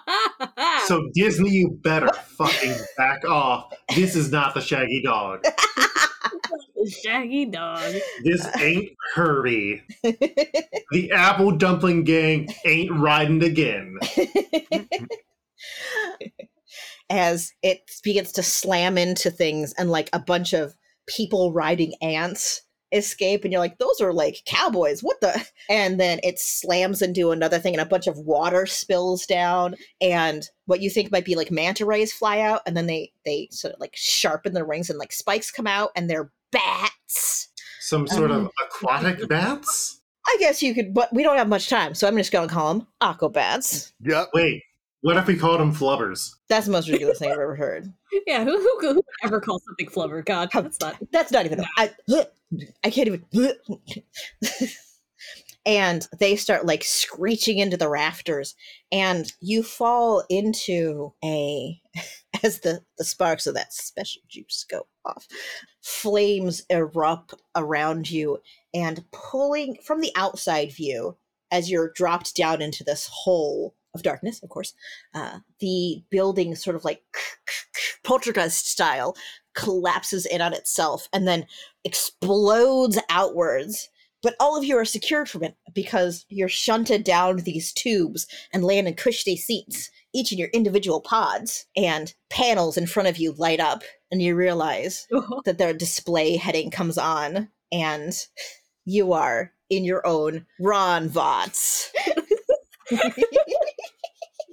So 0.86 1.10
Disney, 1.14 1.50
you 1.50 1.78
better 1.82 2.12
fucking 2.38 2.76
back 2.96 3.24
off. 3.24 3.72
This 3.94 4.14
is 4.14 4.30
not 4.30 4.54
the 4.54 4.60
Shaggy 4.60 5.02
Dog. 5.04 5.44
Shaggy 7.02 7.46
dog. 7.46 7.94
This 8.22 8.46
ain't 8.60 8.90
Herbie. 9.14 9.82
The 10.04 11.10
Apple 11.12 11.50
Dumpling 11.50 12.04
Gang 12.04 12.48
ain't 12.64 12.92
riding 12.92 13.42
again. 13.42 13.98
As 17.10 17.52
it 17.62 17.80
begins 18.04 18.30
to 18.32 18.44
slam 18.44 18.96
into 18.98 19.32
things 19.32 19.74
and 19.76 19.90
like 19.90 20.08
a 20.12 20.20
bunch 20.20 20.52
of 20.52 20.76
people 21.08 21.52
riding 21.52 21.94
ants 22.00 22.62
escape 22.92 23.42
and 23.42 23.52
you're 23.52 23.60
like 23.60 23.78
those 23.78 24.00
are 24.00 24.12
like 24.12 24.42
cowboys 24.46 25.02
what 25.02 25.20
the 25.20 25.44
and 25.68 25.98
then 25.98 26.20
it 26.22 26.38
slams 26.38 27.02
into 27.02 27.30
another 27.30 27.58
thing 27.58 27.74
and 27.74 27.80
a 27.80 27.86
bunch 27.86 28.06
of 28.06 28.16
water 28.18 28.64
spills 28.66 29.26
down 29.26 29.74
and 30.00 30.50
what 30.66 30.80
you 30.80 30.88
think 30.88 31.10
might 31.10 31.24
be 31.24 31.34
like 31.34 31.50
manta 31.50 31.84
rays 31.84 32.12
fly 32.12 32.40
out 32.40 32.60
and 32.66 32.76
then 32.76 32.86
they 32.86 33.10
they 33.24 33.48
sort 33.50 33.74
of 33.74 33.80
like 33.80 33.94
sharpen 33.94 34.52
their 34.52 34.64
rings 34.64 34.88
and 34.88 34.98
like 34.98 35.12
spikes 35.12 35.50
come 35.50 35.66
out 35.66 35.90
and 35.96 36.08
they're 36.08 36.30
bats 36.52 37.48
Some 37.80 38.06
sort 38.06 38.30
of 38.30 38.36
um, 38.44 38.50
aquatic 38.64 39.28
bats? 39.28 40.00
i 40.26 40.36
guess 40.38 40.62
you 40.62 40.74
could 40.74 40.94
but 40.94 41.12
we 41.12 41.22
don't 41.24 41.36
have 41.38 41.48
much 41.48 41.68
time 41.68 41.92
so 41.92 42.06
i'm 42.06 42.16
just 42.16 42.32
gonna 42.32 42.48
call 42.48 42.74
them 42.74 42.86
aquabats 43.00 43.92
yeah 44.00 44.24
Wait, 44.32 44.62
what 45.00 45.16
if 45.16 45.26
we 45.26 45.36
called 45.36 45.60
them 45.60 45.74
flubbers? 45.74 46.34
that's 46.48 46.66
the 46.66 46.72
most 46.72 46.86
ridiculous 46.86 47.18
thing 47.18 47.30
i've 47.32 47.38
ever 47.38 47.56
heard 47.56 47.92
Yeah, 48.26 48.44
who, 48.44 48.58
who, 48.58 48.94
who 48.94 49.02
ever 49.24 49.40
call 49.40 49.60
something 49.60 49.86
flubber? 49.86 50.24
God, 50.24 50.48
that's 50.52 50.80
not. 50.80 50.96
That's 51.12 51.30
not 51.32 51.44
even. 51.44 51.64
I, 51.76 51.90
I 52.84 52.90
can't 52.90 53.08
even. 53.08 53.24
and 55.66 56.08
they 56.18 56.36
start 56.36 56.66
like 56.66 56.84
screeching 56.84 57.58
into 57.58 57.76
the 57.76 57.88
rafters, 57.88 58.54
and 58.92 59.32
you 59.40 59.62
fall 59.62 60.24
into 60.28 61.12
a. 61.24 61.80
As 62.44 62.60
the, 62.60 62.82
the 62.98 63.04
sparks 63.04 63.46
of 63.46 63.54
that 63.54 63.72
special 63.72 64.20
juice 64.28 64.66
go 64.68 64.86
off, 65.06 65.26
flames 65.80 66.62
erupt 66.68 67.32
around 67.54 68.10
you, 68.10 68.42
and 68.74 69.02
pulling 69.10 69.78
from 69.82 70.02
the 70.02 70.12
outside 70.16 70.70
view 70.70 71.16
as 71.50 71.70
you're 71.70 71.92
dropped 71.94 72.36
down 72.36 72.60
into 72.60 72.84
this 72.84 73.08
hole 73.10 73.74
of 73.94 74.02
darkness, 74.02 74.42
of 74.42 74.50
course, 74.50 74.74
uh, 75.14 75.38
the 75.60 76.02
building 76.10 76.54
sort 76.54 76.76
of 76.76 76.84
like 76.84 77.02
poltergeist 78.04 78.70
style 78.70 79.16
collapses 79.56 80.26
in 80.26 80.40
on 80.40 80.52
itself 80.52 81.08
and 81.12 81.26
then 81.26 81.46
explodes 81.84 82.98
outwards. 83.08 83.88
But 84.22 84.34
all 84.40 84.56
of 84.56 84.64
you 84.64 84.76
are 84.76 84.84
secured 84.84 85.28
from 85.28 85.42
it 85.44 85.56
because 85.74 86.24
you're 86.28 86.48
shunted 86.48 87.04
down 87.04 87.38
these 87.38 87.72
tubes 87.72 88.26
and 88.52 88.64
land 88.64 88.88
in 88.88 88.94
cushy 88.94 89.36
seats, 89.36 89.90
each 90.14 90.32
in 90.32 90.38
your 90.38 90.48
individual 90.48 91.00
pods, 91.00 91.66
and 91.76 92.14
panels 92.30 92.76
in 92.76 92.86
front 92.86 93.08
of 93.08 93.18
you 93.18 93.32
light 93.32 93.60
up, 93.60 93.82
and 94.10 94.22
you 94.22 94.34
realize 94.34 95.06
oh. 95.12 95.42
that 95.44 95.58
their 95.58 95.72
display 95.72 96.36
heading 96.36 96.70
comes 96.70 96.98
on, 96.98 97.48
and 97.70 98.14
you 98.84 99.12
are 99.12 99.52
in 99.70 99.84
your 99.84 100.04
own 100.06 100.46
Ron 100.58 101.08
Vots. 101.08 101.88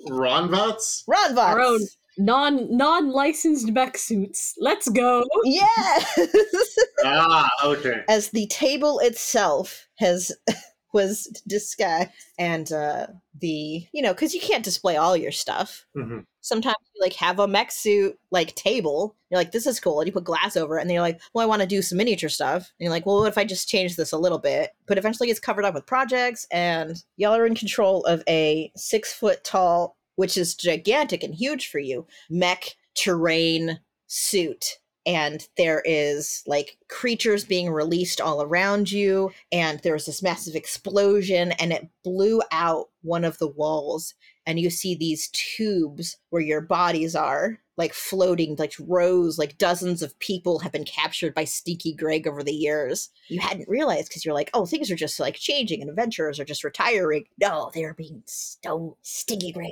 Ron 0.09 0.49
Vots? 0.49 1.03
Ron 1.07 1.35
Vots! 1.35 1.95
Our 2.20 2.24
own. 2.24 2.26
Non 2.26 2.78
non 2.78 3.11
licensed 3.11 3.72
mech 3.72 3.97
suits. 3.97 4.55
Let's 4.59 4.89
go. 4.89 5.24
Yes! 5.43 6.18
Ah, 7.05 7.49
okay. 7.66 8.01
as 8.07 8.30
the 8.30 8.47
table 8.47 8.99
itself 8.99 9.88
has 9.95 10.32
was 10.93 11.26
disguised 11.47 12.11
and 12.39 12.72
uh 12.72 13.07
the 13.41 13.86
you 13.91 14.01
know 14.01 14.14
because 14.14 14.34
you 14.34 14.39
can't 14.39 14.64
display 14.64 14.95
all 14.95 15.18
your 15.18 15.32
stuff 15.32 15.86
Mhm. 15.97 16.24
sometimes 16.39 16.78
you 16.95 17.01
like 17.01 17.14
have 17.14 17.39
a 17.39 17.47
mech 17.47 17.72
suit 17.72 18.18
like 18.32 18.53
table 18.55 19.16
you're 19.30 19.39
like 19.39 19.51
this 19.51 19.66
is 19.66 19.80
cool 19.82 19.99
and 19.99 20.07
you 20.07 20.14
put 20.14 20.24
glass 20.24 20.55
over 20.55 20.78
it 20.78 20.82
and 20.82 20.89
then 20.89 20.93
you're 20.93 21.01
like 21.01 21.20
well 21.34 21.43
i 21.43 21.47
want 21.49 21.61
to 21.64 21.68
do 21.68 21.82
some 21.82 21.97
miniature 21.97 22.30
stuff 22.30 22.72
and 22.80 22.86
you're 22.86 22.91
like 22.91 23.05
well 23.07 23.20
what 23.20 23.28
if 23.28 23.38
i 23.39 23.43
just 23.43 23.68
change 23.68 23.95
this 23.97 24.11
a 24.11 24.18
little 24.18 24.38
bit 24.39 24.72
but 24.86 24.97
eventually 24.99 25.30
it's 25.32 25.39
covered 25.39 25.66
up 25.66 25.74
with 25.74 25.86
projects 25.88 26.45
and 26.51 27.03
y'all 27.18 27.36
are 27.36 27.47
in 27.47 27.55
control 27.55 28.03
of 28.05 28.24
a 28.30 28.72
six 28.78 29.11
foot 29.14 29.43
tall 29.43 29.97
which 30.16 30.38
is 30.38 30.55
gigantic 30.55 31.24
and 31.24 31.36
huge 31.36 31.68
for 31.68 31.80
you 31.80 32.05
mech 32.30 32.76
terrain 32.95 33.80
suit 34.07 34.78
and 35.05 35.47
there 35.57 35.82
is 35.86 36.43
like 36.47 36.78
creatures 36.88 37.43
being 37.43 37.70
released 37.70 38.22
all 38.22 38.41
around 38.41 38.91
you 38.91 39.32
and 39.51 39.80
there's 39.80 40.05
this 40.05 40.24
massive 40.24 40.55
explosion 40.55 41.51
and 41.53 41.74
it 41.74 41.88
blew 42.03 42.41
out 42.51 42.89
one 43.01 43.26
of 43.26 43.38
the 43.39 43.47
walls 43.47 44.14
and 44.45 44.59
you 44.59 44.69
see 44.69 44.95
these 44.95 45.29
tubes 45.29 46.17
where 46.29 46.41
your 46.41 46.61
bodies 46.61 47.15
are 47.15 47.59
like 47.75 47.93
floating 47.93 48.55
like 48.59 48.73
rows 48.79 49.39
like 49.39 49.57
dozens 49.57 50.03
of 50.03 50.17
people 50.19 50.59
have 50.59 50.71
been 50.71 50.83
captured 50.83 51.33
by 51.33 51.43
stinky 51.43 51.91
greg 51.93 52.27
over 52.27 52.43
the 52.43 52.51
years 52.53 53.09
you 53.29 53.39
hadn't 53.39 53.67
realized 53.67 54.09
because 54.09 54.23
you're 54.23 54.33
like 54.35 54.51
oh 54.53 54.65
things 54.65 54.91
are 54.91 54.95
just 54.95 55.19
like 55.19 55.33
changing 55.35 55.81
and 55.81 55.89
adventurers 55.89 56.39
are 56.39 56.45
just 56.45 56.63
retiring 56.63 57.23
no 57.41 57.71
they're 57.73 57.95
being 57.95 58.21
stole 58.27 58.97
stinky 59.01 59.51
greg 59.51 59.71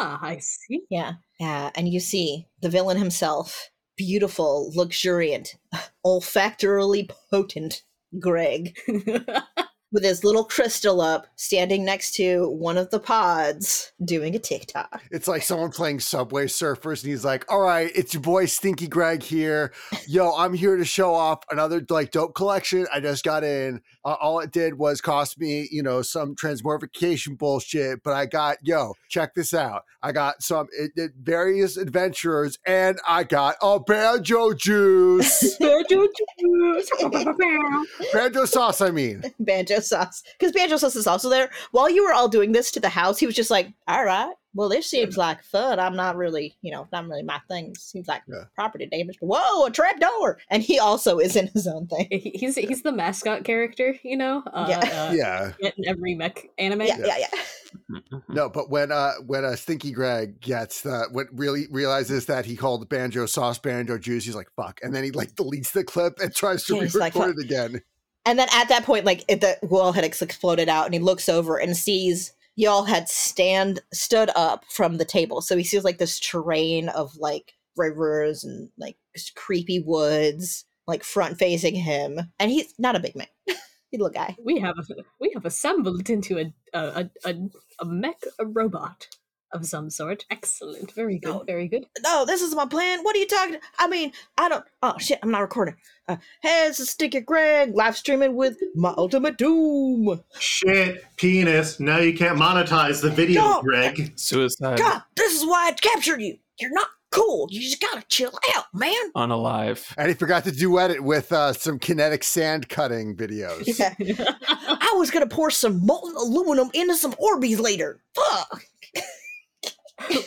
Ah, 0.00 0.18
I 0.20 0.38
see. 0.38 0.82
yeah. 0.90 1.12
Yeah. 1.38 1.70
And 1.76 1.88
you 1.88 2.00
see 2.00 2.46
the 2.60 2.68
villain 2.68 2.96
himself, 2.96 3.70
beautiful, 3.96 4.72
luxuriant, 4.74 5.56
olfactorily 6.04 7.08
potent 7.30 7.82
Greg, 8.18 8.76
with 9.92 10.04
his 10.04 10.24
little 10.24 10.44
crystal 10.44 11.00
up, 11.00 11.26
standing 11.36 11.84
next 11.84 12.14
to 12.14 12.48
one 12.50 12.76
of 12.76 12.90
the 12.90 13.00
pods, 13.00 13.92
doing 14.04 14.34
a 14.34 14.38
TikTok. 14.38 15.02
It's 15.10 15.28
like 15.28 15.42
someone 15.42 15.70
playing 15.70 16.00
Subway 16.00 16.46
Surfers, 16.46 17.02
and 17.02 17.10
he's 17.10 17.24
like, 17.24 17.50
"All 17.50 17.60
right, 17.60 17.90
it's 17.94 18.14
your 18.14 18.22
boy 18.22 18.46
Stinky 18.46 18.86
Greg 18.86 19.22
here. 19.22 19.72
Yo, 20.06 20.32
I'm 20.32 20.54
here 20.54 20.76
to 20.76 20.84
show 20.84 21.14
off 21.14 21.42
another 21.50 21.84
like 21.88 22.10
dope 22.10 22.34
collection. 22.34 22.86
I 22.92 23.00
just 23.00 23.24
got 23.24 23.44
in. 23.44 23.80
Uh, 24.04 24.16
all 24.20 24.40
it 24.40 24.52
did 24.52 24.78
was 24.78 25.00
cost 25.00 25.38
me, 25.38 25.68
you 25.70 25.82
know, 25.82 26.02
some 26.02 26.34
transmogrification 26.34 27.36
bullshit, 27.38 28.02
but 28.02 28.14
I 28.14 28.26
got 28.26 28.58
yo, 28.62 28.94
check 29.08 29.34
this 29.34 29.54
out. 29.54 29.84
I 30.02 30.12
got 30.12 30.42
some 30.42 30.68
it, 30.78 30.92
it, 30.96 31.12
various 31.20 31.76
adventurers, 31.76 32.58
and 32.64 32.98
I 33.06 33.24
got 33.24 33.56
a 33.62 33.80
banjo 33.80 34.54
juice, 34.54 35.56
banjo 35.60 36.06
juice, 36.38 36.90
banjo 38.12 38.44
sauce. 38.44 38.80
I 38.80 38.90
mean, 38.90 39.22
Banjo 39.40 39.77
Sauce. 39.80 40.22
Because 40.38 40.52
Banjo 40.52 40.76
Sauce 40.76 40.96
is 40.96 41.06
also 41.06 41.28
there. 41.28 41.50
While 41.72 41.90
you 41.90 42.04
were 42.04 42.12
all 42.12 42.28
doing 42.28 42.52
this 42.52 42.70
to 42.72 42.80
the 42.80 42.88
house, 42.88 43.18
he 43.18 43.26
was 43.26 43.34
just 43.34 43.50
like, 43.50 43.72
all 43.86 44.04
right, 44.04 44.32
well, 44.54 44.68
this 44.68 44.86
seems 44.90 45.16
like 45.16 45.42
fun. 45.44 45.78
I'm 45.78 45.94
not 45.94 46.16
really, 46.16 46.56
you 46.62 46.72
know, 46.72 46.88
not 46.92 47.06
really 47.06 47.22
my 47.22 47.38
thing. 47.48 47.74
Seems 47.76 48.08
like 48.08 48.22
Yeah. 48.26 48.44
property 48.54 48.86
damage. 48.86 49.16
Whoa, 49.20 49.66
a 49.66 49.70
trap 49.70 50.00
door. 50.00 50.38
And 50.50 50.62
he 50.62 50.78
also 50.78 51.18
is 51.18 51.36
in 51.36 51.48
his 51.48 51.66
own 51.66 51.86
thing. 51.86 52.08
He- 52.10 52.30
He's 52.38 52.56
he's 52.56 52.82
the 52.82 52.92
mascot 52.92 53.44
character, 53.44 53.94
you 54.02 54.16
know. 54.16 54.42
Uh, 54.52 54.66
Yeah. 54.68 54.78
uh, 54.78 55.12
yeah. 55.14 55.52
in 55.60 55.86
every 55.86 56.14
mech 56.14 56.48
anime. 56.58 56.82
Yeah, 56.82 56.98
yeah, 57.04 57.18
yeah. 57.18 57.28
No, 58.28 58.48
but 58.48 58.70
when 58.70 58.90
uh 58.90 59.12
when 59.26 59.44
uh 59.44 59.54
Stinky 59.54 59.92
Greg 59.92 60.40
gets 60.40 60.80
the 60.82 61.06
when 61.12 61.28
really 61.32 61.66
realizes 61.70 62.26
that 62.26 62.46
he 62.46 62.56
called 62.56 62.88
banjo 62.88 63.26
sauce 63.26 63.58
banjo 63.58 63.98
juice, 63.98 64.24
he's 64.24 64.34
like 64.34 64.48
fuck, 64.56 64.80
and 64.82 64.94
then 64.94 65.04
he 65.04 65.10
like 65.10 65.34
deletes 65.34 65.72
the 65.72 65.84
clip 65.84 66.18
and 66.18 66.34
tries 66.34 66.64
to 66.64 66.76
Yeah, 66.76 66.82
re-record 66.82 67.36
like, 67.36 67.38
it 67.38 67.44
again. 67.44 67.82
And 68.24 68.38
then 68.38 68.48
at 68.52 68.68
that 68.68 68.84
point, 68.84 69.04
like 69.04 69.24
it, 69.28 69.40
the 69.40 69.56
wall 69.62 69.92
had 69.92 70.04
exploded 70.04 70.68
out, 70.68 70.84
and 70.84 70.94
he 70.94 71.00
looks 71.00 71.28
over 71.28 71.56
and 71.58 71.76
sees 71.76 72.32
y'all 72.56 72.84
had 72.84 73.08
stand 73.08 73.80
stood 73.92 74.30
up 74.34 74.64
from 74.68 74.96
the 74.96 75.04
table. 75.04 75.40
So 75.40 75.56
he 75.56 75.64
sees 75.64 75.84
like 75.84 75.98
this 75.98 76.18
terrain 76.18 76.88
of 76.88 77.16
like 77.16 77.54
rivers 77.76 78.44
and 78.44 78.68
like 78.76 78.96
creepy 79.36 79.80
woods, 79.80 80.64
like 80.86 81.04
front 81.04 81.38
facing 81.38 81.76
him. 81.76 82.18
And 82.38 82.50
he's 82.50 82.74
not 82.78 82.96
a 82.96 83.00
big 83.00 83.14
man. 83.14 83.28
he's 83.46 83.56
a 84.00 84.02
little 84.02 84.10
guy. 84.10 84.36
We 84.44 84.58
have 84.58 84.74
we 85.20 85.30
have 85.34 85.44
assembled 85.44 86.10
into 86.10 86.38
a 86.38 86.52
a 86.74 86.80
a, 87.24 87.30
a, 87.30 87.34
a 87.80 87.84
mech 87.84 88.20
a 88.38 88.46
robot 88.46 89.06
of 89.52 89.66
some 89.66 89.90
sort. 89.90 90.24
Excellent, 90.30 90.92
very 90.92 91.18
good, 91.18 91.34
Oh. 91.34 91.44
very 91.46 91.68
good. 91.68 91.86
No, 92.02 92.24
this 92.24 92.42
is 92.42 92.54
my 92.54 92.66
plan. 92.66 93.00
What 93.02 93.16
are 93.16 93.18
you 93.18 93.26
talking? 93.26 93.56
I 93.78 93.86
mean, 93.88 94.12
I 94.36 94.48
don't. 94.48 94.64
Oh 94.82 94.94
shit, 94.98 95.18
I'm 95.22 95.30
not 95.30 95.40
recording. 95.40 95.76
Uh, 96.06 96.16
hey, 96.42 96.64
this 96.68 96.80
is 96.80 96.90
Stinky 96.90 97.20
Greg 97.20 97.74
live 97.74 97.96
streaming 97.96 98.34
with 98.34 98.56
my 98.74 98.94
ultimate 98.96 99.36
doom. 99.38 100.20
Shit, 100.38 101.04
penis. 101.16 101.80
Now 101.80 101.98
you 101.98 102.16
can't 102.16 102.38
monetize 102.38 103.02
the 103.02 103.10
video, 103.10 103.42
No. 103.42 103.62
Greg. 103.62 104.12
Suicide. 104.16 104.78
God, 104.78 105.02
this 105.16 105.34
is 105.34 105.44
why 105.46 105.68
I 105.68 105.72
captured 105.72 106.20
you. 106.22 106.36
You're 106.60 106.72
not 106.72 106.88
cool. 107.10 107.46
You 107.50 107.60
just 107.60 107.80
gotta 107.80 108.02
chill 108.08 108.32
out, 108.56 108.64
man. 108.74 108.92
Unalive. 109.16 109.92
And 109.96 110.08
he 110.08 110.14
forgot 110.14 110.44
to 110.44 110.52
duet 110.52 110.90
it 110.90 111.02
with 111.02 111.32
uh 111.32 111.52
some 111.52 111.78
kinetic 111.78 112.22
sand 112.24 112.68
cutting 112.68 113.16
videos. 113.16 113.78
Yeah. 113.78 113.94
I 114.48 114.94
was 114.96 115.10
gonna 115.10 115.26
pour 115.26 115.50
some 115.50 115.84
molten 115.86 116.16
aluminum 116.16 116.70
into 116.74 116.94
some 116.96 117.12
Orbeez 117.14 117.60
later. 117.60 118.00
Fuck. 118.14 118.64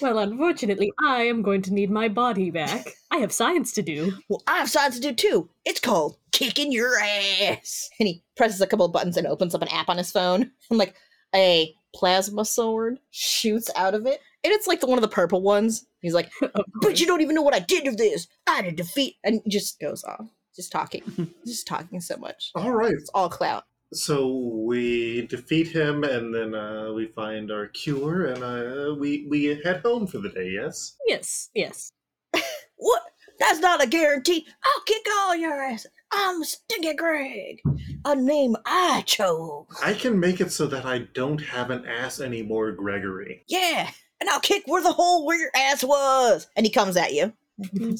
well, 0.01 0.19
unfortunately, 0.19 0.91
I 1.03 1.23
am 1.23 1.41
going 1.41 1.61
to 1.63 1.73
need 1.73 1.89
my 1.89 2.07
body 2.07 2.51
back. 2.51 2.87
I 3.09 3.17
have 3.17 3.31
science 3.31 3.71
to 3.73 3.81
do. 3.81 4.13
Well, 4.29 4.43
I 4.47 4.57
have 4.57 4.69
science 4.69 4.95
to 4.95 5.01
do 5.01 5.13
too. 5.13 5.49
It's 5.65 5.79
called 5.79 6.17
kicking 6.31 6.71
your 6.71 6.99
ass. 6.99 7.89
And 7.99 8.07
he 8.07 8.23
presses 8.35 8.61
a 8.61 8.67
couple 8.67 8.85
of 8.85 8.93
buttons 8.93 9.17
and 9.17 9.27
opens 9.27 9.55
up 9.55 9.61
an 9.61 9.67
app 9.69 9.89
on 9.89 9.97
his 9.97 10.11
phone. 10.11 10.51
And 10.69 10.79
like 10.79 10.95
a 11.35 11.73
plasma 11.93 12.45
sword 12.45 12.99
shoots 13.11 13.69
out 13.75 13.93
of 13.93 14.05
it. 14.05 14.21
And 14.43 14.51
it's 14.51 14.67
like 14.67 14.79
the 14.79 14.87
one 14.87 14.97
of 14.97 15.03
the 15.03 15.07
purple 15.07 15.41
ones. 15.41 15.85
He's 16.01 16.13
like, 16.13 16.31
but 16.81 16.99
you 16.99 17.05
don't 17.05 17.21
even 17.21 17.35
know 17.35 17.41
what 17.41 17.55
I 17.55 17.59
did 17.59 17.85
to 17.85 17.91
this. 17.91 18.27
I 18.47 18.55
had 18.55 18.65
to 18.65 18.71
defeat 18.71 19.17
and 19.23 19.41
just 19.47 19.79
goes 19.79 20.03
off. 20.03 20.27
Just 20.55 20.71
talking. 20.71 21.03
just 21.45 21.67
talking 21.67 22.01
so 22.01 22.17
much. 22.17 22.51
All 22.55 22.71
right. 22.71 22.93
It's 22.93 23.09
all 23.13 23.29
clout. 23.29 23.65
So 23.93 24.37
we 24.65 25.27
defeat 25.27 25.67
him, 25.67 26.03
and 26.03 26.33
then 26.33 26.55
uh, 26.55 26.93
we 26.93 27.07
find 27.07 27.51
our 27.51 27.67
cure, 27.67 28.27
and 28.27 28.41
uh, 28.41 28.95
we 28.95 29.27
we 29.29 29.45
head 29.63 29.81
home 29.81 30.07
for 30.07 30.19
the 30.19 30.29
day. 30.29 30.49
Yes. 30.51 30.95
Yes, 31.07 31.49
yes. 31.53 31.91
What? 32.77 33.03
That's 33.39 33.59
not 33.59 33.83
a 33.83 33.87
guarantee. 33.87 34.47
I'll 34.63 34.83
kick 34.85 35.05
all 35.19 35.35
your 35.35 35.61
ass. 35.63 35.85
I'm 36.11 36.43
Stinky 36.43 36.93
Greg, 36.93 37.61
a 38.05 38.15
name 38.15 38.55
I 38.65 39.03
chose. 39.05 39.67
I 39.83 39.93
can 39.93 40.19
make 40.19 40.41
it 40.41 40.51
so 40.51 40.67
that 40.67 40.85
I 40.85 41.07
don't 41.13 41.41
have 41.41 41.69
an 41.69 41.85
ass 41.85 42.19
anymore, 42.19 42.71
Gregory. 42.71 43.43
Yeah, 43.47 43.89
and 44.19 44.29
I'll 44.29 44.39
kick 44.39 44.63
where 44.65 44.83
the 44.83 44.93
hole 44.93 45.25
where 45.25 45.39
your 45.39 45.51
ass 45.55 45.83
was. 45.83 46.47
And 46.55 46.65
he 46.65 46.71
comes 46.71 46.97
at 46.97 47.13
you. 47.13 47.33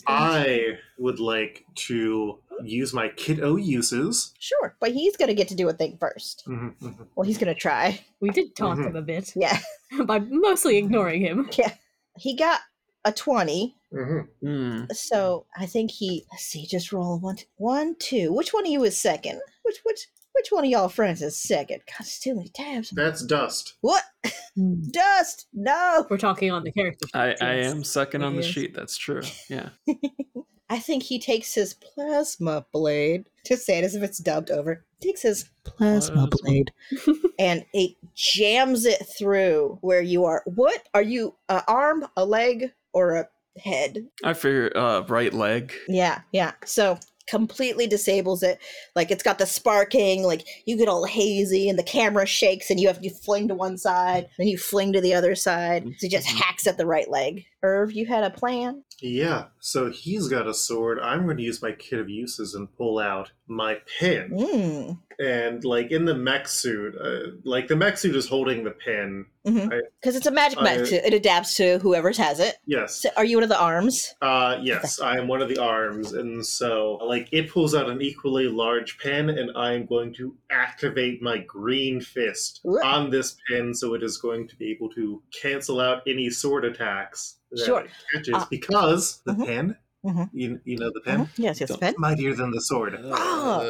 I 0.07 0.78
would 0.97 1.20
like 1.20 1.66
to 1.88 2.39
use 2.64 2.93
my 2.93 3.09
kit 3.09 3.39
O 3.41 3.55
uses. 3.55 4.34
Sure, 4.39 4.76
but 4.80 4.91
he's 4.91 5.18
gonna 5.18 5.34
get 5.34 5.47
to 5.49 5.55
do 5.55 5.70
a 5.70 5.74
thing 5.74 5.97
first. 5.99 6.43
Mhm, 6.47 6.76
mhm. 6.82 7.07
Well, 7.16 7.26
he's 7.26 7.38
gonna 7.38 7.55
try. 7.55 7.99
We 8.20 8.30
did 8.30 8.55
taunt 8.55 8.80
Mhm. 8.80 8.88
him 8.88 8.95
a 8.95 9.01
bit 9.01 9.34
Yeah, 9.36 9.59
by 10.05 10.20
mostly 10.20 10.78
ignoring 10.78 11.22
him. 11.22 11.49
Yeah. 11.57 11.74
He 12.18 12.36
got 12.36 12.59
a 13.05 13.12
twenty. 13.12 13.76
Mhm. 13.93 14.28
Hmm. 14.41 14.84
So 14.93 15.45
I 15.55 15.66
think 15.66 15.91
he. 15.91 16.26
Let's 16.32 16.43
see. 16.43 16.66
Just 16.66 16.91
roll 16.93 17.14
a 17.14 17.18
one, 17.18 17.38
one, 17.57 17.95
two. 17.95 18.32
Which 18.32 18.53
one 18.53 18.66
of 18.66 18.72
you 18.72 18.84
is 18.84 18.95
second? 18.97 19.41
Which 19.64 19.80
which 19.84 20.07
which 20.34 20.51
one 20.51 20.63
of 20.63 20.69
y'all 20.69 20.89
friends 20.89 21.21
is 21.21 21.38
second? 21.38 21.82
God, 21.88 21.95
there's 21.99 22.19
too 22.19 22.36
many 22.36 22.49
tabs. 22.49 22.89
That's 22.91 23.23
dust. 23.23 23.75
What? 23.82 24.03
Dust? 24.91 25.47
No. 25.53 26.05
We're 26.09 26.17
talking 26.17 26.51
on 26.51 26.63
the 26.63 26.71
character. 26.71 27.07
I, 27.13 27.36
I 27.41 27.55
yes. 27.55 27.71
am 27.71 27.84
second 27.84 28.23
on 28.23 28.36
the 28.36 28.43
sheet. 28.43 28.73
That's 28.73 28.97
true. 28.97 29.21
Yeah. 29.49 29.69
I 30.69 30.79
think 30.79 31.03
he 31.03 31.19
takes 31.19 31.53
his 31.53 31.73
plasma 31.73 32.65
blade, 32.71 33.25
to 33.45 33.57
say 33.57 33.79
it 33.79 33.84
as 33.84 33.93
if 33.95 34.03
it's 34.03 34.19
dubbed 34.19 34.51
over, 34.51 34.86
takes 35.01 35.21
his 35.21 35.49
plasma 35.65 36.27
Plasma. 36.27 36.29
blade 36.43 36.71
and 37.39 37.65
it 37.73 37.97
jams 38.15 38.86
it 38.86 39.05
through 39.17 39.77
where 39.82 40.01
you 40.01 40.23
are. 40.23 40.43
What? 40.45 40.88
Are 40.93 41.01
you 41.01 41.36
an 41.49 41.61
arm, 41.67 42.07
a 42.15 42.25
leg, 42.25 42.71
or 42.93 43.15
a 43.15 43.27
head? 43.59 44.07
I 44.23 44.34
figure 44.34 44.71
uh, 44.75 45.01
right 45.07 45.34
leg. 45.34 45.73
Yeah, 45.89 46.21
yeah. 46.32 46.53
So 46.63 46.99
completely 47.28 47.88
disables 47.88 48.43
it. 48.43 48.59
Like 48.95 49.11
it's 49.11 49.24
got 49.24 49.38
the 49.38 49.45
sparking, 49.45 50.24
like 50.24 50.45
you 50.65 50.78
get 50.78 50.88
all 50.88 51.05
hazy 51.05 51.69
and 51.69 51.78
the 51.78 51.84
camera 51.84 52.26
shakes 52.26 52.69
and 52.69 52.80
you 52.80 52.88
have 52.88 53.01
to 53.01 53.09
fling 53.09 53.47
to 53.47 53.55
one 53.55 53.78
side, 53.78 54.28
then 54.38 54.47
you 54.47 54.57
fling 54.57 54.93
to 54.93 55.01
the 55.01 55.13
other 55.13 55.36
side. 55.36 55.84
So 55.97 56.05
it 56.05 56.11
just 56.11 56.28
hacks 56.28 56.67
at 56.67 56.78
the 56.78 56.86
right 56.86 57.09
leg. 57.09 57.45
Irv, 57.63 57.91
you 57.91 58.05
had 58.05 58.24
a 58.24 58.30
plan? 58.30 58.84
Yeah. 59.01 59.45
So 59.59 59.91
he's 59.91 60.28
got 60.28 60.47
a 60.47 60.53
sword. 60.53 60.99
I'm 60.99 61.26
going 61.26 61.38
to 61.38 61.43
use 61.43 61.61
my 61.61 61.72
kit 61.72 61.99
of 61.99 62.09
uses 62.09 62.55
and 62.55 62.76
pull 62.76 62.99
out 62.99 63.32
my 63.47 63.78
pen. 63.99 64.32
Mm. 64.32 64.97
And 65.22 65.63
like 65.63 65.91
in 65.91 66.05
the 66.05 66.15
mech 66.15 66.47
suit, 66.47 66.95
uh, 66.99 67.32
like 67.43 67.67
the 67.67 67.76
mech 67.76 67.97
suit 67.97 68.15
is 68.15 68.28
holding 68.28 68.63
the 68.63 68.72
pen. 68.72 69.28
Because 69.43 70.15
it's 70.15 70.26
a 70.26 70.32
magic 70.32 70.57
I- 70.59 70.63
mech. 70.63 70.91
It 70.91 71.13
adapts 71.13 71.55
to 71.57 71.78
whoever's 71.80 72.17
has 72.17 72.39
it. 72.39 72.55
Yes. 72.65 72.95
So 73.01 73.09
are 73.17 73.26
you 73.26 73.38
one 73.38 73.43
of 73.43 73.49
the 73.49 73.59
arms? 73.59 74.15
Uh, 74.22 74.57
yes, 74.61 74.99
I 74.99 75.17
am 75.17 75.28
one 75.28 75.41
of 75.41 75.49
the 75.49 75.59
arms, 75.59 76.13
and 76.13 76.43
so 76.45 76.93
like 77.03 77.28
it 77.32 77.49
pulls 77.51 77.76
out 77.76 77.89
an 77.89 78.01
equally 78.01 78.47
large 78.47 78.97
pen, 78.99 79.30
and 79.30 79.51
I 79.55 79.74
am 79.74 79.86
going 79.86 80.13
to 80.15 80.36
activate 80.49 81.22
my 81.22 81.38
green 81.39 82.01
fist 82.01 82.59
Whoa. 82.63 82.80
on 82.84 83.09
this 83.11 83.36
pen, 83.49 83.74
so 83.76 83.93
it 83.93 84.01
is 84.03 84.17
going 84.17 84.47
to 84.47 84.55
be 84.55 84.72
able 84.72 84.89
to 84.89 85.22
cancel 85.39 85.80
out 85.80 86.01
any 86.07 86.30
sword 86.32 86.65
attacks 86.65 87.38
that 87.51 87.65
Sure. 87.65 87.82
it 87.82 87.91
catches, 88.13 88.34
Uh, 88.36 88.45
because 88.49 89.22
the 89.26 89.36
pen, 89.36 89.76
mhm. 90.06 90.30
you, 90.34 90.60
you 90.66 90.78
know 90.78 90.91
the 90.93 91.02
pen, 91.02 91.20
Mhm. 91.26 91.30
Yes, 91.38 91.60
yes, 91.62 91.76
pen. 91.78 91.95
mightier 91.97 92.34
than 92.34 92.52
the 92.52 92.62
sword, 92.62 92.99
Oh. 93.04 93.62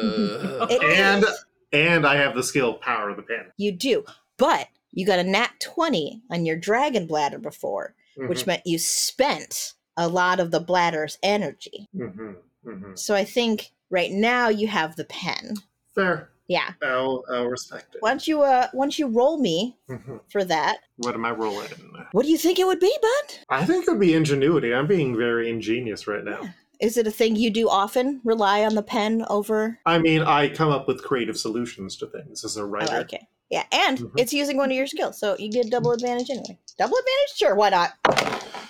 It 0.70 0.82
and 0.98 1.24
is. 1.24 1.44
and 1.72 2.06
I 2.06 2.16
have 2.16 2.34
the 2.34 2.42
skill 2.42 2.74
power 2.74 3.10
of 3.10 3.16
the 3.16 3.22
pen, 3.22 3.52
You 3.56 3.72
do. 3.72 4.04
But 4.36 4.68
you 4.92 5.06
got 5.06 5.18
a 5.20 5.24
nat 5.24 5.52
20 5.60 6.22
on 6.30 6.44
your 6.46 6.56
dragon 6.56 7.06
bladder 7.06 7.38
before, 7.38 7.94
which 8.16 8.40
Mhm, 8.42 8.46
meant 8.46 8.62
you 8.66 8.78
spent 8.78 9.74
a 9.96 10.08
lot 10.08 10.40
of 10.40 10.50
the 10.50 10.60
bladder's 10.60 11.18
energy. 11.22 11.88
mhm, 11.94 12.36
mhm. 12.66 12.98
So 12.98 13.14
I 13.14 13.24
think 13.24 13.70
right 13.90 14.10
now 14.10 14.48
you 14.48 14.66
have 14.68 14.96
the 14.96 15.04
pen. 15.04 15.54
fair. 15.94 16.30
Yeah. 16.52 16.72
I'll, 16.82 17.24
I'll 17.32 17.46
respect 17.46 17.94
it. 17.94 18.02
Why 18.02 18.10
don't 18.10 18.28
you 18.28 18.42
uh 18.42 18.68
why 18.72 18.84
don't 18.84 18.98
you 18.98 19.06
roll 19.06 19.38
me 19.40 19.74
Mhm. 19.88 20.20
for 20.30 20.44
that? 20.44 20.80
What 20.98 21.14
am 21.14 21.24
I 21.24 21.30
rolling? 21.30 21.68
What 22.12 22.24
do 22.26 22.30
you 22.30 22.36
think 22.36 22.58
it 22.58 22.66
would 22.66 22.78
be, 22.78 22.94
bud? 23.00 23.34
I 23.48 23.64
think 23.64 23.86
it 23.86 23.90
would 23.90 23.98
be 24.00 24.12
ingenuity. 24.12 24.74
I'm 24.74 24.86
being 24.86 25.16
very 25.16 25.48
ingenious 25.48 26.06
right 26.06 26.22
now. 26.22 26.40
Yeah. 26.42 26.50
Is 26.80 26.98
it 26.98 27.06
a 27.06 27.10
thing 27.10 27.36
you 27.36 27.48
do 27.50 27.70
often? 27.70 28.20
Rely 28.22 28.64
on 28.66 28.74
the 28.74 28.82
pen 28.82 29.24
over 29.30 29.78
I 29.86 29.98
mean, 29.98 30.20
I 30.22 30.48
come 30.50 30.68
up 30.70 30.86
with 30.88 31.02
creative 31.02 31.38
solutions 31.38 31.96
to 31.98 32.06
things 32.06 32.44
as 32.44 32.56
a 32.58 32.60
I 32.60 32.64
writer. 32.64 32.96
like 32.98 33.12
it. 33.14 33.22
Yeah, 33.50 33.64
and 33.72 33.98
Mhm. 33.98 34.12
it's 34.18 34.32
using 34.32 34.56
one 34.58 34.70
of 34.70 34.76
your 34.76 34.86
skills, 34.86 35.18
so 35.18 35.36
you 35.38 35.50
get 35.50 35.70
double 35.70 35.92
advantage 35.92 36.28
anyway. 36.30 36.58
Double 36.78 36.96
advantage? 36.96 37.36
Sure, 37.36 37.54
why 37.54 37.68
not? 37.70 37.92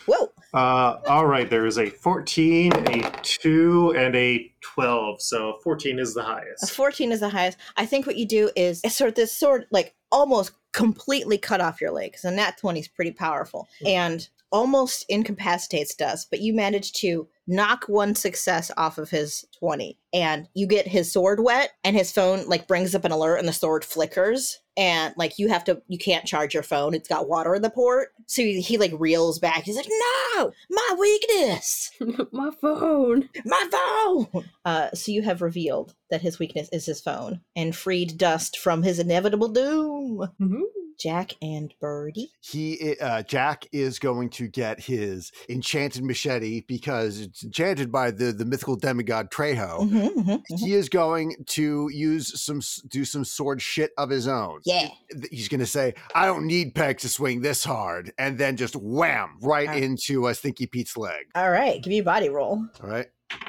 Whoa. 0.06 0.31
Uh, 0.54 0.98
all 1.06 1.26
right, 1.26 1.48
there 1.48 1.66
is 1.66 1.78
a 1.78 1.88
14, 1.88 2.72
a 2.72 3.10
2, 3.22 3.94
and 3.96 4.14
a 4.14 4.52
12. 4.60 5.22
So 5.22 5.58
14 5.64 5.98
is 5.98 6.14
the 6.14 6.20
A 6.20 6.24
highest. 6.24 6.72
14 6.72 7.12
is 7.12 7.20
the 7.20 7.28
highest. 7.28 7.58
I 7.76 7.86
think 7.86 8.06
what 8.06 8.16
you 8.16 8.26
do 8.26 8.50
is 8.54 8.82
sort 8.88 9.08
of 9.08 9.14
this 9.14 9.36
sword, 9.36 9.66
like 9.70 9.94
almost 10.10 10.52
completely 10.72 11.38
cut 11.38 11.60
off 11.60 11.80
your 11.80 11.90
leg. 11.90 12.16
So 12.18 12.30
nat 12.30 12.58
20 12.58 12.80
is 12.80 12.88
pretty 12.88 13.12
powerful 13.12 13.68
and 13.86 14.28
almost 14.50 15.06
incapacitates 15.08 15.94
Dust, 15.94 16.28
but 16.30 16.40
you 16.40 16.54
manage 16.54 16.92
to 16.92 17.26
knock 17.46 17.84
one 17.88 18.14
success 18.14 18.70
off 18.76 18.98
of 18.98 19.10
his 19.10 19.46
20 19.58 19.98
and 20.12 20.48
you 20.54 20.66
get 20.66 20.86
his 20.86 21.10
sword 21.10 21.40
wet 21.40 21.72
and 21.82 21.96
his 21.96 22.12
phone 22.12 22.46
like 22.46 22.68
brings 22.68 22.94
up 22.94 23.04
an 23.04 23.12
alert 23.12 23.38
and 23.38 23.48
the 23.48 23.52
sword 23.52 23.84
flickers 23.84 24.60
and 24.76 25.12
like 25.16 25.38
you 25.38 25.48
have 25.48 25.64
to 25.64 25.80
you 25.88 25.98
can't 25.98 26.24
charge 26.24 26.54
your 26.54 26.62
phone 26.62 26.94
it's 26.94 27.08
got 27.08 27.28
water 27.28 27.54
in 27.54 27.62
the 27.62 27.68
port 27.70 28.08
so 28.26 28.40
he, 28.42 28.60
he 28.60 28.78
like 28.78 28.92
reels 28.98 29.38
back 29.38 29.64
he's 29.64 29.76
like 29.76 29.88
no 30.36 30.52
my 30.70 30.96
weakness 30.98 31.90
My 32.32 32.50
phone. 32.60 33.28
my 33.44 33.68
phone. 33.70 34.44
Uh, 34.64 34.90
so 34.92 35.12
you 35.12 35.22
have 35.22 35.42
revealed 35.42 35.94
that 36.10 36.22
his 36.22 36.38
weakness 36.38 36.68
is 36.72 36.86
his 36.86 37.00
phone 37.00 37.40
and 37.54 37.74
freed 37.76 38.16
Dust 38.16 38.58
from 38.58 38.82
his 38.82 38.98
inevitable 38.98 39.48
doom. 39.48 40.28
Mhm. 40.40 40.60
Jack 41.02 41.32
and 41.42 41.74
Birdie. 41.80 42.30
He, 42.40 42.96
uh, 43.00 43.22
Jack, 43.22 43.66
is 43.72 43.98
going 43.98 44.30
to 44.30 44.46
get 44.48 44.78
his 44.80 45.32
enchanted 45.48 46.04
machete 46.04 46.62
because 46.68 47.20
it's 47.20 47.42
enchanted 47.42 47.90
by 47.90 48.10
the 48.10 48.32
the 48.32 48.44
mythical 48.44 48.76
demigod 48.76 49.30
Trejo. 49.30 49.80
Mhm, 49.80 50.14
mhm, 50.14 50.42
mhm. 50.50 50.58
He 50.58 50.74
is 50.74 50.88
going 50.88 51.34
to 51.48 51.88
use 51.92 52.40
some 52.40 52.60
do 52.88 53.04
some 53.04 53.24
sword 53.24 53.60
shit 53.60 53.90
of 53.98 54.10
his 54.10 54.28
own. 54.28 54.60
Yeah. 54.64 54.88
He's 55.30 55.48
going 55.48 55.60
to 55.60 55.66
say, 55.66 55.94
"I 56.14 56.26
don't 56.26 56.46
need 56.46 56.74
Peg 56.74 56.98
to 56.98 57.08
swing 57.08 57.40
this 57.42 57.64
hard," 57.64 58.12
and 58.18 58.38
then 58.38 58.56
just 58.56 58.76
wham 58.76 59.38
right 59.42 59.68
Ah. 59.68 59.74
into 59.74 60.26
uh, 60.28 60.34
Stinky 60.34 60.66
Pete's 60.66 60.96
leg. 60.96 61.26
All 61.34 61.50
right, 61.50 61.82
give 61.82 61.90
me 61.90 61.98
a 61.98 62.02
body 62.04 62.28
roll. 62.28 62.64
All 62.82 62.88
right, 62.88 63.06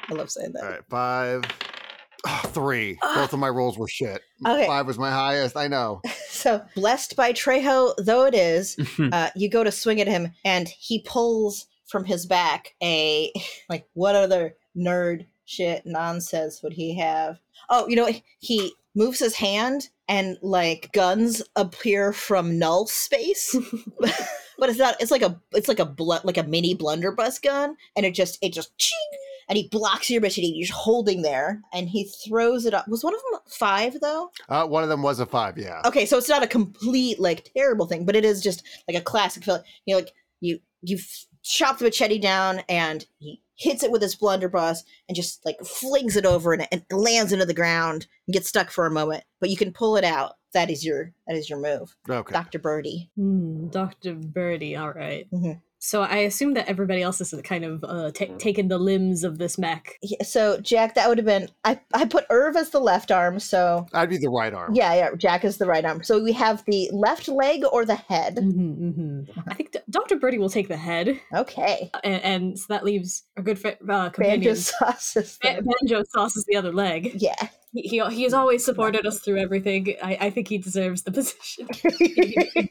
I 0.10 0.14
love 0.14 0.32
saying 0.32 0.54
that. 0.54 0.64
all 0.64 0.70
right, 0.72 0.82
five, 0.90 1.44
oh, 2.26 2.42
three. 2.48 2.98
Both 3.02 3.34
of 3.34 3.40
my 3.40 3.50
rolls 3.50 3.78
were 3.78 3.88
shit. 3.88 4.22
Okay. 4.46 4.66
Five 4.66 4.88
was 4.88 4.98
my 4.98 5.12
highest. 5.12 5.58
I 5.58 5.68
know. 5.68 6.02
So 6.34 6.62
blessed 6.76 7.16
by 7.16 7.32
Trejo, 7.32 7.94
though 8.00 8.26
it 8.26 8.36
is, 8.36 8.76
uh, 9.14 9.30
you 9.34 9.50
go 9.50 9.64
to 9.64 9.72
swing 9.72 10.02
at 10.02 10.08
him, 10.10 10.34
and 10.44 10.68
he 10.68 11.00
pulls 11.00 11.68
from 11.86 12.04
his 12.04 12.26
back 12.26 12.74
a 12.84 13.32
like 13.70 13.88
what 13.94 14.16
other 14.16 14.56
nerd 14.76 15.26
shit 15.46 15.86
nonsense 15.86 16.62
would 16.62 16.74
he 16.74 16.98
have? 16.98 17.40
Oh, 17.70 17.88
you 17.88 17.96
know 17.96 18.10
he 18.40 18.74
moves 18.94 19.20
his 19.20 19.36
hand 19.36 19.88
and 20.10 20.38
like 20.42 20.92
guns 20.92 21.42
appear 21.56 22.12
from 22.12 22.60
null 22.60 22.88
space. 22.88 23.56
but 24.58 24.70
it's 24.70 24.80
not 24.80 24.96
it's 25.00 25.12
like 25.12 25.22
a 25.22 25.40
it's 25.54 25.68
like 25.70 25.80
a 25.80 25.86
bl- 25.86 26.16
like 26.24 26.38
a 26.38 26.44
mini 26.44 26.74
blunderbuss 26.74 27.40
gun 27.40 27.78
and 27.96 28.06
it 28.06 28.14
just 28.14 28.38
it 28.42 28.52
just 28.52 28.78
ching, 28.78 29.20
and 29.50 29.58
he 29.58 29.68
blocks 29.70 30.10
your 30.10 30.22
machete 30.22 30.48
you're 30.48 30.66
just 30.68 30.78
holding 30.78 31.22
there 31.22 31.62
and 31.74 31.90
he 31.90 32.06
throws 32.28 32.66
it 32.66 32.74
up 32.74 32.88
was 32.88 33.04
one 33.04 33.14
of 33.14 33.22
them 33.32 33.40
five 33.48 34.00
though 34.02 34.30
Uh, 34.50 34.66
one 34.66 34.84
of 34.84 34.90
them 34.90 35.02
was 35.02 35.20
a 35.20 35.26
five. 35.26 35.58
Yeah. 35.58 35.82
okay 35.86 36.06
so 36.06 36.18
it's 36.18 36.30
not 36.30 36.44
a 36.44 36.48
complete 36.48 37.20
like 37.20 37.50
terrible 37.56 37.86
thing 37.86 38.06
but 38.06 38.16
it 38.16 38.26
is 38.26 38.42
just 38.42 38.64
like 38.88 38.98
a 38.98 39.02
classic 39.02 39.44
feel 39.44 39.64
you 39.86 39.94
know 39.94 40.00
like 40.00 40.14
you 40.42 40.60
you 40.82 40.98
chop 41.44 41.78
the 41.78 41.86
machete 41.86 42.20
down 42.20 42.62
and 42.70 43.06
he 43.20 43.42
hits 43.56 43.84
it 43.84 43.92
with 43.92 44.02
his 44.02 44.16
blunderbuss 44.16 44.84
and 45.08 45.16
just 45.16 45.46
like 45.46 45.60
flings 45.64 46.16
it 46.18 46.26
over 46.26 46.54
and 46.54 46.68
it 46.72 46.84
lands 46.92 47.32
into 47.32 47.46
the 47.46 47.54
ground 47.54 48.08
and 48.28 48.34
gets 48.34 48.48
stuck 48.50 48.72
for 48.72 48.86
a 48.86 48.92
moment 48.92 49.24
but 49.40 49.50
you 49.50 49.58
can 49.58 49.72
pull 49.72 49.96
it 49.98 50.04
out 50.04 50.34
that 50.54 50.70
is 50.70 50.86
your 50.86 51.12
that 51.28 51.36
is 51.36 51.50
your 51.50 51.60
move 51.60 51.96
Okay. 52.10 52.34
dr 52.34 52.60
birdie 52.60 53.10
Hmm, 53.16 53.68
Dr. 53.70 54.14
Birdie, 54.16 54.76
all 54.76 54.92
right. 54.92 55.28
Mhm. 55.32 55.62
So 55.80 56.02
I 56.02 56.18
assume 56.20 56.54
that 56.54 56.70
everybody 56.70 57.02
else 57.02 57.20
is 57.20 57.34
kind 57.44 57.66
of 57.66 57.84
uh, 57.84 58.12
ta 58.12 58.26
taking 58.40 58.70
the 58.70 58.78
limbs 58.78 59.24
of 59.26 59.38
this 59.38 59.58
mech. 59.58 59.98
Yeah, 60.02 60.24
so 60.24 60.58
Jack, 60.62 60.96
that 60.96 61.10
would 61.10 61.18
have 61.18 61.26
been 61.26 61.50
I. 61.66 61.80
I 61.94 62.06
put 62.06 62.26
Irv 62.30 62.56
as 62.56 62.70
the 62.70 62.80
left 62.80 63.12
arm. 63.12 63.40
So 63.40 63.86
I'd 63.94 64.10
be 64.10 64.18
the 64.18 64.30
right 64.30 64.54
arm. 64.54 64.74
yeah, 64.76 64.94
yeah. 64.94 65.10
Jack 65.18 65.44
is 65.44 65.58
the 65.58 65.66
right 65.66 65.84
arm. 65.84 66.02
So 66.04 66.24
we 66.24 66.32
have 66.34 66.64
the 66.66 66.90
left 66.94 67.28
leg 67.28 67.64
or 67.72 67.84
the 67.86 67.96
head. 67.96 68.38
hmm 68.40 68.92
hmm 68.92 69.20
I 69.48 69.54
think 69.56 69.72
D- 69.74 69.80
Dr. 69.90 70.16
Birdie 70.16 70.38
will 70.40 70.50
take 70.50 70.70
the 70.70 70.78
head, 70.78 71.20
Okay. 71.34 71.92
and, 72.04 72.24
and 72.24 72.60
so 72.60 72.66
that 72.70 72.84
leaves 72.86 73.24
a 73.36 73.42
good 73.42 73.60
fri- 73.60 73.72
uh, 73.72 73.76
Banjo 73.86 74.12
companion. 74.12 74.56
sauce 74.56 75.18
is 75.18 75.38
Ba- 75.42 75.58
the- 75.62 75.64
Banjo 75.82 76.04
sauce 76.12 76.38
is 76.38 76.46
the 76.46 76.56
other 76.56 76.72
leg. 76.72 77.12
Yeah. 77.16 77.50
He, 77.74 77.82
he 77.82 78.06
he 78.16 78.24
has 78.24 78.34
always 78.34 78.64
supported 78.64 79.06
us 79.06 79.20
through 79.20 79.40
everything. 79.40 79.96
I, 80.02 80.18
I 80.22 80.30
think 80.30 80.48
he 80.48 80.58
deserves 80.60 81.04
the 81.04 81.12
position. 81.12 81.68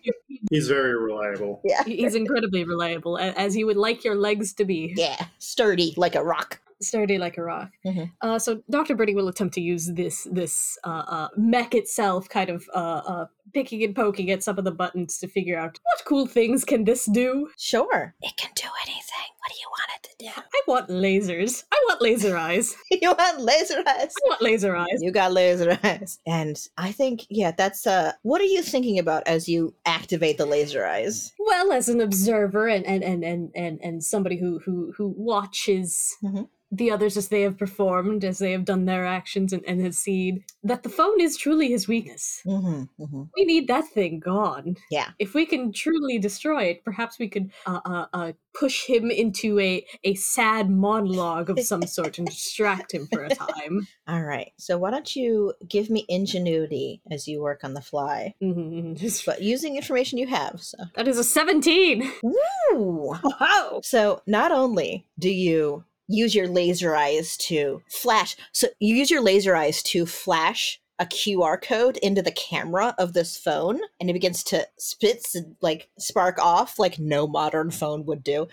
He's 0.50 0.68
very 0.68 0.94
reliable. 0.98 1.60
yeah. 1.64 1.82
He's 1.84 2.14
incredibly 2.14 2.64
reliable, 2.64 3.16
as 3.18 3.56
you 3.56 3.66
would 3.66 3.76
like 3.76 4.04
your 4.04 4.14
legs 4.16 4.52
to 4.54 4.64
be. 4.64 4.92
Yeah. 4.96 5.26
Sturdy 5.38 5.94
like 5.96 6.14
a 6.14 6.22
rock. 6.22 6.60
sturdy 6.82 7.16
like 7.16 7.38
a 7.38 7.42
rock. 7.42 7.70
Mhm. 7.86 8.10
Uh, 8.20 8.38
so 8.38 8.60
Dr. 8.68 8.94
Birdie 8.96 9.14
will 9.14 9.28
attempt 9.28 9.54
to 9.54 9.60
use 9.60 9.86
this 9.94 10.26
this 10.30 10.76
uh, 10.84 11.04
uh, 11.16 11.28
mech 11.36 11.74
itself, 11.74 12.28
kind 12.28 12.50
of 12.50 12.68
uh, 12.74 13.00
uh, 13.12 13.26
picking 13.52 13.82
and 13.84 13.94
poking 13.94 14.30
at 14.30 14.42
some 14.42 14.58
of 14.58 14.64
the 14.64 14.70
buttons 14.70 15.18
to 15.18 15.28
figure 15.28 15.58
out 15.58 15.78
what 15.82 16.04
cool 16.06 16.26
things 16.26 16.64
can 16.64 16.84
this 16.84 17.06
do. 17.06 17.48
Sure. 17.58 18.14
It 18.22 18.36
can 18.36 18.50
do 18.54 18.68
anything. 18.86 19.28
What 19.38 19.48
do 19.48 19.54
you 19.58 19.68
want 19.70 19.90
it 19.96 20.02
to 20.08 20.14
do? 20.18 20.42
I 20.54 20.60
want 20.66 20.88
lasers. 20.88 21.64
I 21.72 21.84
want 21.88 22.00
laser 22.00 22.36
eyes. 22.36 22.76
you 22.90 23.10
want 23.10 23.40
laser 23.40 23.82
eyes? 23.86 24.14
I 24.24 24.28
want 24.28 24.42
laser 24.42 24.76
eyes. 24.76 25.00
You 25.00 25.10
got 25.10 25.32
laser 25.32 25.78
eyes. 25.82 26.20
And 26.26 26.56
I 26.78 26.92
think, 26.92 27.26
yeah, 27.28 27.50
that's 27.50 27.86
uh 27.86 28.12
what 28.22 28.40
are 28.40 28.44
you 28.44 28.62
thinking 28.62 28.98
about 28.98 29.26
as 29.26 29.48
you 29.48 29.74
activate 29.84 30.38
the 30.38 30.46
laser 30.46 30.86
eyes? 30.86 31.32
Well, 31.38 31.72
as 31.72 31.88
an 31.88 32.00
observer 32.00 32.68
and 32.68 32.86
and 32.86 33.02
and 33.02 33.24
and 33.24 33.50
and, 33.54 33.80
and 33.82 34.04
somebody 34.04 34.38
who 34.38 34.60
who 34.64 34.92
who 34.96 35.12
watches. 35.16 36.16
Mhm. 36.22 36.48
The 36.74 36.90
others 36.90 37.18
as 37.18 37.28
they 37.28 37.42
have 37.42 37.58
performed, 37.58 38.24
as 38.24 38.38
they 38.38 38.52
have 38.52 38.64
done 38.64 38.86
their 38.86 39.04
actions, 39.04 39.52
and, 39.52 39.62
and 39.66 39.82
has 39.82 39.98
seen 39.98 40.42
that 40.62 40.84
the 40.84 40.88
phone 40.88 41.20
is 41.20 41.36
truly 41.36 41.68
his 41.68 41.86
weakness. 41.86 42.40
Mm-hmm, 42.46 43.02
mm-hmm. 43.02 43.22
We 43.36 43.44
need 43.44 43.68
that 43.68 43.86
thing 43.88 44.20
gone. 44.20 44.76
Yeah. 44.90 45.08
If 45.18 45.34
we 45.34 45.46
can 45.46 45.72
truly 45.72 46.18
destroy 46.18 46.64
it, 46.64 46.84
perhaps 46.84 47.18
we 47.18 47.28
could 47.28 47.50
uh, 47.66 47.80
uh, 47.84 48.06
uh, 48.12 48.32
push 48.54 48.84
him 48.86 49.10
into 49.10 49.58
a, 49.58 49.84
a 50.04 50.14
sad 50.14 50.70
monologue 50.70 51.48
of 51.50 51.60
some 51.60 51.82
sort 51.86 52.18
and 52.18 52.26
distract 52.26 52.92
him 52.92 53.08
for 53.12 53.24
a 53.24 53.30
time. 53.30 53.86
All 54.08 54.22
right. 54.22 54.52
So 54.58 54.76
why 54.78 54.90
don't 54.90 55.16
you 55.16 55.54
give 55.68 55.88
me 55.88 56.04
ingenuity 56.08 57.00
as 57.10 57.26
you 57.26 57.40
work 57.40 57.64
on 57.64 57.74
the 57.74 57.80
fly? 57.82 58.34
Mhm. 58.42 59.24
But 59.24 59.40
using 59.42 59.76
information 59.76 60.18
you 60.18 60.26
have, 60.26 60.60
so 60.60 60.76
that 60.94 61.08
is 61.08 61.16
a 61.18 61.24
17. 61.24 62.10
Ooh. 62.24 63.14
Wow. 63.22 63.80
So 63.82 64.20
not 64.26 64.52
only 64.52 65.06
do 65.18 65.30
you 65.30 65.84
use 66.08 66.34
your 66.34 66.48
laser 66.48 66.94
eyes 66.94 67.36
to 67.38 67.82
flash, 67.88 68.36
so 68.52 68.68
you 68.78 68.94
use 68.94 69.10
your 69.10 69.22
laser 69.22 69.56
eyes 69.56 69.82
to 69.84 70.04
flash 70.06 70.80
a 70.98 71.06
QR 71.06 71.60
code 71.60 71.96
into 71.98 72.22
the 72.22 72.30
camera 72.32 72.94
of 72.98 73.12
this 73.12 73.36
phone, 73.36 73.80
and 74.00 74.08
it 74.08 74.12
begins 74.12 74.44
to 74.44 74.66
spits 74.78 75.36
like 75.60 75.88
spark 75.98 76.38
off 76.38 76.78
like 76.78 76.98
no 76.98 77.26
modern 77.26 77.70
phone 77.70 78.04
would 78.06 78.22
do. 78.22 78.46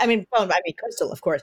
I, 0.00 0.06
mean, 0.06 0.26
phone. 0.36 0.50
I 0.50 0.60
mean, 0.64 0.74
crystal, 0.78 1.12
of 1.12 1.20
course. 1.20 1.42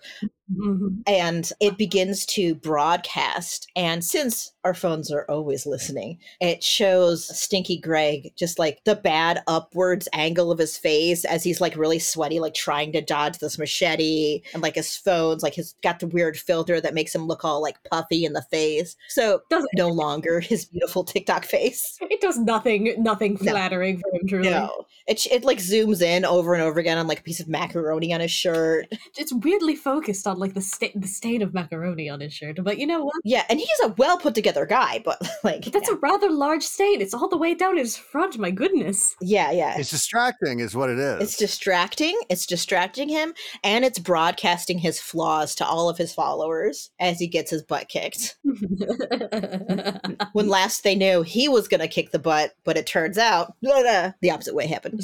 Mhm. 0.52 1.04
And 1.06 1.52
it 1.60 1.78
begins 1.78 2.26
to 2.28 2.56
broadcast. 2.56 3.68
And 3.76 4.04
since 4.04 4.52
our 4.64 4.74
phones 4.74 5.12
are 5.12 5.26
always 5.30 5.68
listening, 5.68 6.18
it 6.41 6.64
shows 6.64 7.28
Stinky 7.39 7.78
Greg 7.78 8.34
just 8.36 8.58
like 8.58 8.80
the 8.84 8.95
bad 8.95 9.43
upwards 9.47 10.08
angle 10.12 10.52
of 10.52 10.58
his 10.58 10.76
face 10.76 11.24
as 11.24 11.43
he's 11.43 11.62
like 11.62 11.78
really 11.78 12.00
sweaty, 12.00 12.39
like 12.39 12.56
trying 12.56 12.91
to 12.93 13.02
dodge 13.02 13.38
this 13.38 13.60
machete. 13.60 14.41
And 14.54 14.64
like 14.64 14.74
his 14.76 14.97
phone's 14.97 15.43
like 15.43 15.54
he's 15.54 15.76
got 15.84 16.00
the 16.00 16.08
weird 16.08 16.36
filter 16.38 16.82
that 16.82 16.95
makes 16.95 17.14
him 17.14 17.28
look 17.28 17.45
all 17.45 17.62
like 17.62 17.78
puffy 17.91 18.26
in 18.26 18.34
the 18.34 18.41
face. 18.50 18.95
So 19.10 19.41
Doesn't- 19.52 19.70
no 19.76 19.89
longer 19.89 20.39
his 20.50 20.66
beautiful 20.66 21.04
TikTok 21.04 21.45
face. 21.45 21.97
It 22.02 22.20
does 22.22 22.38
nothing, 22.38 22.95
nothing 22.97 23.38
No. 23.39 23.52
flattering 23.52 24.00
for 24.00 24.14
him, 24.16 24.28
truly. 24.28 24.50
No. 24.50 24.86
It, 25.08 25.26
it 25.28 25.43
like 25.43 25.60
zooms 25.60 26.02
in 26.02 26.26
over 26.26 26.54
and 26.54 26.62
over 26.64 26.80
again 26.80 26.97
on 26.97 27.08
like 27.08 27.20
a 27.20 27.24
piece 27.24 27.39
of 27.39 27.47
macaroni 27.47 28.14
on 28.14 28.20
his 28.20 28.32
shirt. 28.32 28.88
It's 29.18 29.34
weirdly 29.34 29.76
focused 29.76 30.28
on 30.28 30.38
like 30.39 30.54
the, 30.56 30.62
sta- 30.62 30.91
the 30.95 31.08
stain 31.08 31.41
of 31.41 31.54
macaroni 31.54 32.10
on 32.10 32.20
his 32.20 32.34
shirt. 32.34 32.64
But 32.64 32.78
you 32.80 32.88
know 32.88 33.04
what? 33.04 33.16
Yeah, 33.24 33.45
and 33.50 33.60
he's 33.60 33.70
a 33.84 33.89
well 33.97 34.18
put 34.18 34.36
together 34.36 34.66
guy, 34.66 35.02
but 35.06 35.22
like 35.43 35.66
That's 35.66 35.89
a 35.89 35.95
rather 35.95 36.30
large 36.30 36.64
stain. 36.64 37.02
It's 37.02 37.14
all 37.14 37.30
the 37.30 37.38
way 37.38 37.54
down 37.56 37.78
his 37.78 37.95
front. 37.95 38.38
My 38.38 38.52
goodness. 38.52 39.16
yeah, 39.22 39.52
yeah. 39.52 39.76
It's 39.78 39.89
distracting, 39.91 40.60
is 40.60 40.76
what 40.76 40.89
it 40.89 41.00
is. 41.00 41.22
It's 41.22 41.38
distracting. 41.38 42.20
It's 42.30 42.45
distracting 42.45 43.10
him, 43.10 43.34
and 43.64 43.86
it's 43.86 44.00
broadcasting 44.00 44.80
his 44.80 45.00
flaws 45.00 45.54
to 45.56 45.66
all 45.66 45.89
of 45.89 45.97
his 45.97 46.14
followers 46.14 46.89
as 47.00 47.20
he 47.20 47.28
gets 47.28 47.52
his 47.52 47.64
butt 47.64 47.88
kicked. 47.89 48.38
When 50.34 50.47
last 50.47 50.84
they 50.84 50.95
knew 50.95 51.23
he 51.23 51.47
was 51.47 51.67
going 51.67 51.82
to 51.82 51.88
kick 51.88 52.11
the 52.11 52.19
butt, 52.19 52.53
but 52.63 52.77
it 52.77 52.86
turns 52.86 53.17
out 53.17 53.53
the 53.61 54.32
opposite 54.32 54.55
way 54.55 54.67
happened. 54.67 55.03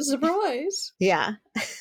Surprise. 0.00 0.92
Yeah, 0.98 1.34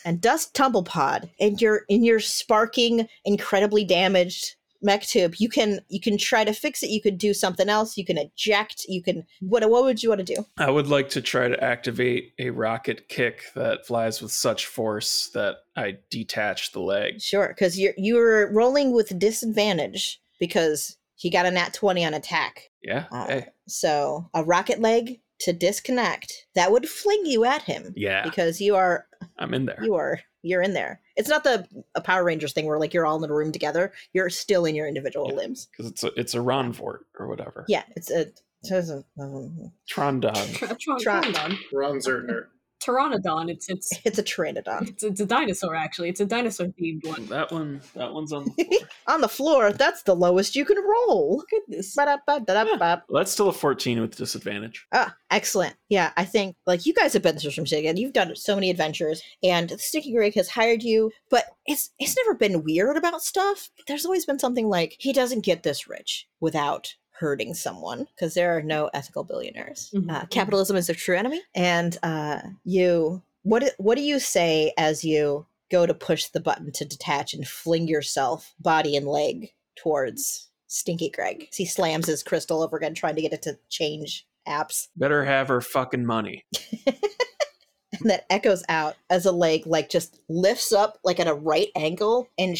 and 0.04 0.20
Dust 0.20 0.54
Tumblepod, 0.54 1.30
and 1.40 1.62
your 1.62 1.84
in 1.88 2.04
your 2.04 2.20
sparking, 2.20 3.08
incredibly 3.24 3.86
damaged 3.86 4.56
mech 4.82 5.04
tube. 5.04 5.36
You 5.38 5.50
can 5.50 5.80
you 5.90 6.00
can 6.00 6.18
try 6.18 6.44
to 6.44 6.54
fix 6.54 6.84
it. 6.84 6.90
You 6.90 7.02
could 7.02 7.18
do 7.18 7.34
something 7.34 7.70
else. 7.70 7.98
You 7.98 8.06
can 8.06 8.18
eject. 8.18 8.86
You 8.88 9.02
can 9.02 9.26
what 9.42 9.68
what 9.70 9.84
would 9.84 10.02
you 10.02 10.10
want 10.10 10.26
to 10.26 10.36
do? 10.36 10.46
I 10.58 10.70
would 10.70 10.88
like 10.88 11.10
to 11.10 11.22
try 11.22 11.48
to 11.48 11.64
activate 11.64 12.34
a 12.40 12.50
rocket 12.50 13.08
kick 13.10 13.44
that 13.56 13.86
flies 13.86 14.22
with 14.22 14.32
such 14.32 14.66
force 14.66 15.30
that 15.34 15.58
I 15.76 15.98
detach 16.10 16.72
the 16.72 16.82
leg. 16.82 17.22
Sure, 17.22 17.50
because 17.50 17.80
you're 17.80 17.94
you're 17.98 18.52
rolling 18.52 18.92
with 18.92 19.18
disadvantage 19.18 20.22
because 20.40 20.98
he 21.16 21.30
got 21.30 21.46
a 21.46 21.52
nat 21.52 21.74
twenty 21.74 22.06
on 22.06 22.14
attack. 22.14 22.71
Yeah. 22.84 23.06
Uh, 23.12 23.28
Hey. 23.28 23.46
So 23.68 24.30
a 24.34 24.44
rocket 24.44 24.80
leg 24.80 25.20
to 25.42 25.54
disconnect 25.54 26.32
that 26.56 26.72
would 26.72 26.88
fling 26.88 27.26
you 27.26 27.46
at 27.46 27.64
him 27.64 27.94
Yeah. 27.96 28.24
because 28.24 28.62
you 28.62 28.76
are 28.76 29.08
I'm 29.40 29.54
in 29.54 29.66
there. 29.66 29.80
you 29.84 29.96
are 29.96 30.20
you're 30.44 30.62
in 30.64 30.74
there. 30.74 31.00
It's 31.16 31.30
not 31.30 31.44
the 31.44 31.68
a 31.96 32.02
Power 32.02 32.24
Rangers 32.24 32.54
thing 32.54 32.66
where 32.66 32.80
like 32.80 32.94
you're 32.94 33.06
all 33.06 33.24
in 33.24 33.30
a 33.30 33.34
room 33.34 33.52
together. 33.52 33.94
You're 34.14 34.30
still 34.32 34.66
in 34.66 34.74
your 34.76 34.88
individual 34.88 35.28
Yeah. 35.30 35.36
limbs. 35.36 35.68
Because 35.72 35.92
it's 35.92 36.04
a 36.04 36.12
it's 36.20 36.34
a 36.34 36.40
Ronvort 36.40 37.00
or 37.20 37.28
whatever. 37.28 37.66
Yeah, 37.68 37.84
it's 37.96 38.10
a. 38.12 38.28
it's 38.64 38.72
a- 38.90 39.04
um, 39.20 39.72
Trondon. 39.92 40.34
Tr- 40.54 40.66
Tron- 40.80 41.00
Tron- 41.00 41.24
Pteranodon. 41.24 41.58
Ron 41.74 41.98
Zertner. 42.00 42.48
Pteranodon. 42.86 43.50
It's 43.50 43.70
it's 43.70 43.92
It's 44.06 44.18
a 44.20 44.24
Pteranodon. 44.24 44.90
it's, 44.90 45.04
it's 45.04 45.20
a 45.20 45.26
dinosaur 45.26 45.76
actually. 45.76 46.10
It's 46.10 46.20
a 46.20 46.26
dinosaur 46.26 46.68
themed 46.68 47.06
one. 47.08 47.26
that 47.28 47.52
one 47.52 47.82
that 47.96 48.14
one's 48.14 48.32
on 48.34 48.46
the 48.46 48.52
floor. 48.64 48.88
On 49.08 49.22
the 49.22 49.28
floor, 49.30 49.72
that's 49.74 50.04
the 50.04 50.16
lowest 50.16 50.56
you 50.56 50.66
can 50.66 50.78
roll. 50.78 51.44
Goodness. 51.50 51.96
Ba-da-ba-da-da-ba. 51.96 53.04
Well, 53.10 53.22
that's 53.22 53.32
still 53.32 53.50
a 53.50 53.54
14 53.54 54.02
with 54.02 54.16
disadvantage. 54.18 54.86
Ah, 54.94 55.16
excellent. 55.30 55.76
Yeah, 55.90 56.12
I 56.18 56.26
think 56.26 56.56
like 56.66 56.86
you 56.86 56.94
guys 56.94 57.14
have 57.14 57.22
been 57.22 57.38
through 57.38 57.52
some 57.52 57.66
shit 57.66 57.86
and 57.86 57.98
you've 58.00 58.14
done 58.14 58.36
so 58.36 58.56
many 58.56 58.70
adventures 58.70 59.22
and 59.44 59.70
the 59.70 59.78
Stinky 59.78 60.14
Greg 60.14 60.34
has 60.36 60.50
hired 60.50 60.84
you, 60.84 61.12
but 61.30 61.46
it's 61.66 61.92
it's 62.00 62.16
never 62.18 62.36
been 62.36 62.64
weird 62.64 62.98
about 62.98 63.22
stuff. 63.22 63.70
There's 63.88 64.06
always 64.06 64.26
been 64.26 64.40
something 64.40 64.68
like 64.68 64.96
he 65.00 65.14
doesn't 65.14 65.46
get 65.46 65.64
this 65.64 65.88
rich 65.88 66.28
without 66.40 66.96
hurting 67.22 67.54
someone 67.54 68.08
because 68.16 68.34
there 68.34 68.58
are 68.58 68.62
no 68.64 68.90
ethical 68.94 69.24
billionaires. 69.24 69.92
Mhm. 69.94 70.12
Uh, 70.12 70.26
capitalism 70.26 70.76
is 70.76 70.90
a 70.90 70.94
true 70.94 71.16
enemy, 71.16 71.42
and 71.56 71.98
uh, 72.04 72.42
you 72.66 73.22
what 73.44 73.60
do- 73.62 73.72
what 73.78 73.96
do 73.96 74.02
you 74.02 74.20
say 74.20 74.74
as 74.78 75.06
you 75.06 75.46
go 75.70 75.86
to 75.86 75.94
push 75.94 76.26
the 76.26 76.40
button 76.42 76.72
to 76.74 76.84
detach 76.84 77.34
and 77.34 77.48
fling 77.48 77.88
yourself 77.88 78.54
body 78.60 78.98
and 78.98 79.08
leg 79.08 79.54
towards 79.76 80.50
Stinky 80.68 81.10
Greg? 81.10 81.48
He 81.54 81.66
slams 81.66 82.08
his 82.08 82.24
crystal 82.24 82.62
over 82.62 82.76
again, 82.78 82.94
trying 82.96 83.16
to 83.16 83.22
get 83.22 83.34
it 83.34 83.42
to 83.44 83.58
change 83.70 84.28
apps 84.48 84.88
Better 84.96 85.24
have 85.24 85.48
her 85.48 85.62
fucking 85.62 86.04
money. 86.06 86.44
and 86.88 88.10
that 88.10 88.26
echoes 88.32 88.64
out 88.70 88.96
as 89.10 89.26
a 89.26 89.32
leg 89.32 89.68
like 89.68 89.90
just 89.90 90.20
lifts 90.30 90.74
up 90.74 90.98
like 91.04 91.20
at 91.20 91.28
a 91.28 91.34
right 91.34 91.70
angle 91.76 92.28
and 92.40 92.58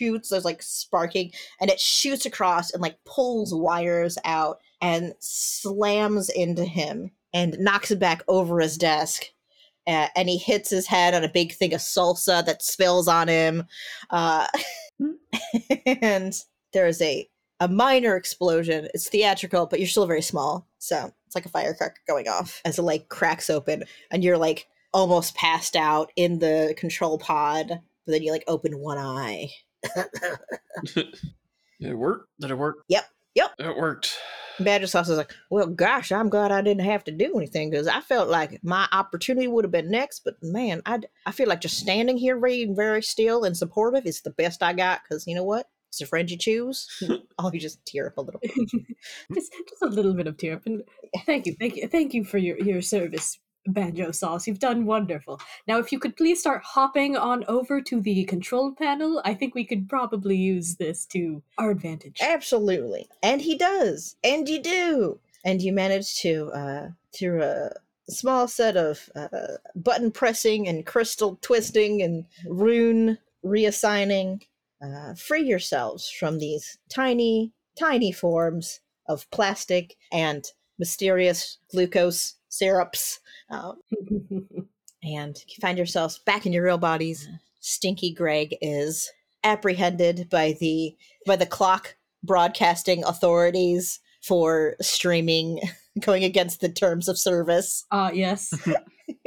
shoots 0.00 0.30
there's 0.30 0.44
like 0.44 0.62
sparking 0.62 1.30
and 1.60 1.70
it 1.70 1.78
shoots 1.78 2.24
across 2.24 2.70
and 2.72 2.80
like 2.80 2.96
pulls 3.04 3.54
wires 3.54 4.16
out 4.24 4.60
and 4.80 5.12
slams 5.18 6.30
into 6.30 6.64
him 6.64 7.10
and 7.34 7.58
knocks 7.58 7.90
him 7.90 7.98
back 7.98 8.22
over 8.28 8.60
his 8.60 8.78
desk 8.78 9.24
uh, 9.86 10.08
and 10.16 10.28
he 10.28 10.38
hits 10.38 10.70
his 10.70 10.86
head 10.86 11.14
on 11.14 11.24
a 11.24 11.28
big 11.28 11.52
thing 11.52 11.74
of 11.74 11.80
salsa 11.80 12.44
that 12.44 12.62
spills 12.62 13.08
on 13.08 13.28
him 13.28 13.64
uh, 14.10 14.46
and 15.86 16.34
there's 16.72 17.00
a 17.02 17.28
a 17.62 17.68
minor 17.68 18.16
explosion. 18.16 18.88
It's 18.94 19.10
theatrical 19.10 19.66
but 19.66 19.80
you're 19.80 19.88
still 19.88 20.06
very 20.06 20.22
small 20.22 20.66
so 20.78 21.12
it's 21.26 21.34
like 21.34 21.44
a 21.44 21.50
firecracker 21.50 22.00
going 22.08 22.26
off 22.26 22.62
as 22.64 22.76
the 22.76 22.82
leg 22.82 23.08
cracks 23.10 23.50
open 23.50 23.84
and 24.10 24.24
you're 24.24 24.38
like 24.38 24.66
almost 24.94 25.36
passed 25.36 25.76
out 25.76 26.10
in 26.16 26.38
the 26.38 26.74
control 26.78 27.18
pod 27.18 27.68
but 27.68 28.12
then 28.12 28.22
you 28.22 28.32
like 28.32 28.44
open 28.48 28.78
one 28.78 28.96
eye 28.98 29.50
it 31.80 31.94
worked. 31.96 32.28
Did 32.40 32.50
it 32.50 32.58
work? 32.58 32.84
Yep. 32.88 33.04
Yep. 33.34 33.50
It 33.58 33.76
worked. 33.76 34.18
badger 34.58 34.86
sauce 34.86 35.08
is 35.08 35.16
like 35.16 35.32
well 35.50 35.66
gosh 35.66 36.12
i'm 36.12 36.28
glad 36.28 36.52
i 36.52 36.60
didn't 36.60 36.84
have 36.84 37.02
to 37.02 37.10
do 37.10 37.32
anything 37.36 37.70
because 37.70 37.86
i 37.86 37.98
felt 38.00 38.28
like 38.28 38.62
my 38.62 38.86
opportunity 38.92 39.48
would 39.48 39.64
have 39.64 39.72
been 39.72 39.90
next 39.90 40.20
but 40.22 40.34
man 40.42 40.82
i, 40.84 40.98
I 41.24 41.32
feel 41.32 41.48
like 41.48 41.62
just 41.62 41.78
standing 41.78 42.18
here 42.18 42.38
being 42.38 42.76
very 42.76 43.02
still 43.02 43.44
and 43.44 43.56
supportive 43.56 44.04
is 44.04 44.20
the 44.20 44.30
best 44.32 44.62
i 44.62 44.74
got 44.74 45.00
because 45.02 45.26
you 45.26 45.34
know 45.34 45.44
what 45.44 45.66
it's 45.88 46.02
a 46.02 46.06
friend 46.06 46.30
you 46.30 46.36
choose 46.36 46.86
oh 47.38 47.50
you 47.54 47.58
just 47.58 47.82
tear 47.86 48.08
up 48.08 48.18
a 48.18 48.20
little 48.20 48.40
bit 48.40 48.50
just, 49.34 49.50
just 49.68 49.82
a 49.82 49.86
little 49.86 50.12
bit 50.12 50.26
of 50.26 50.36
tear. 50.36 50.56
up. 50.56 50.66
And 50.66 50.82
thank 51.24 51.46
you, 51.46 51.56
thank 51.58 51.76
you, 51.76 51.88
thank 51.88 52.12
you 52.12 52.22
for 52.24 52.36
your 52.36 52.58
your 52.58 52.82
service, 52.82 53.38
Banjo 53.66 54.10
Sauce. 54.10 54.46
You've 54.46 54.58
done 54.58 54.86
wonderful. 54.86 55.40
Now, 55.66 55.78
if 55.78 55.92
you 55.92 55.98
could 55.98 56.16
please 56.16 56.40
start 56.40 56.62
hopping 56.64 57.16
on 57.16 57.44
over 57.48 57.80
to 57.82 58.00
the 58.00 58.24
control 58.24 58.72
panel, 58.72 59.20
I 59.24 59.34
think 59.34 59.54
we 59.54 59.64
could 59.64 59.88
probably 59.88 60.36
use 60.36 60.76
this 60.76 61.06
to 61.06 61.42
our 61.58 61.70
advantage. 61.70 62.18
Absolutely. 62.20 63.08
And 63.22 63.40
he 63.40 63.56
does. 63.56 64.16
And 64.24 64.48
you 64.48 64.62
do. 64.62 65.20
And 65.44 65.62
you 65.62 65.72
manage 65.72 66.16
to, 66.20 66.50
uh, 66.52 66.88
through 67.14 67.42
a 67.42 67.70
small 68.08 68.48
set 68.48 68.76
of 68.76 69.08
uh, 69.14 69.28
button 69.74 70.10
pressing 70.10 70.68
and 70.68 70.84
crystal 70.84 71.38
twisting 71.40 72.02
and 72.02 72.24
rune 72.46 73.18
reassigning, 73.44 74.42
uh, 74.82 75.14
free 75.14 75.42
yourselves 75.42 76.10
from 76.10 76.38
these 76.38 76.78
tiny, 76.88 77.52
tiny 77.78 78.12
forms 78.12 78.80
of 79.06 79.30
plastic 79.30 79.96
and 80.12 80.52
mysterious 80.78 81.58
glucose 81.70 82.34
syrups. 82.50 83.20
Um, 83.48 83.80
and 85.02 85.42
you 85.48 85.56
find 85.60 85.78
yourselves 85.78 86.18
back 86.18 86.44
in 86.44 86.52
your 86.52 86.64
real 86.64 86.78
bodies. 86.78 87.28
Stinky 87.60 88.12
Greg 88.12 88.56
is 88.60 89.10
apprehended 89.42 90.28
by 90.28 90.56
the 90.60 90.94
by 91.26 91.36
the 91.36 91.46
clock 91.46 91.96
broadcasting 92.22 93.02
authorities 93.04 94.00
for 94.22 94.76
streaming 94.82 95.60
going 96.00 96.24
against 96.24 96.60
the 96.60 96.68
terms 96.68 97.08
of 97.08 97.18
service 97.18 97.86
Ah, 97.90 98.10
yes. 98.10 98.52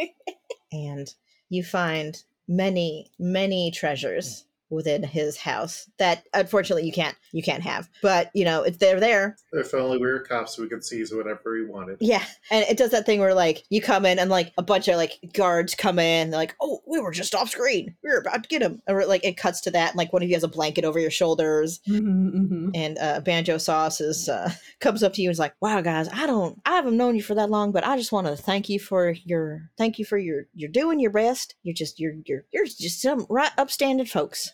and 0.72 1.16
you 1.50 1.64
find 1.64 2.24
many 2.48 3.10
many 3.18 3.72
treasures 3.72 4.46
within 4.74 5.04
his 5.04 5.38
house 5.38 5.90
that 6.00 6.26
unfortunately 6.34 6.86
you 6.86 6.92
can't 6.92 7.16
you 7.32 7.44
can't 7.44 7.64
have. 7.64 7.90
But 8.02 8.32
you 8.34 8.46
know 8.46 8.64
if 8.64 8.80
they're 8.80 9.00
there. 9.00 9.38
If 9.52 9.74
only 9.74 9.98
we 9.98 10.08
were 10.08 10.20
cops, 10.20 10.58
we 10.58 10.68
could 10.68 10.84
seize 10.84 11.14
whatever 11.14 11.52
we 11.52 11.66
wanted. 11.66 11.98
yeah. 12.02 12.24
And 12.52 12.66
it 12.66 12.78
does 12.78 12.92
that 12.92 13.06
thing 13.06 13.20
where 13.20 13.34
like 13.34 13.64
you 13.70 13.82
come 13.82 14.06
in 14.06 14.20
and 14.20 14.30
like 14.30 14.52
a 14.58 14.64
bunch 14.64 14.88
of 14.88 14.96
like 14.98 15.20
guards 15.34 15.76
come 15.76 16.00
in 16.00 16.30
they're 16.32 16.40
like 16.40 16.56
oh 16.62 16.82
we 16.88 17.00
were 17.00 17.12
just 17.12 17.36
off 17.36 17.50
screen. 17.50 17.96
We 18.04 18.10
were 18.10 18.18
about 18.18 18.44
to 18.44 18.50
get 18.50 18.62
him. 18.62 18.82
Or 18.88 19.06
like 19.06 19.24
it 19.24 19.38
cuts 19.38 19.62
to 19.62 19.72
that 19.72 19.90
and 19.92 19.98
like 19.98 20.14
one 20.14 20.24
of 20.24 20.30
you 20.30 20.36
has 20.36 20.44
a 20.44 20.48
blanket 20.48 20.86
over 20.86 21.00
your 21.00 21.12
shoulders. 21.12 21.80
Mhm, 21.88 22.34
mhm. 22.34 22.72
and 22.76 22.98
uh, 23.00 23.20
banjo 23.22 23.58
sauce 23.58 24.02
is 24.02 24.30
uh, 24.30 24.52
comes 24.80 25.04
up 25.04 25.14
to 25.14 25.22
you 25.22 25.30
and 25.30 25.34
is 25.34 25.40
like 25.40 25.54
wow 25.62 25.82
guys 25.82 26.08
i 26.14 26.26
don't 26.26 26.60
i 26.66 26.72
haven't 26.72 26.98
known 26.98 27.16
you 27.16 27.22
for 27.24 27.36
that 27.36 27.50
long 27.50 27.72
but 27.72 27.86
i 27.86 27.96
just 27.98 28.12
want 28.12 28.28
to 28.28 28.36
thank 28.36 28.70
you 28.70 28.80
for 28.80 29.12
your 29.26 29.70
thank 29.78 29.98
you 30.00 30.06
for 30.06 30.18
your 30.18 30.46
you're 30.54 30.70
doing 30.70 31.00
your 31.00 31.12
best. 31.12 31.56
You're 31.64 31.74
just 31.74 32.00
you're 32.00 32.14
you're 32.26 32.44
you're 32.52 32.66
just 32.66 33.02
some 33.02 33.26
right 33.30 33.52
upstanding 33.58 34.06
folks 34.06 34.52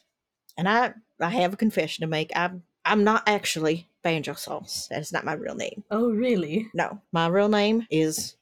and 0.60 0.68
i 0.70 0.94
i 1.22 1.30
have 1.30 1.54
a 1.54 1.58
confession 1.58 2.02
to 2.04 2.08
make 2.08 2.32
i'm 2.36 2.62
i'm 2.86 3.04
not 3.04 3.24
actually 3.28 3.88
banjo 4.04 4.34
sauce 4.34 4.88
that 4.92 5.00
is 5.02 5.12
not 5.14 5.26
my 5.26 5.34
real 5.34 5.56
name 5.56 5.84
Oh, 5.90 6.12
really? 6.12 6.70
no 6.74 7.02
my 7.12 7.28
real 7.28 7.50
name 7.50 7.88
is 7.90 8.36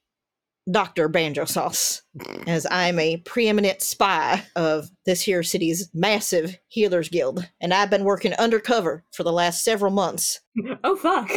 dr 0.70 1.08
banjo 1.10 1.46
sauce 1.46 2.02
as 2.46 2.68
i'm 2.70 3.00
a 3.00 3.18
preeminent 3.18 3.82
spy 3.82 4.44
of 4.56 4.90
this 5.06 5.22
here 5.22 5.42
city's 5.44 5.90
massive 5.94 6.58
healers 6.68 7.08
guild 7.10 7.48
and 7.62 7.74
i've 7.74 7.90
been 7.90 8.04
working 8.04 8.34
undercover 8.34 9.04
for 9.14 9.24
the 9.24 9.32
last 9.32 9.64
several 9.64 9.92
months 9.92 10.42
Oh, 10.84 10.96
fuck. 10.96 11.30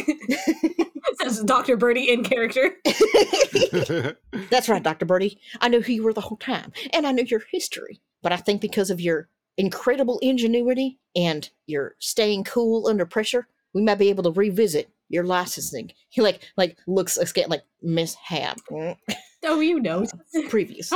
Says 1.21 1.43
Dr. 1.43 1.77
Birdie 1.77 2.09
in 2.11 2.23
character. 2.23 2.71
That's 4.49 4.67
right, 4.69 4.81
Dr. 4.81 5.05
Birdie. 5.05 5.39
I 5.59 5.67
knew 5.67 5.81
who 5.81 5.93
you 5.93 6.03
were 6.03 6.13
the 6.13 6.21
whole 6.21 6.37
time, 6.37 6.71
and 6.91 7.05
I 7.05 7.11
knew 7.11 7.23
your 7.23 7.43
history. 7.51 8.01
But 8.23 8.31
I 8.31 8.37
think 8.37 8.61
because 8.61 8.89
of 8.89 8.99
your 9.01 9.27
incredible 9.57 10.19
ingenuity 10.19 10.99
and 11.15 11.49
your 11.67 11.95
staying 11.99 12.43
cool 12.43 12.87
under 12.87 13.05
pressure, 13.05 13.47
we 13.73 13.81
might 13.81 13.99
be 13.99 14.09
able 14.09 14.23
to 14.23 14.31
revisit 14.31 14.89
your 15.09 15.23
licensing. 15.23 15.91
He 16.09 16.21
like 16.27 16.41
like 16.57 16.77
looks 16.87 17.17
askance, 17.17 17.49
like 17.49 17.63
mishap. 17.81 18.57
Oh, 19.43 19.59
you 19.59 19.79
know. 19.79 20.05
Previous. 20.49 20.93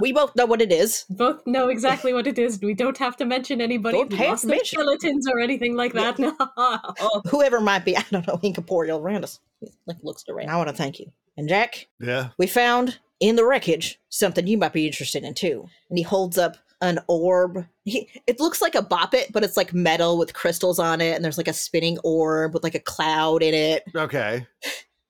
We 0.00 0.10
both 0.10 0.34
know 0.34 0.46
what 0.46 0.62
it 0.62 0.72
is. 0.72 1.04
Both 1.10 1.46
know 1.46 1.68
exactly 1.68 2.14
what 2.14 2.26
it 2.26 2.38
is. 2.38 2.58
We 2.62 2.72
don't 2.72 2.96
have 2.96 3.14
to 3.18 3.26
mention 3.26 3.60
anybody 3.60 3.98
Don't 3.98 4.12
have 4.14 4.40
to 4.40 4.46
mention. 4.46 4.78
skeletons 4.80 5.28
or 5.28 5.38
anything 5.38 5.76
like 5.76 5.92
Yeah. 5.92 6.12
that. 6.12 6.34
Oh, 6.56 7.20
Whoever 7.30 7.60
might 7.60 7.84
be, 7.84 7.94
I 7.94 8.02
don't 8.10 8.26
know, 8.26 8.40
incorporeal 8.42 9.00
around 9.00 9.22
us. 9.24 9.38
He, 9.60 9.68
Like 9.86 9.98
looks 10.02 10.24
around. 10.30 10.48
I 10.48 10.56
want 10.56 10.70
to 10.70 10.74
thank 10.74 10.98
you. 10.98 11.12
And 11.36 11.46
Jack, 11.46 11.88
yeah. 12.00 12.30
we 12.38 12.46
found 12.46 13.00
in 13.20 13.36
the 13.36 13.44
wreckage 13.44 14.00
something 14.08 14.46
you 14.46 14.56
might 14.56 14.72
be 14.72 14.86
interested 14.86 15.22
in 15.22 15.34
too. 15.34 15.68
And 15.90 15.98
he 15.98 16.04
holds 16.04 16.38
up 16.38 16.56
an 16.80 17.00
orb. 17.08 17.66
He, 17.84 18.08
it 18.26 18.40
looks 18.40 18.62
like 18.62 18.74
a 18.74 18.82
boppet, 18.82 19.32
but 19.32 19.44
it's 19.44 19.56
like 19.56 19.74
metal 19.74 20.18
with 20.18 20.34
crystals 20.34 20.78
on 20.78 21.00
it, 21.00 21.14
and 21.14 21.24
there's 21.24 21.38
like 21.38 21.48
a 21.48 21.52
spinning 21.52 21.98
orb 22.04 22.54
with 22.54 22.62
like 22.62 22.74
a 22.74 22.80
cloud 22.80 23.42
in 23.42 23.54
it. 23.54 23.84
Okay. 23.94 24.46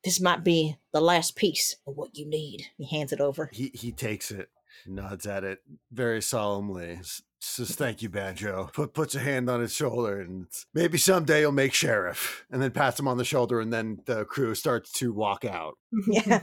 This 0.05 0.21
might 0.21 0.45
be 0.45 0.77
the 0.93 1.01
last 1.01 1.37
piece 1.37 1.77
of 1.87 1.97
what 1.97 2.17
you 2.17 2.27
need. 2.27 2.67
He 2.77 2.87
hands 2.87 3.13
it 3.13 3.21
over. 3.21 3.51
He 3.53 3.71
he 3.75 3.93
takes 3.93 4.31
it, 4.31 4.49
nods 4.87 5.27
at 5.27 5.45
it 5.45 5.61
very 5.93 6.23
solemnly. 6.23 7.01
Says 7.41 7.77
thank 7.77 8.03
you, 8.03 8.09
Banjo. 8.09 8.69
Put 8.73 8.95
puts 8.95 9.15
a 9.15 9.21
hand 9.21 9.49
on 9.49 9.61
his 9.61 9.73
shoulder 9.73 10.21
and 10.21 10.47
maybe 10.75 10.99
someday 10.99 11.41
you'll 11.41 11.53
make 11.53 11.73
sheriff. 11.73 12.45
And 12.51 12.61
then 12.61 12.73
pats 12.73 12.99
him 12.99 13.07
on 13.07 13.17
the 13.17 13.25
shoulder, 13.25 13.61
and 13.61 13.73
then 13.73 14.01
the 14.07 14.25
crew 14.25 14.55
starts 14.55 14.93
to 14.95 15.13
walk 15.13 15.45
out. 15.45 15.79
Yeah. 16.09 16.41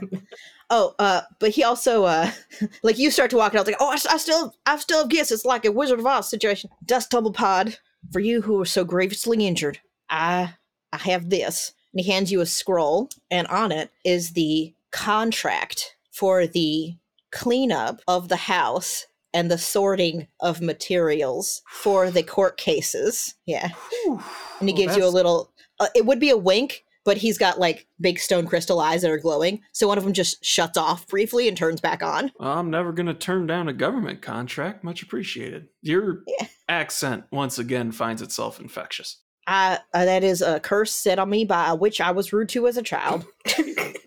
Oh, 0.70 0.94
uh, 0.98 1.20
but 1.38 1.50
he 1.50 1.62
also, 1.62 2.04
uh, 2.04 2.30
like 2.82 2.98
you 2.98 3.10
start 3.10 3.30
to 3.30 3.36
walk 3.36 3.54
out, 3.54 3.66
like, 3.66 3.76
oh, 3.78 3.88
I 3.88 4.16
still, 4.16 4.54
I 4.64 4.76
still 4.78 4.98
have 4.98 5.08
gifts. 5.08 5.30
It's 5.30 5.44
like 5.44 5.64
a 5.64 5.70
Wizard 5.70 6.00
of 6.00 6.06
Oz 6.06 6.28
situation. 6.28 6.70
Dust 6.84 7.10
Tumble 7.10 7.32
Pod, 7.32 7.78
for 8.12 8.20
you 8.20 8.40
who 8.42 8.60
are 8.60 8.66
so 8.66 8.84
grievously 8.84 9.46
injured, 9.46 9.80
I, 10.08 10.54
I 10.92 10.96
have 10.98 11.30
this. 11.30 11.72
And 11.92 12.04
he 12.04 12.10
hands 12.10 12.32
you 12.32 12.40
a 12.40 12.46
scroll, 12.46 13.10
and 13.30 13.46
on 13.46 13.70
it 13.70 13.90
is 14.04 14.32
the 14.32 14.74
contract 14.90 15.96
for 16.10 16.46
the 16.46 16.96
cleanup 17.30 18.00
of 18.08 18.28
the 18.28 18.36
house 18.36 19.06
and 19.36 19.50
the 19.50 19.58
sorting 19.58 20.26
of 20.40 20.62
materials 20.62 21.60
for 21.70 22.10
the 22.10 22.22
court 22.22 22.56
cases. 22.56 23.34
Yeah. 23.44 23.68
And 24.06 24.68
he 24.68 24.72
Well, 24.72 24.76
gives 24.76 24.96
you 24.96 25.04
a 25.04 25.10
little, 25.10 25.52
uh, 25.78 25.88
it 25.94 26.06
would 26.06 26.18
be 26.18 26.30
a 26.30 26.36
wink, 26.38 26.84
but 27.04 27.18
he's 27.18 27.36
got 27.36 27.58
like 27.60 27.86
big 28.00 28.18
stone 28.18 28.46
crystal 28.46 28.80
eyes 28.80 29.02
that 29.02 29.10
are 29.10 29.18
glowing. 29.18 29.60
So 29.72 29.88
one 29.88 29.98
of 29.98 30.04
them 30.04 30.14
just 30.14 30.42
shuts 30.42 30.78
off 30.78 31.06
briefly 31.06 31.48
and 31.48 31.56
turns 31.56 31.82
back 31.82 32.02
on. 32.02 32.32
I'm 32.40 32.70
never 32.70 32.92
going 32.92 33.08
to 33.08 33.14
turn 33.14 33.46
down 33.46 33.68
a 33.68 33.74
government 33.74 34.22
contract. 34.22 34.82
Much 34.82 35.02
appreciated. 35.02 35.68
Your 35.82 36.22
Yeah. 36.26 36.46
accent 36.66 37.24
once 37.30 37.58
again 37.58 37.92
finds 37.92 38.22
itself 38.22 38.58
infectious. 38.58 39.18
I, 39.46 39.80
uh, 39.92 40.06
that 40.06 40.24
is 40.24 40.40
a 40.40 40.60
curse 40.60 40.92
set 40.92 41.18
on 41.18 41.28
me 41.28 41.44
by 41.44 41.68
a 41.68 41.74
witch 41.74 42.00
I 42.00 42.10
was 42.10 42.32
rude 42.32 42.48
to 42.48 42.66
as 42.68 42.78
a 42.78 42.82
child. 42.82 43.26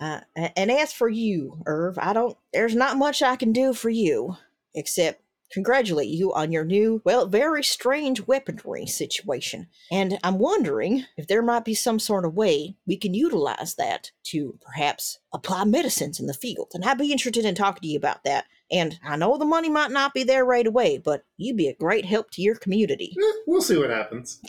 uh, 0.00 0.20
and 0.34 0.70
as 0.70 0.92
for 0.92 1.08
you, 1.08 1.62
Irv, 1.66 1.98
I 1.98 2.12
don't, 2.12 2.36
there's 2.52 2.74
not 2.74 2.96
much 2.96 3.22
I 3.22 3.36
can 3.36 3.52
do 3.52 3.72
for 3.74 3.90
you 3.90 4.36
except 4.74 5.20
congratulate 5.54 6.08
you 6.08 6.32
on 6.34 6.50
your 6.50 6.64
new, 6.64 7.00
well, 7.04 7.26
very 7.26 7.62
strange 7.62 8.26
weaponry 8.26 8.86
situation. 8.86 9.68
And 9.90 10.18
I'm 10.24 10.40
wondering 10.40 11.04
if 11.16 11.28
there 11.28 11.42
might 11.42 11.64
be 11.64 11.74
some 11.74 12.00
sort 12.00 12.24
of 12.24 12.34
way 12.34 12.76
we 12.86 12.96
can 12.96 13.14
utilize 13.14 13.76
that 13.76 14.10
to 14.24 14.58
perhaps 14.60 15.20
apply 15.32 15.64
medicines 15.64 16.18
in 16.18 16.26
the 16.26 16.34
field. 16.34 16.72
And 16.74 16.84
I'd 16.84 16.98
be 16.98 17.12
interested 17.12 17.44
in 17.44 17.54
talking 17.54 17.82
to 17.82 17.88
you 17.88 17.96
about 17.96 18.24
that. 18.24 18.46
And 18.70 18.98
I 19.04 19.16
know 19.16 19.36
the 19.36 19.44
money 19.44 19.68
might 19.68 19.90
not 19.90 20.14
be 20.14 20.24
there 20.24 20.44
right 20.44 20.66
away, 20.66 20.98
but 20.98 21.24
you'd 21.36 21.56
be 21.56 21.68
a 21.68 21.74
great 21.74 22.04
help 22.04 22.30
to 22.32 22.42
your 22.42 22.56
community. 22.56 23.14
Eh, 23.20 23.32
we'll 23.46 23.60
see 23.60 23.76
what 23.76 23.90
happens. 23.90 24.40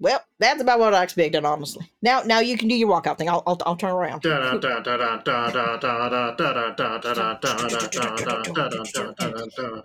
well, 0.00 0.20
that's 0.40 0.60
about 0.60 0.80
what 0.80 0.92
I 0.92 1.04
expected, 1.04 1.44
honestly. 1.44 1.90
Now, 2.02 2.22
now 2.22 2.40
you 2.40 2.58
can 2.58 2.68
do 2.68 2.74
your 2.74 2.88
walkout 2.88 3.16
thing. 3.16 3.28
I'll, 3.28 3.42
I'll, 3.46 3.58
I'll 3.64 3.76
turn 3.76 3.92
around. 3.92 4.22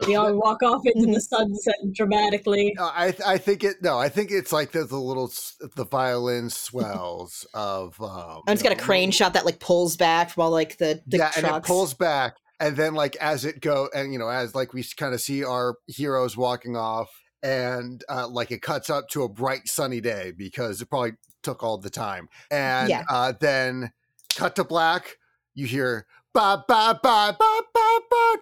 we 0.08 0.16
all 0.16 0.34
walk 0.36 0.64
off 0.64 0.82
into 0.86 1.14
the 1.14 1.22
sunset 1.22 1.76
dramatically. 1.93 2.74
No, 2.78 2.86
I 2.86 3.16
I 3.26 3.38
think 3.38 3.64
it. 3.64 3.78
No, 3.82 3.97
I 3.97 4.10
think 4.10 4.32
it's 4.32 4.51
like 4.51 4.72
the, 4.72 4.84
the 4.86 4.97
little 4.97 5.28
s- 5.28 5.56
the 5.76 5.86
violin 5.86 6.49
swells 6.49 7.45
of. 7.54 7.99
Um, 8.01 8.41
And 8.47 8.54
it's 8.54 8.64
you 8.64 8.70
got 8.70 8.78
a 8.78 8.80
know, 8.82 8.86
crane 8.86 9.12
shot 9.12 9.34
that 9.34 9.45
like 9.45 9.60
pulls 9.60 9.95
back 9.97 10.30
from 10.32 10.43
all 10.43 10.51
like 10.51 10.78
the, 10.78 11.01
the 11.08 11.18
yeah, 11.18 11.30
trucks. 11.32 11.38
and 11.38 11.58
it 11.58 11.64
pulls 11.64 11.93
back, 11.93 12.36
and 12.64 12.78
then 12.78 12.93
like 12.95 13.16
as 13.18 13.45
it 13.45 13.59
go, 13.61 13.89
and 13.93 14.14
you 14.14 14.20
know, 14.20 14.30
as 14.30 14.55
like 14.55 14.74
we 14.74 14.84
kind 14.97 15.14
of 15.14 15.22
see 15.22 15.43
our 15.43 15.76
heroes 15.88 16.38
walking 16.38 16.76
off, 16.78 17.09
and 17.43 18.03
uh, 18.09 18.28
like 18.28 18.51
it 18.51 18.61
cuts 18.61 18.89
up 18.89 19.09
to 19.09 19.24
a 19.24 19.30
bright 19.30 19.68
sunny 19.68 19.99
day 20.01 20.32
because 20.36 20.82
it 20.82 20.89
probably 20.89 21.11
took 21.43 21.61
all 21.64 21.78
the 21.78 21.89
time, 21.89 22.30
and 22.49 22.89
Yeah. 22.89 23.03
uh, 23.09 23.34
then 23.39 23.91
cut 24.36 24.55
to 24.55 24.64
black. 24.64 25.18
You 25.53 25.66
hear 25.68 26.07
ba 26.34 26.64
ba 26.68 26.99
ba 27.03 27.36
ba 27.38 27.61
ba 27.74 27.99
ba 28.09 28.38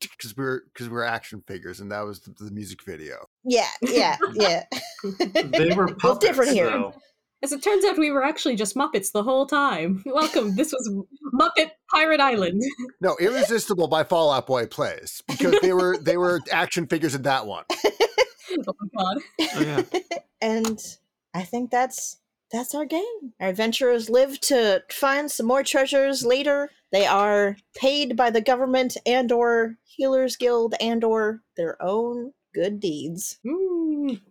because 0.00 0.36
we're 0.36 0.62
because 0.72 0.88
we're 0.88 1.04
action 1.04 1.42
figures, 1.46 1.80
and 1.80 1.90
that 1.92 2.02
was 2.04 2.20
the, 2.20 2.32
the 2.44 2.50
music 2.50 2.82
video. 2.84 3.26
Yeah, 3.44 3.68
yeah, 3.82 4.16
yeah. 4.34 4.64
They 5.44 5.74
were 5.74 5.86
Both 5.94 5.98
puppets, 5.98 6.26
different 6.26 6.52
here. 6.52 6.70
though. 6.70 6.94
As 7.42 7.52
it 7.52 7.62
turns 7.62 7.84
out, 7.84 7.98
we 7.98 8.12
were 8.12 8.22
actually 8.22 8.54
just 8.54 8.76
Muppets 8.76 9.10
the 9.10 9.24
whole 9.24 9.46
time. 9.46 10.02
Welcome. 10.06 10.54
This 10.54 10.72
was 10.72 11.04
Muppet 11.34 11.72
Pirate 11.92 12.20
Island. 12.20 12.62
No, 13.00 13.16
Irresistible 13.20 13.88
by 13.88 14.04
Fall 14.04 14.30
Out 14.30 14.46
Boy 14.46 14.66
plays 14.66 15.24
because 15.26 15.58
they 15.60 15.72
were 15.72 15.98
they 15.98 16.16
were 16.16 16.40
action 16.52 16.86
figures 16.86 17.16
in 17.16 17.22
that 17.22 17.46
one. 17.46 17.64
Oh 17.74 18.74
my 18.80 19.02
god. 19.02 19.18
Oh, 19.56 19.60
yeah. 19.60 19.82
and 20.40 20.78
I 21.34 21.42
think 21.42 21.72
that's 21.72 22.18
that's 22.52 22.76
our 22.76 22.84
game. 22.84 23.32
Our 23.40 23.48
adventurers 23.48 24.08
live 24.08 24.38
to 24.42 24.84
find 24.90 25.28
some 25.28 25.46
more 25.46 25.64
treasures 25.64 26.24
later. 26.24 26.70
They 26.92 27.06
are 27.06 27.56
paid 27.74 28.16
by 28.16 28.30
the 28.30 28.40
government 28.40 28.96
and 29.04 29.32
or 29.32 29.78
healers 29.82 30.36
guild 30.36 30.74
and 30.80 31.02
or 31.02 31.40
their 31.56 31.82
own 31.82 32.32
good 32.54 32.78
deeds. 32.78 33.40
Mm. 33.44 33.71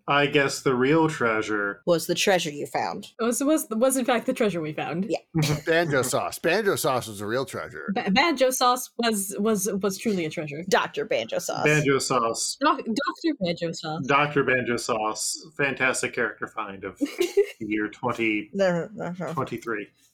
I 0.08 0.26
guess 0.28 0.62
the 0.62 0.76
real 0.76 1.08
treasure. 1.08 1.82
Was 1.86 2.08
the 2.08 2.16
treasure 2.16 2.50
you 2.50 2.66
found. 2.66 3.12
Was, 3.20 3.44
was 3.44 3.68
was 3.70 3.98
in 3.98 4.06
fact 4.06 4.26
the 4.26 4.34
treasure 4.34 4.62
we 4.62 4.74
found. 4.74 5.06
Yeah. 5.10 5.20
Banjo 5.66 6.02
sauce. 6.02 6.40
Banjo 6.40 6.76
sauce 6.76 7.08
was 7.08 7.22
a 7.22 7.26
real 7.26 7.46
treasure. 7.46 7.92
Ba- 7.94 8.12
Banjo 8.12 8.50
sauce 8.52 8.90
was 8.98 9.36
was 9.40 9.70
was 9.82 9.98
truly 9.98 10.26
a 10.26 10.30
treasure. 10.30 10.64
Dr. 10.70 11.06
Banjo 11.06 11.40
Sauce. 11.40 11.64
Banjo 11.64 12.00
Sauce. 12.00 12.58
Doc, 12.62 12.78
Doctor 12.78 13.38
Banjo 13.40 13.72
sauce. 13.72 14.06
Dr. 14.08 14.44
Banjo 14.44 14.78
Sauce. 14.78 15.46
Fantastic 15.58 16.14
character 16.14 16.48
find 16.48 16.84
of 16.84 17.00
year 17.60 17.88
2023. 17.88 18.50
No, 18.54 18.90
no, 18.94 19.14
no, 19.18 19.34
no. 19.34 19.34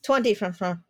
20 0.04 0.34
from, 0.36 0.54
from. 0.54 0.84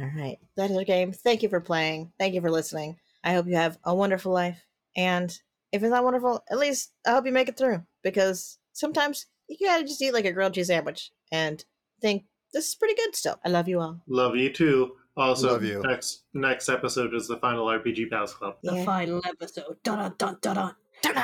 All 0.00 0.10
right. 0.16 0.38
That 0.56 0.70
is 0.70 0.76
our 0.76 0.84
game. 0.84 1.12
Thank 1.12 1.42
you 1.42 1.48
for 1.48 1.60
playing. 1.60 2.12
Thank 2.18 2.34
you 2.34 2.40
for 2.40 2.50
listening. 2.50 2.96
I 3.24 3.34
hope 3.34 3.46
you 3.46 3.56
have 3.56 3.78
a 3.84 3.94
wonderful 3.94 4.32
life. 4.32 4.60
And 4.96 5.36
if 5.72 5.82
it's 5.82 5.90
not 5.90 6.04
wonderful, 6.04 6.44
at 6.50 6.58
least 6.58 6.92
I 7.06 7.10
hope 7.12 7.26
you 7.26 7.32
make 7.32 7.48
it 7.48 7.56
through. 7.56 7.82
Because 8.02 8.58
sometimes 8.72 9.26
you 9.48 9.66
gotta 9.66 9.84
just 9.84 10.00
eat 10.02 10.12
like 10.12 10.24
a 10.24 10.32
grilled 10.32 10.54
cheese 10.54 10.66
sandwich 10.68 11.10
and 11.30 11.64
think 12.00 12.24
this 12.52 12.68
is 12.68 12.74
pretty 12.74 12.94
good 12.94 13.14
still. 13.16 13.38
I 13.44 13.48
love 13.48 13.68
you 13.68 13.80
all. 13.80 14.00
Love 14.06 14.36
you 14.36 14.52
too. 14.52 14.92
Also, 15.16 15.52
Love 15.52 15.62
you. 15.64 15.82
next 15.82 16.22
next 16.32 16.68
episode 16.70 17.14
is 17.14 17.28
the 17.28 17.36
final 17.36 17.66
RPG 17.66 18.08
Pals 18.10 18.32
Club. 18.34 18.56
The 18.62 18.74
Yeah. 18.76 18.84
final 18.84 19.20
episode. 19.26 19.76
Dun, 19.84 20.14
dun, 20.16 20.38
dun, 20.40 20.40
dun, 20.40 20.74
dun, 21.02 21.14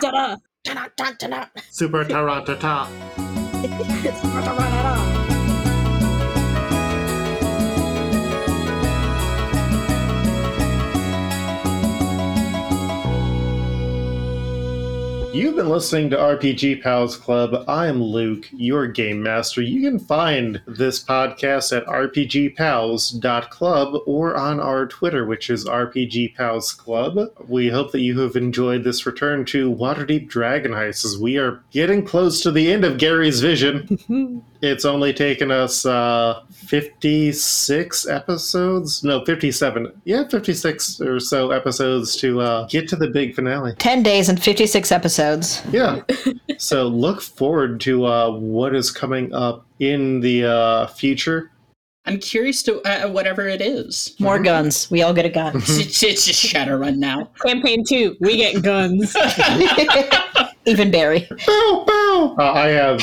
dun, 0.00 0.40
dun, 0.96 1.16
dun, 1.18 1.30
dun. 1.30 1.46
Super 1.70 2.04
Tarantata. 2.04 2.88
You've 15.32 15.54
been 15.54 15.68
listening 15.68 16.10
to 16.10 16.16
RPG 16.16 16.82
Pals 16.82 17.16
Club. 17.16 17.64
I'm 17.68 18.02
Luke, 18.02 18.48
your 18.50 18.88
game 18.88 19.22
master. 19.22 19.62
You 19.62 19.88
can 19.88 20.00
find 20.00 20.60
this 20.66 21.04
podcast 21.04 21.76
at 21.76 21.86
rpgpals.club 21.86 24.02
or 24.06 24.36
on 24.36 24.58
our 24.58 24.86
Twitter, 24.86 25.24
which 25.24 25.48
is 25.48 25.66
RPG 25.66 26.34
Pals 26.34 26.72
Club. 26.72 27.30
We 27.46 27.68
hope 27.68 27.92
that 27.92 28.00
you 28.00 28.18
have 28.18 28.34
enjoyed 28.34 28.82
this 28.82 29.06
return 29.06 29.44
to 29.46 29.72
Waterdeep 29.72 30.28
Dragon 30.28 30.72
Heist 30.72 31.04
as 31.04 31.16
we 31.16 31.38
are 31.38 31.62
getting 31.70 32.04
close 32.04 32.42
to 32.42 32.50
the 32.50 32.72
end 32.72 32.84
of 32.84 32.98
Gary's 32.98 33.40
vision. 33.40 34.42
It's 34.62 34.84
only 34.84 35.14
taken 35.14 35.50
us 35.50 35.86
uh, 35.86 36.42
56 36.52 38.06
episodes? 38.06 39.02
No, 39.02 39.24
57. 39.24 39.90
Yeah, 40.04 40.28
56 40.28 41.00
or 41.00 41.18
so 41.18 41.50
episodes 41.50 42.14
to 42.16 42.42
uh, 42.42 42.66
get 42.66 42.86
to 42.90 42.96
the 42.96 43.08
big 43.08 43.34
finale. 43.34 43.74
10 43.78 44.02
days 44.02 44.28
and 44.28 44.42
56 44.42 44.92
episodes. 44.92 45.19
Yeah. 45.70 46.02
so 46.58 46.86
look 46.88 47.20
forward 47.20 47.80
to 47.82 48.06
uh, 48.06 48.30
what 48.30 48.74
is 48.74 48.90
coming 48.90 49.32
up 49.34 49.66
in 49.78 50.20
the 50.20 50.44
uh, 50.44 50.86
future. 50.88 51.50
I'm 52.06 52.18
curious 52.18 52.62
to 52.64 52.80
uh, 52.82 53.08
whatever 53.08 53.46
it 53.46 53.60
is. 53.60 54.16
More 54.18 54.38
guns. 54.38 54.90
We 54.90 55.02
all 55.02 55.12
get 55.12 55.26
a 55.26 55.30
gun. 55.30 55.56
it's, 55.58 56.02
it's 56.02 56.26
just 56.26 56.44
Shadowrun 56.44 56.96
now. 56.96 57.30
Campaign 57.44 57.84
two. 57.86 58.16
We 58.20 58.36
get 58.36 58.62
guns. 58.62 59.14
Even 60.66 60.90
Barry. 60.90 61.28
Bow, 61.46 61.84
bow. 61.86 62.36
Uh, 62.38 62.52
I 62.52 62.68
have 62.68 63.00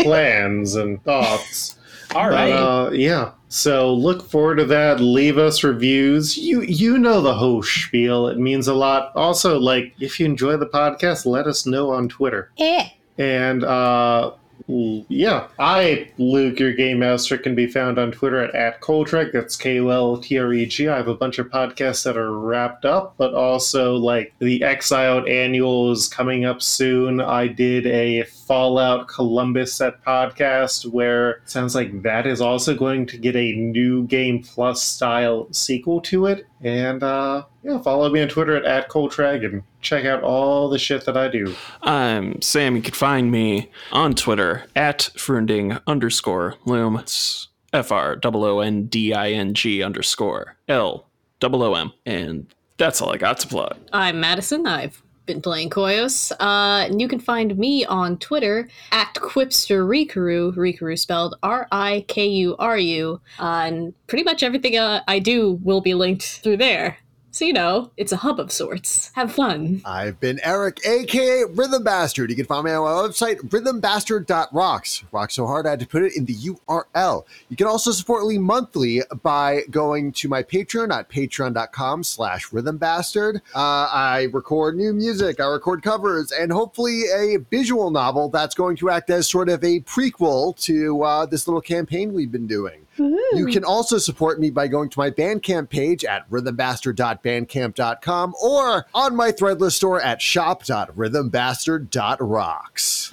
plans 0.00 0.74
and 0.74 1.02
thoughts. 1.04 1.78
All 2.14 2.28
right. 2.28 2.52
Uh, 2.52 2.90
yeah. 2.90 3.32
So 3.50 3.92
look 3.92 4.30
forward 4.30 4.56
to 4.56 4.64
that. 4.66 5.00
Leave 5.00 5.36
us 5.36 5.64
reviews. 5.64 6.38
You 6.38 6.62
you 6.62 6.96
know 6.98 7.20
the 7.20 7.34
whole 7.34 7.64
spiel. 7.64 8.28
It 8.28 8.38
means 8.38 8.68
a 8.68 8.74
lot. 8.74 9.10
Also, 9.16 9.58
like 9.58 9.92
if 9.98 10.20
you 10.20 10.26
enjoy 10.26 10.56
the 10.56 10.66
podcast, 10.66 11.26
let 11.26 11.48
us 11.48 11.66
know 11.66 11.90
on 11.90 12.08
Twitter. 12.08 12.52
Eh. 12.58 12.88
And 13.18 13.64
uh, 13.64 14.30
yeah, 14.68 15.48
I 15.58 16.10
Luke, 16.18 16.60
your 16.60 16.72
game 16.72 17.00
master, 17.00 17.36
can 17.36 17.56
be 17.56 17.66
found 17.66 17.98
on 17.98 18.12
Twitter 18.12 18.40
at, 18.40 18.54
at 18.54 18.80
Koltreg. 18.80 19.32
That's 19.32 19.56
K 19.56 19.80
O 19.80 19.88
L 19.88 20.18
T 20.18 20.38
R 20.38 20.52
E 20.52 20.64
G. 20.66 20.86
I 20.86 20.96
have 20.96 21.08
a 21.08 21.14
bunch 21.14 21.40
of 21.40 21.48
podcasts 21.48 22.04
that 22.04 22.16
are 22.16 22.38
wrapped 22.38 22.84
up, 22.84 23.14
but 23.16 23.34
also 23.34 23.96
like 23.96 24.32
the 24.38 24.62
Exiled 24.62 25.26
Annual 25.26 25.90
is 25.90 26.06
coming 26.06 26.44
up 26.44 26.62
soon. 26.62 27.20
I 27.20 27.48
did 27.48 27.86
a 27.88 28.22
Fallout 28.50 29.06
Columbus 29.06 29.72
set 29.72 30.04
podcast 30.04 30.84
where 30.84 31.34
it 31.34 31.48
sounds 31.48 31.76
like 31.76 32.02
that 32.02 32.26
is 32.26 32.40
also 32.40 32.74
going 32.74 33.06
to 33.06 33.16
get 33.16 33.36
a 33.36 33.52
new 33.52 34.02
game 34.08 34.42
plus 34.42 34.82
style 34.82 35.46
sequel 35.52 36.00
to 36.00 36.26
it. 36.26 36.48
And 36.60 37.00
uh, 37.04 37.44
Yeah, 37.62 37.80
follow 37.80 38.10
me 38.10 38.22
on 38.22 38.28
Twitter 38.28 38.56
at, 38.56 38.64
at 38.64 38.88
Koltreg 38.88 39.44
and 39.44 39.62
check 39.82 40.04
out 40.04 40.24
all 40.24 40.68
the 40.68 40.80
shit 40.80 41.04
that 41.04 41.16
I 41.16 41.28
do. 41.28 41.54
I'm 41.82 42.42
Sam. 42.42 42.74
You 42.74 42.82
can 42.82 42.92
find 42.92 43.30
me 43.30 43.70
on 43.92 44.14
Twitter 44.14 44.64
at 44.74 45.10
Froonding 45.14 45.80
underscore 45.86 46.56
Loom. 46.64 46.96
It's 46.96 47.46
F 47.72 47.92
R 47.92 48.18
O 48.20 48.30
O 48.34 48.58
N 48.58 48.86
D 48.86 49.14
I 49.14 49.30
N 49.30 49.54
G 49.54 49.80
underscore 49.80 50.56
L 50.66 51.06
O 51.40 51.48
O 51.62 51.74
M. 51.74 51.92
And 52.04 52.52
that's 52.78 53.00
all 53.00 53.12
I 53.12 53.16
got 53.16 53.38
to 53.38 53.46
plug. 53.46 53.76
I'm 53.92 54.18
Madison. 54.18 54.66
I've 54.66 55.04
been 55.30 55.40
playing 55.40 55.70
Koyos. 55.70 56.32
Uh, 56.40 56.86
and 56.86 57.00
you 57.00 57.06
can 57.06 57.20
find 57.20 57.56
me 57.56 57.84
on 57.84 58.18
Twitter 58.18 58.68
at 58.90 59.14
Quipster 59.14 59.86
Rikuru, 59.86 60.98
spelled 60.98 61.36
R 61.42 61.68
I 61.70 62.04
K 62.08 62.26
U 62.26 62.56
R 62.58 62.76
U. 62.76 63.20
Uh, 63.38 63.62
and 63.66 64.06
pretty 64.08 64.24
much 64.24 64.42
everything 64.42 64.76
uh, 64.76 65.02
I 65.06 65.20
do 65.20 65.52
will 65.62 65.80
be 65.80 65.94
linked 65.94 66.24
through 66.42 66.56
there. 66.56 66.98
So, 67.32 67.44
you 67.44 67.52
know, 67.52 67.92
it's 67.96 68.10
a 68.10 68.16
hub 68.16 68.40
of 68.40 68.50
sorts. 68.50 69.12
Have 69.14 69.32
fun. 69.32 69.82
I've 69.84 70.18
been 70.18 70.40
Eric, 70.42 70.84
aka 70.84 71.44
Rhythm 71.44 71.84
Bastard. 71.84 72.28
You 72.28 72.34
can 72.34 72.44
find 72.44 72.64
me 72.64 72.72
on 72.72 72.82
my 72.82 73.08
website, 73.08 73.36
rhythmbastard.rocks. 73.36 75.04
Rock 75.12 75.30
so 75.30 75.46
hard 75.46 75.64
I 75.64 75.70
had 75.70 75.80
to 75.80 75.86
put 75.86 76.02
it 76.02 76.16
in 76.16 76.24
the 76.24 76.34
URL. 76.34 77.24
You 77.48 77.56
can 77.56 77.68
also 77.68 77.92
support 77.92 78.26
me 78.26 78.38
monthly 78.38 79.02
by 79.22 79.62
going 79.70 80.10
to 80.12 80.28
my 80.28 80.42
Patreon 80.42 80.92
at 80.92 81.08
patreon.com 81.08 82.02
slash 82.02 82.48
rhythmbastard. 82.48 83.36
Uh, 83.54 83.88
I 83.92 84.28
record 84.32 84.76
new 84.76 84.92
music, 84.92 85.38
I 85.38 85.46
record 85.46 85.84
covers, 85.84 86.32
and 86.32 86.50
hopefully 86.50 87.02
a 87.14 87.36
visual 87.48 87.92
novel 87.92 88.28
that's 88.28 88.56
going 88.56 88.76
to 88.78 88.90
act 88.90 89.08
as 89.08 89.28
sort 89.28 89.48
of 89.48 89.62
a 89.62 89.80
prequel 89.80 90.56
to 90.62 91.02
uh, 91.04 91.26
this 91.26 91.46
little 91.46 91.60
campaign 91.60 92.12
we've 92.12 92.32
been 92.32 92.48
doing. 92.48 92.86
You 92.98 93.46
can 93.50 93.64
also 93.64 93.96
support 93.98 94.40
me 94.40 94.50
by 94.50 94.68
going 94.68 94.90
to 94.90 94.98
my 94.98 95.10
Bandcamp 95.10 95.70
page 95.70 96.04
at 96.04 96.28
rhythmbastard.bandcamp.com 96.30 98.34
or 98.42 98.86
on 98.94 99.16
my 99.16 99.32
Threadless 99.32 99.72
store 99.72 100.00
at 100.00 100.20
shop.rhythmbastard.rocks. 100.20 103.10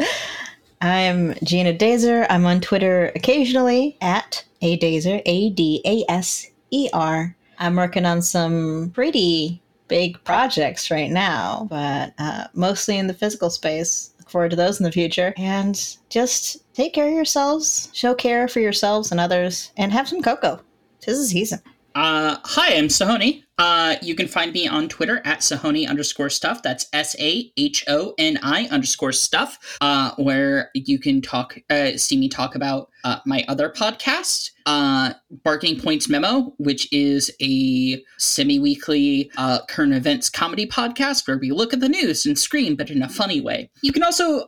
I'm 0.81 1.33
Gina 1.43 1.73
Dazer. 1.73 2.27
I'm 2.29 2.45
on 2.45 2.61
Twitter 2.61 3.11
occasionally 3.15 3.97
at 4.01 4.45
Adaser, 4.61 5.21
A 5.25 5.49
D 5.51 5.81
A 5.85 6.03
S 6.11 6.47
E 6.71 6.89
R. 6.93 7.35
I'm 7.59 7.75
working 7.75 8.05
on 8.05 8.21
some 8.21 8.91
pretty 8.93 9.61
big 9.87 10.23
projects 10.23 10.91
right 10.91 11.09
now, 11.09 11.65
but 11.69 12.13
uh, 12.19 12.45
mostly 12.53 12.97
in 12.97 13.07
the 13.07 13.13
physical 13.13 13.49
space. 13.49 14.11
Look 14.27 14.31
forward 14.33 14.49
to 14.49 14.57
those 14.57 14.77
in 14.77 14.83
the 14.83 14.91
future. 14.91 15.33
And 15.37 15.97
just 16.09 16.57
take 16.73 16.93
care 16.93 17.07
of 17.07 17.13
yourselves, 17.13 17.89
show 17.93 18.13
care 18.13 18.49
for 18.49 18.59
yourselves 18.59 19.09
and 19.09 19.21
others, 19.21 19.71
and 19.77 19.89
have 19.93 20.09
some 20.09 20.21
cocoa. 20.21 20.59
Tis 20.99 21.19
the 21.19 21.27
season. 21.27 21.61
Uh, 21.95 22.35
hi, 22.43 22.75
I'm 22.75 22.89
Sahoni. 22.89 23.43
Uh, 23.57 23.95
you 24.01 24.13
can 24.13 24.27
find 24.27 24.53
me 24.53 24.67
on 24.67 24.87
Twitter 24.87 25.19
at 25.25 25.39
Sahoni 25.39 25.89
underscore 25.89 26.29
stuff. 26.29 26.61
That's 26.61 26.85
S 26.93 27.15
A 27.19 27.51
H 27.57 27.83
O 27.87 28.13
N 28.17 28.37
I 28.43 28.67
underscore 28.67 29.11
stuff, 29.11 29.77
uh, 29.81 30.11
where 30.17 30.69
you 30.73 30.99
can 30.99 31.21
talk, 31.21 31.57
uh, 31.69 31.91
see 31.97 32.17
me 32.17 32.29
talk 32.29 32.55
about 32.55 32.89
uh, 33.03 33.19
my 33.25 33.43
other 33.47 33.69
podcast, 33.69 34.51
uh, 34.65 35.13
Barking 35.43 35.79
Points 35.79 36.09
Memo, 36.09 36.51
which 36.57 36.91
is 36.91 37.31
a 37.41 38.03
semi 38.17 38.59
weekly 38.59 39.31
uh, 39.37 39.59
current 39.67 39.93
events 39.93 40.29
comedy 40.29 40.67
podcast 40.67 41.25
where 41.27 41.37
we 41.37 41.51
look 41.51 41.73
at 41.73 41.79
the 41.79 41.87
news 41.87 42.25
and 42.25 42.37
scream, 42.37 42.75
but 42.75 42.89
in 42.89 43.01
a 43.01 43.07
funny 43.07 43.39
way. 43.39 43.69
You 43.81 43.93
can 43.93 44.03
also 44.03 44.45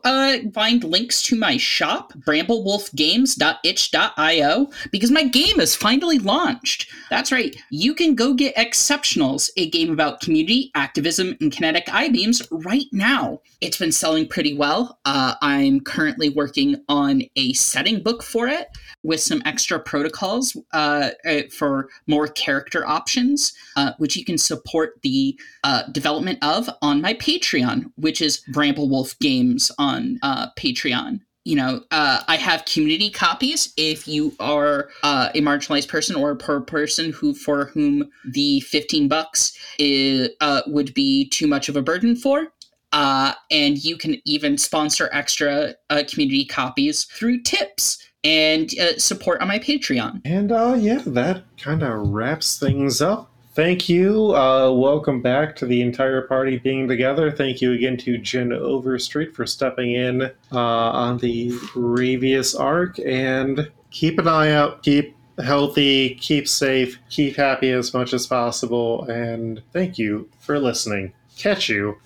find 0.52 0.84
links 0.84 1.22
to 1.22 1.38
my 1.38 1.56
shop, 1.56 2.12
bramblewolfgames.itch.io, 2.26 4.70
because 4.90 5.10
my 5.10 5.24
game 5.24 5.58
is 5.58 5.74
finally 5.74 6.18
launched. 6.18 6.86
That's 7.08 7.32
right, 7.32 7.56
you 7.70 7.94
can 7.94 8.14
go 8.14 8.34
get 8.34 8.52
Exceptionals, 9.00 9.50
a 9.56 9.70
game 9.70 9.90
about 9.90 10.20
community, 10.20 10.70
activism, 10.74 11.36
and 11.40 11.50
kinetic 11.50 11.88
I 11.92 12.08
beams 12.08 12.42
right 12.50 12.86
now. 12.92 13.40
It's 13.60 13.78
been 13.78 13.92
selling 13.92 14.28
pretty 14.28 14.54
well. 14.54 14.98
Uh, 15.04 15.34
I'm 15.40 15.80
currently 15.80 16.28
working 16.28 16.76
on 16.88 17.22
a 17.36 17.52
setting 17.54 18.02
book 18.02 18.22
for 18.22 18.46
it 18.46 18.68
with 19.02 19.20
some 19.20 19.42
extra 19.46 19.80
protocols 19.80 20.56
uh, 20.72 21.10
uh, 21.24 21.42
for 21.50 21.88
more 22.06 22.28
character 22.28 22.86
options, 22.86 23.54
uh, 23.76 23.92
which 23.98 24.16
you 24.16 24.24
can 24.24 24.36
support 24.36 25.00
the 25.02 25.38
uh, 25.64 25.84
development 25.92 26.38
of 26.42 26.68
on 26.82 27.00
my 27.00 27.14
Patreon, 27.14 27.92
which 27.96 28.20
is 28.20 28.42
Bramblewolf 28.52 29.18
Games 29.18 29.70
on 29.78 30.18
uh, 30.22 30.48
Patreon. 30.58 31.20
You 31.44 31.56
know, 31.56 31.82
uh, 31.90 32.22
I 32.28 32.36
have 32.36 32.66
community 32.66 33.08
copies 33.10 33.72
if 33.78 34.06
you 34.06 34.34
are 34.40 34.90
uh, 35.02 35.30
a 35.34 35.40
marginalized 35.40 35.88
person 35.88 36.14
or 36.14 36.32
a 36.32 36.36
per 36.36 36.60
person 36.60 37.12
who 37.12 37.32
for 37.32 37.66
whom 37.66 38.10
the 38.24 38.60
fifteen 38.60 39.08
bucks 39.08 39.56
is, 39.78 40.28
uh, 40.40 40.60
would 40.66 40.92
be 40.92 41.28
too 41.30 41.46
much 41.46 41.68
of 41.68 41.76
a 41.76 41.82
burden 41.82 42.14
for. 42.14 42.48
Uh, 42.92 43.32
and 43.50 43.82
you 43.84 43.96
can 43.96 44.16
even 44.26 44.58
sponsor 44.58 45.08
extra 45.12 45.74
uh, 45.88 46.02
community 46.08 46.44
copies 46.44 47.04
through 47.04 47.40
tips 47.40 48.04
and 48.24 48.78
uh, 48.78 48.98
support 48.98 49.40
on 49.40 49.48
my 49.48 49.58
Patreon. 49.58 50.20
And 50.24 50.50
yeah, 50.82 51.00
that 51.06 51.44
kind 51.56 51.82
of 51.82 52.08
wraps 52.08 52.58
things 52.58 53.00
up. 53.00 53.29
Thank 53.52 53.88
you. 53.88 54.34
Uh, 54.34 54.70
welcome 54.70 55.20
back 55.20 55.56
to 55.56 55.66
the 55.66 55.82
entire 55.82 56.22
party 56.22 56.58
being 56.58 56.86
together. 56.86 57.32
Thank 57.32 57.60
you 57.60 57.72
again 57.72 57.96
to 57.98 58.16
Jen 58.16 58.52
Overstreet 58.52 59.34
for 59.34 59.44
stepping 59.44 59.92
in 59.92 60.22
uh, 60.22 60.30
on 60.52 61.18
the 61.18 61.52
previous 61.58 62.54
arc. 62.54 62.98
And 63.00 63.68
keep 63.90 64.20
an 64.20 64.28
eye 64.28 64.52
out. 64.52 64.84
Keep 64.84 65.16
healthy. 65.42 66.14
Keep 66.14 66.46
safe. 66.46 66.98
Keep 67.10 67.36
happy 67.36 67.70
as 67.70 67.92
much 67.92 68.12
as 68.12 68.26
possible. 68.26 69.04
And 69.04 69.60
thank 69.72 69.98
you 69.98 70.28
for 70.38 70.60
listening. 70.60 71.12
Catch 71.36 71.68
you 71.68 71.98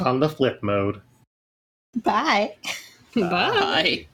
on 0.00 0.20
the 0.20 0.28
flip 0.28 0.62
mode. 0.62 1.00
Bye. 2.02 2.56
Bye. 3.14 3.30
Bye. 3.30 4.06